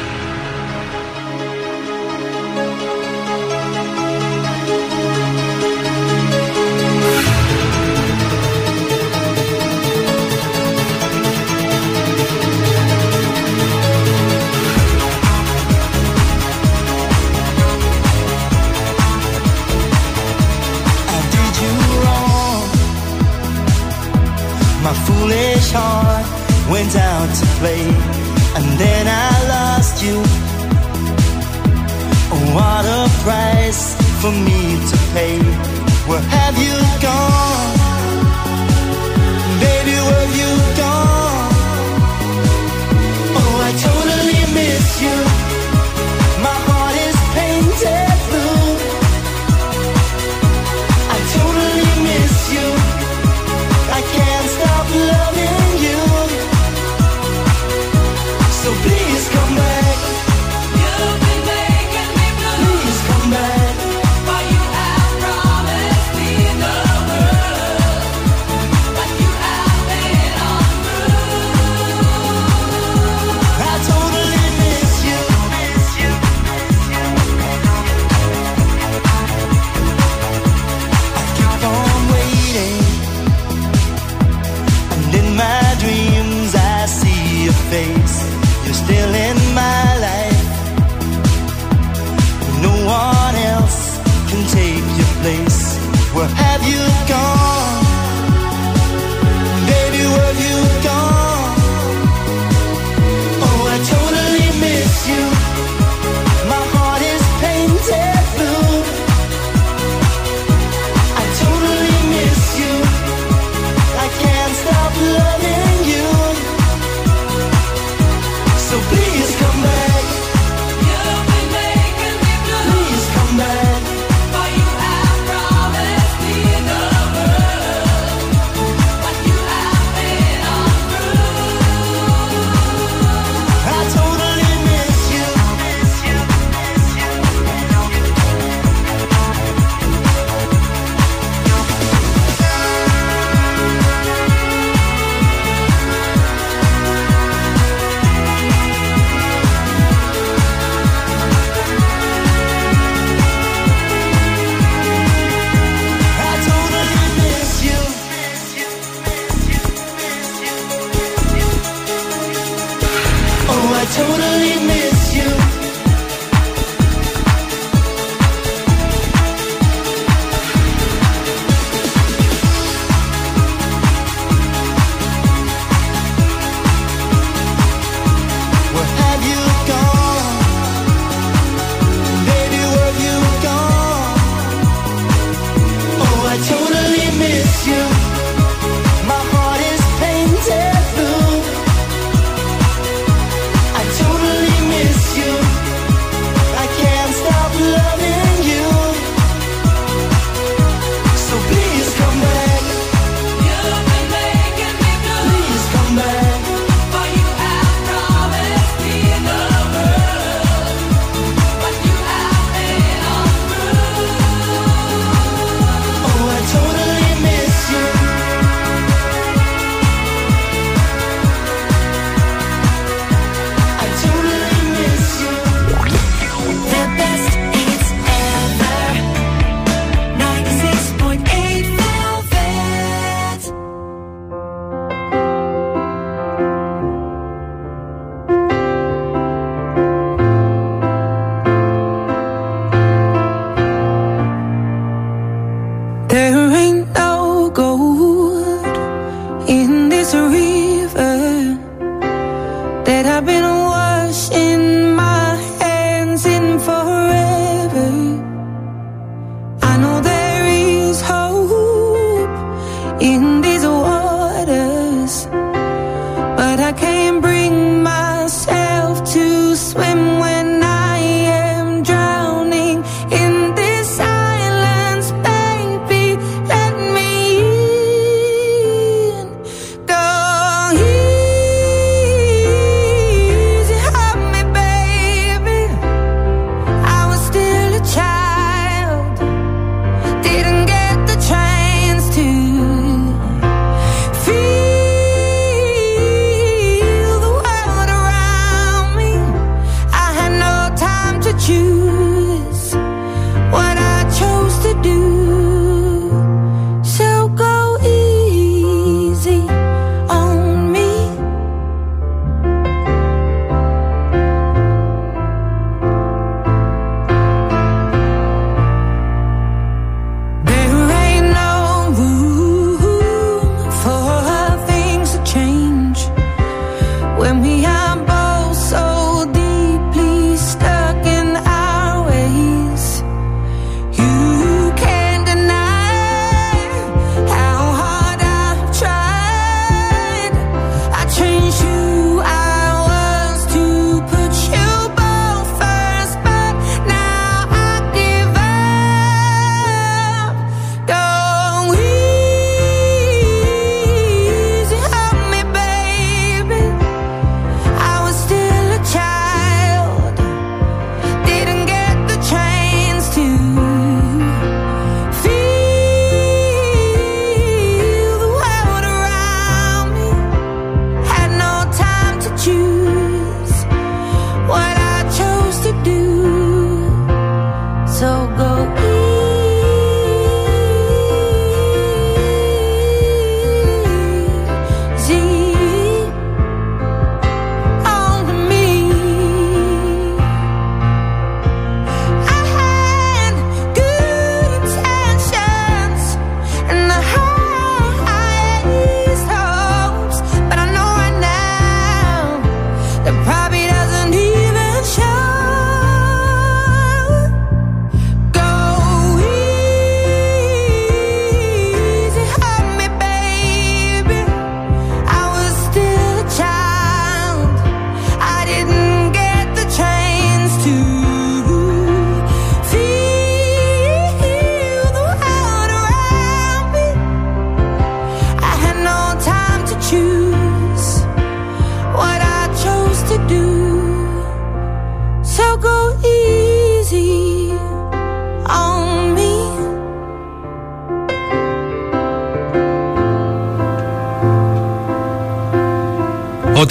foolish 25.31 25.71
heart 25.71 26.25
went 26.69 26.95
out 26.95 27.29
to 27.35 27.45
play, 27.59 27.85
and 28.57 28.65
then 28.79 29.07
I 29.07 29.31
lost 29.47 30.03
you. 30.03 30.21
Oh, 32.33 32.43
what 32.55 32.85
a 32.85 33.03
price 33.23 33.95
for 34.21 34.31
me 34.31 34.61
to 34.89 34.97
pay. 35.13 35.39
Where 36.07 36.21
have 36.21 36.57
you 36.57 36.75
gone? 37.01 37.80
place. 95.21 95.77
Where 96.13 96.27
have 96.27 96.63
you 96.67 96.83
gone? 97.07 97.50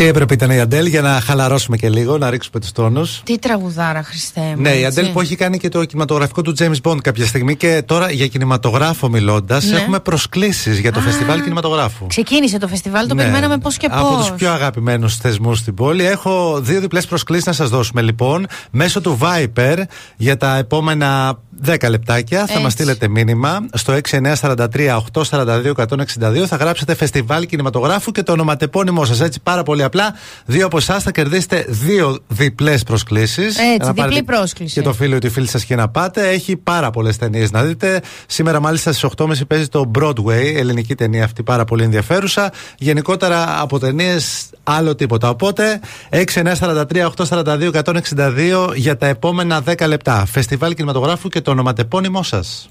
Ό,τι 0.01 0.09
έπρεπε 0.09 0.35
ήταν 0.35 0.51
η 0.51 0.61
Αντέλ 0.61 0.87
για 0.87 1.01
να 1.01 1.21
χαλαρώσουμε 1.21 1.77
και 1.77 1.89
λίγο, 1.89 2.19
να 2.19 2.31
ρίξουμε 2.31 2.61
τους 2.61 2.73
τόνους. 2.73 3.21
Τι 3.25 3.39
τραγουδάρα, 3.39 4.03
Χριστέ 4.03 4.41
μου. 4.41 4.61
Ναι, 4.63 4.69
η 4.69 4.73
έτσι. 4.73 4.87
Αντέλ 5.01 5.13
που 5.13 5.21
έχει 5.21 5.37
κάνει 5.37 5.59
και 5.59 5.69
το 5.69 5.85
κινηματογραφικό 5.85 6.43
του 6.43 6.55
James 6.59 6.81
Bond 6.83 6.97
κάποια 7.03 7.27
στιγμή 7.27 7.57
και 7.57 7.83
τώρα 7.87 8.11
για 8.11 8.27
κινηματογράφο 8.27 9.09
μιλώντας, 9.09 9.65
Ναι. 9.65 9.77
έχουμε 9.77 10.01
προσκλήσεις 10.01 10.79
για 10.79 10.93
το 10.93 11.01
φεστιβάλ 11.01 11.43
κινηματογράφου. 11.43 12.07
Ξεκίνησε 12.07 12.59
το 12.59 12.69
φεστιβάλ, 12.69 13.07
το 13.07 13.15
Ναι. 13.15 13.21
περιμέναμε 13.21 13.59
πώς 13.59 13.77
και 13.77 13.89
Από 13.91 14.09
πώς. 14.09 14.27
τους 14.27 14.37
πιο 14.37 14.53
αγαπημένους 14.53 15.17
θεσμούς 15.17 15.59
στην 15.59 15.75
πόλη. 15.75 16.07
Έχω 16.07 16.61
δύο 16.63 16.81
διπλές 16.81 17.07
προσκλήσεις 17.07 17.47
να 17.47 17.53
σας 17.53 17.69
δώσουμε 17.69 18.03
λοιπόν 18.03 18.47
μέσω 18.71 19.01
του 19.01 19.19
Viper 19.23 19.77
για 20.17 20.37
τα 20.37 20.57
επόμενα 20.57 21.39
10 21.67 21.91
λεπτάκια. 21.91 22.39
Θα 22.39 22.45
Έτσι. 22.45 22.63
μα 22.63 22.71
στείλετε 22.71 23.09
μήνυμα 23.09 23.67
στο 23.73 23.93
6943-842-162. 23.93 26.47
Θα 26.47 26.57
γράψετε 26.57 26.95
φεστιβάλ 26.95 27.47
κινηματογράφου 27.47 28.13
και 28.13 28.23
το 28.23 28.33
ονοματεπώνυμό 28.33 29.05
σας. 29.05 29.21
Έτσι 29.21 29.41
πάρα 29.43 29.63
πολύ 29.63 29.83
απλά. 29.83 30.15
Δύο 30.47 30.67
από 30.67 30.77
εσάς 30.77 31.03
θα 31.03 31.11
κερδίσετε 31.11 31.65
δύο 31.69 32.19
διπλές 32.29 32.83
προσκλήσεις. 32.83 33.59
Έτσι, 33.59 33.91
διπλή 33.95 34.23
πρόσκληση. 34.23 34.75
Και 34.75 34.83
το 34.83 34.93
φίλο 34.93 35.17
ή 35.17 35.19
τη 35.19 35.29
φίλη 35.29 35.49
σας 35.49 35.65
και 35.65 35.77
να 35.77 35.89
πάτε. 35.89 36.29
Έχει 36.29 36.57
πάρα 36.57 36.91
πολλές 36.91 37.17
ταινίες 37.17 37.51
να 37.51 37.63
δείτε. 37.63 38.03
Σήμερα, 38.27 38.61
μάλιστα 38.61 38.93
στις 38.93 39.11
8.30 39.17 39.47
παίζει 39.47 39.69
το 39.69 39.91
Broadway, 39.99 40.55
ελληνική 40.57 40.95
ταινία 40.95 41.25
αυτή 41.25 41.43
πάρα 41.43 41.65
πολύ 41.65 41.85
ενδιαφέρουσα. 41.85 42.53
Γενικότερα 42.79 43.61
από 43.61 43.79
ταινίες 43.79 44.49
άλλο 44.63 44.95
τίποτα. 44.95 45.29
Οπότε 45.29 45.81
6943-842-162 46.11 48.73
για 48.75 48.97
τα 48.97 49.07
επόμενα 49.07 49.63
10 49.67 49.87
λεπτά. 49.87 50.27
Φεστιβάλ 50.27 50.75
κινηματογράφου 50.75 51.29
και 51.29 51.41
το 51.41 51.50
ονοματεπώνυμό 51.51 52.23
σας. 52.23 52.71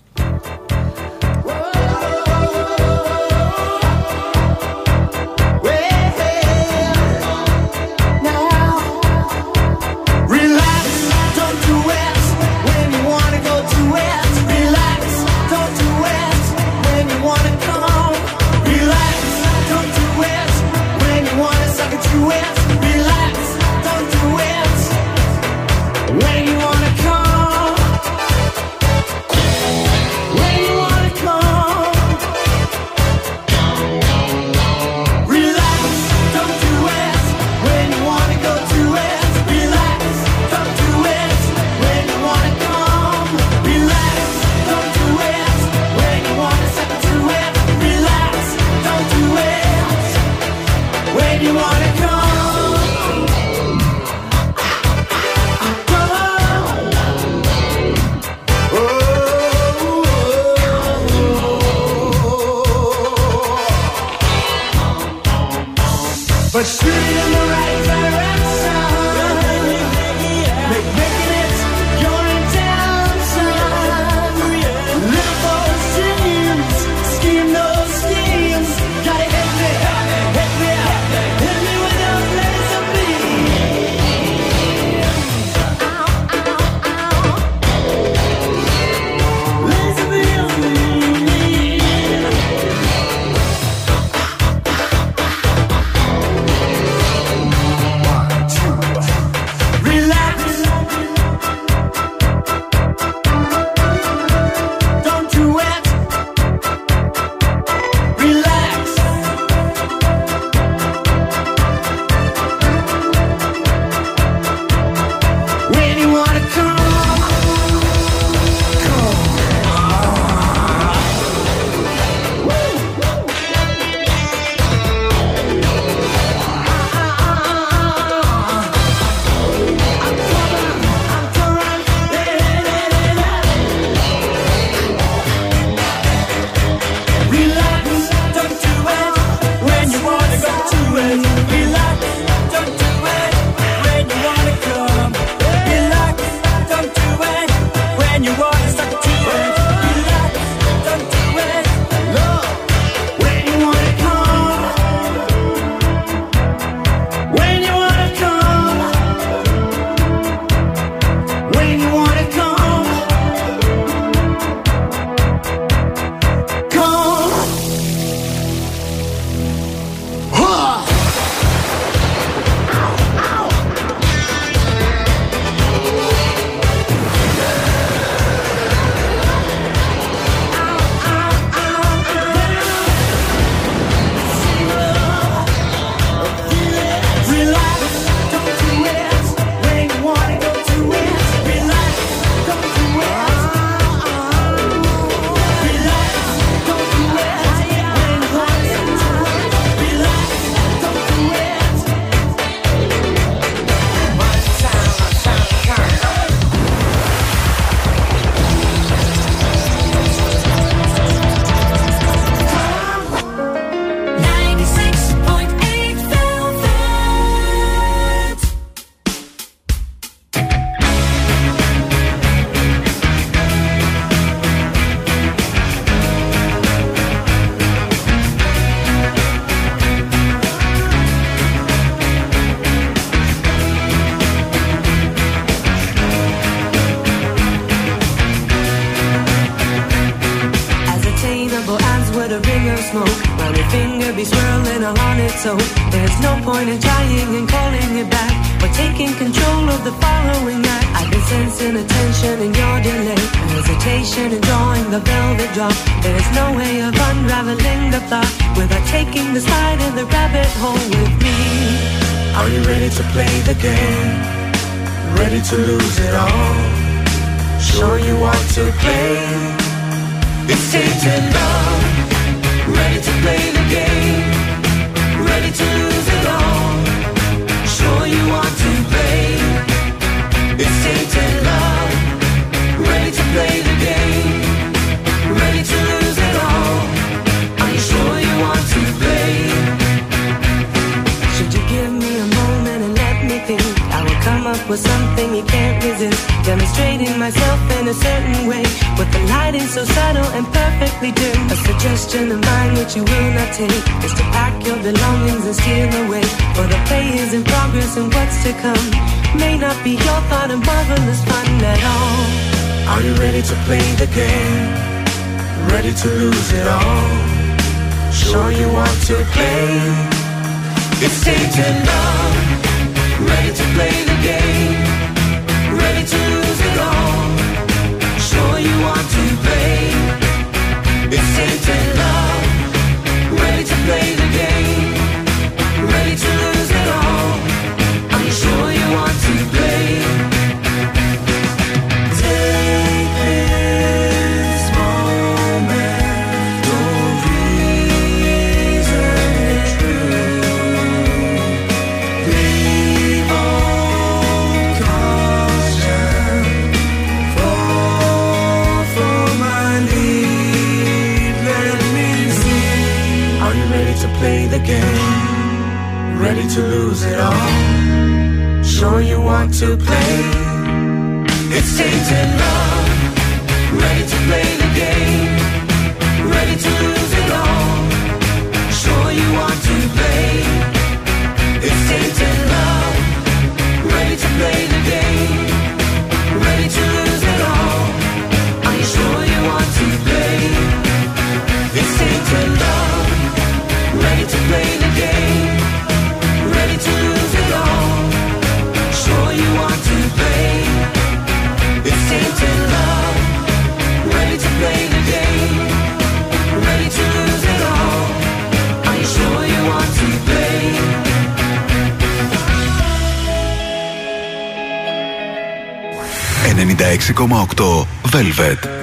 «96,8 417.14 417.88
Velvet». 418.04 418.78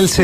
TLC, 0.00 0.18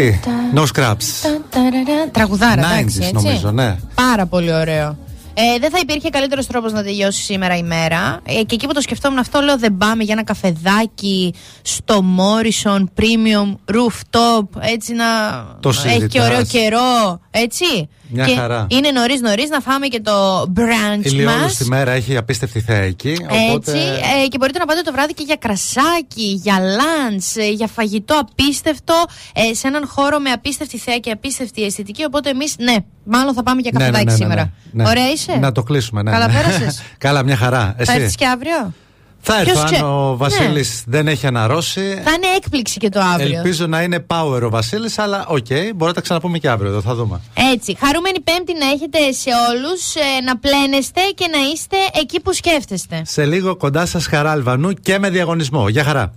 No 0.54 0.60
Scraps. 0.62 1.04
Ταραρα, 1.50 2.08
Τραγουδάρα, 2.12 2.62
90s 2.62 2.78
εντάξει, 2.78 2.98
έτσι. 3.02 3.12
νομίζω, 3.12 3.50
ναι. 3.50 3.76
Πάρα 3.94 4.26
πολύ 4.26 4.52
ωραίο. 4.54 4.96
Ε, 5.34 5.58
δεν 5.60 5.70
θα 5.70 5.78
υπήρχε 5.82 6.08
καλύτερος 6.08 6.46
τρόπος 6.46 6.72
να 6.72 6.82
τελειώσει 6.82 7.22
σήμερα 7.22 7.56
η 7.56 7.62
μέρα. 7.62 8.20
Ε, 8.24 8.32
και 8.32 8.54
εκεί 8.54 8.66
που 8.66 8.72
το 8.72 8.80
σκεφτόμουν 8.80 9.18
αυτό, 9.18 9.40
λέω 9.40 9.58
δεν 9.58 9.76
πάμε 9.76 10.02
για 10.04 10.12
ένα 10.12 10.24
καφεδάκι 10.24 11.34
στο 11.62 12.04
Morrison 12.18 12.80
Premium 12.98 13.54
Rooftop. 13.74 14.46
Έτσι 14.60 14.92
να 14.92 15.04
Το 15.60 15.68
έχει 15.68 15.82
και 15.82 15.88
συζητάς. 15.88 16.26
ωραίο 16.28 16.44
καιρό. 16.44 17.20
Έτσι. 17.30 17.88
Μια 18.12 18.24
και 18.24 18.34
χαρά. 18.36 18.66
Είναι 18.70 18.90
νωρίς 18.90 19.20
νωρίς 19.20 19.48
να 19.48 19.60
φάμε 19.60 19.86
και 19.86 20.00
το 20.00 20.42
brunch 20.56 21.04
Ηλιόλου 21.04 21.38
μας. 21.40 21.52
στη 21.52 21.64
μέρα 21.64 21.90
έχει 21.90 22.16
απίστευτη 22.16 22.60
θέα 22.60 22.80
εκεί. 22.82 23.16
Οπότε... 23.30 23.70
Έτσι, 23.72 23.84
ε, 24.24 24.28
και 24.28 24.38
μπορείτε 24.38 24.58
να 24.58 24.64
πάτε 24.66 24.80
το 24.80 24.92
βράδυ 24.92 25.14
και 25.14 25.22
για 25.26 25.36
κρασάκι, 25.36 26.40
για 26.42 26.58
λαντς, 26.58 27.36
ε, 27.36 27.50
για 27.50 27.66
φαγητό 27.66 28.14
απίστευτο, 28.20 28.94
ε, 29.34 29.54
σε 29.54 29.66
έναν 29.68 29.86
χώρο 29.86 30.18
με 30.18 30.30
απίστευτη 30.30 30.78
θέα 30.78 30.98
και 30.98 31.10
απίστευτη 31.10 31.62
αισθητική. 31.64 32.04
Οπότε 32.04 32.30
εμείς, 32.30 32.54
ναι, 32.58 32.76
μάλλον 33.04 33.34
θα 33.34 33.42
πάμε 33.42 33.60
για 33.60 33.70
Ναι, 33.74 33.78
ναι, 33.78 33.84
καφεδάκι 33.84 34.04
ναι, 34.06 34.12
ναι, 34.12 34.18
σήμερα. 34.18 34.52
ναι. 34.72 34.88
Ωραία 34.88 35.10
είσαι; 35.10 35.32
Να 35.40 35.52
το 35.52 35.62
κλείσουμε, 35.62 36.02
ναι. 36.02 36.10
Καλά 36.10 36.26
ναι. 36.26 36.32
πέρασες; 36.32 36.82
Καλά, 36.98 37.22
μια 37.22 37.36
χαρά. 37.36 37.74
Θα 37.78 37.92
έρθεις 37.92 38.06
Εσύ. 38.06 38.14
και 38.16 38.26
αύριο; 38.26 38.72
Θα 39.24 39.38
έρθω 39.38 39.52
Ποιος 39.52 39.64
αν 39.64 39.70
ξέ- 39.70 39.82
ο 39.82 40.16
Βασίλης 40.16 40.82
Ναι. 40.86 40.96
δεν 40.96 41.08
έχει 41.08 41.26
αναρρώσει. 41.26 41.80
Θα 42.04 42.10
είναι 42.12 42.26
έκπληξη 42.36 42.78
και 42.78 42.88
το 42.88 43.00
αύριο. 43.00 43.36
Ελπίζω 43.36 43.66
να 43.66 43.82
είναι 43.82 44.06
power 44.06 44.40
ο 44.42 44.48
Βασίλης, 44.50 44.98
αλλά 44.98 45.24
οκ, 45.28 45.46
μπορεί 45.46 45.74
να 45.76 45.92
τα 45.92 46.00
ξαναπούμε 46.00 46.38
και 46.38 46.48
αύριο 46.48 46.70
εδώ, 46.70 46.80
θα 46.80 46.94
δούμε. 46.94 47.20
Έτσι. 47.52 47.76
Χαρούμενη 47.80 48.20
Πέμπτη 48.20 48.52
να 48.58 48.66
έχετε 48.70 48.98
σε 49.12 49.30
όλους, 49.50 49.80
να 50.26 50.36
πλένεστε 50.38 51.00
και 51.14 51.26
να 51.32 51.38
είστε 51.52 51.76
εκεί 52.00 52.20
που 52.20 52.32
σκέφτεστε. 52.32 53.02
Σε 53.06 53.24
λίγο 53.24 53.56
κοντά 53.56 53.86
σας 53.86 54.06
Χαρά 54.06 54.30
Αλβανού 54.30 54.72
και 54.72 54.98
με 54.98 55.10
διαγωνισμό. 55.10 55.68
Γεια 55.68 55.84
χαρά. 55.84 56.12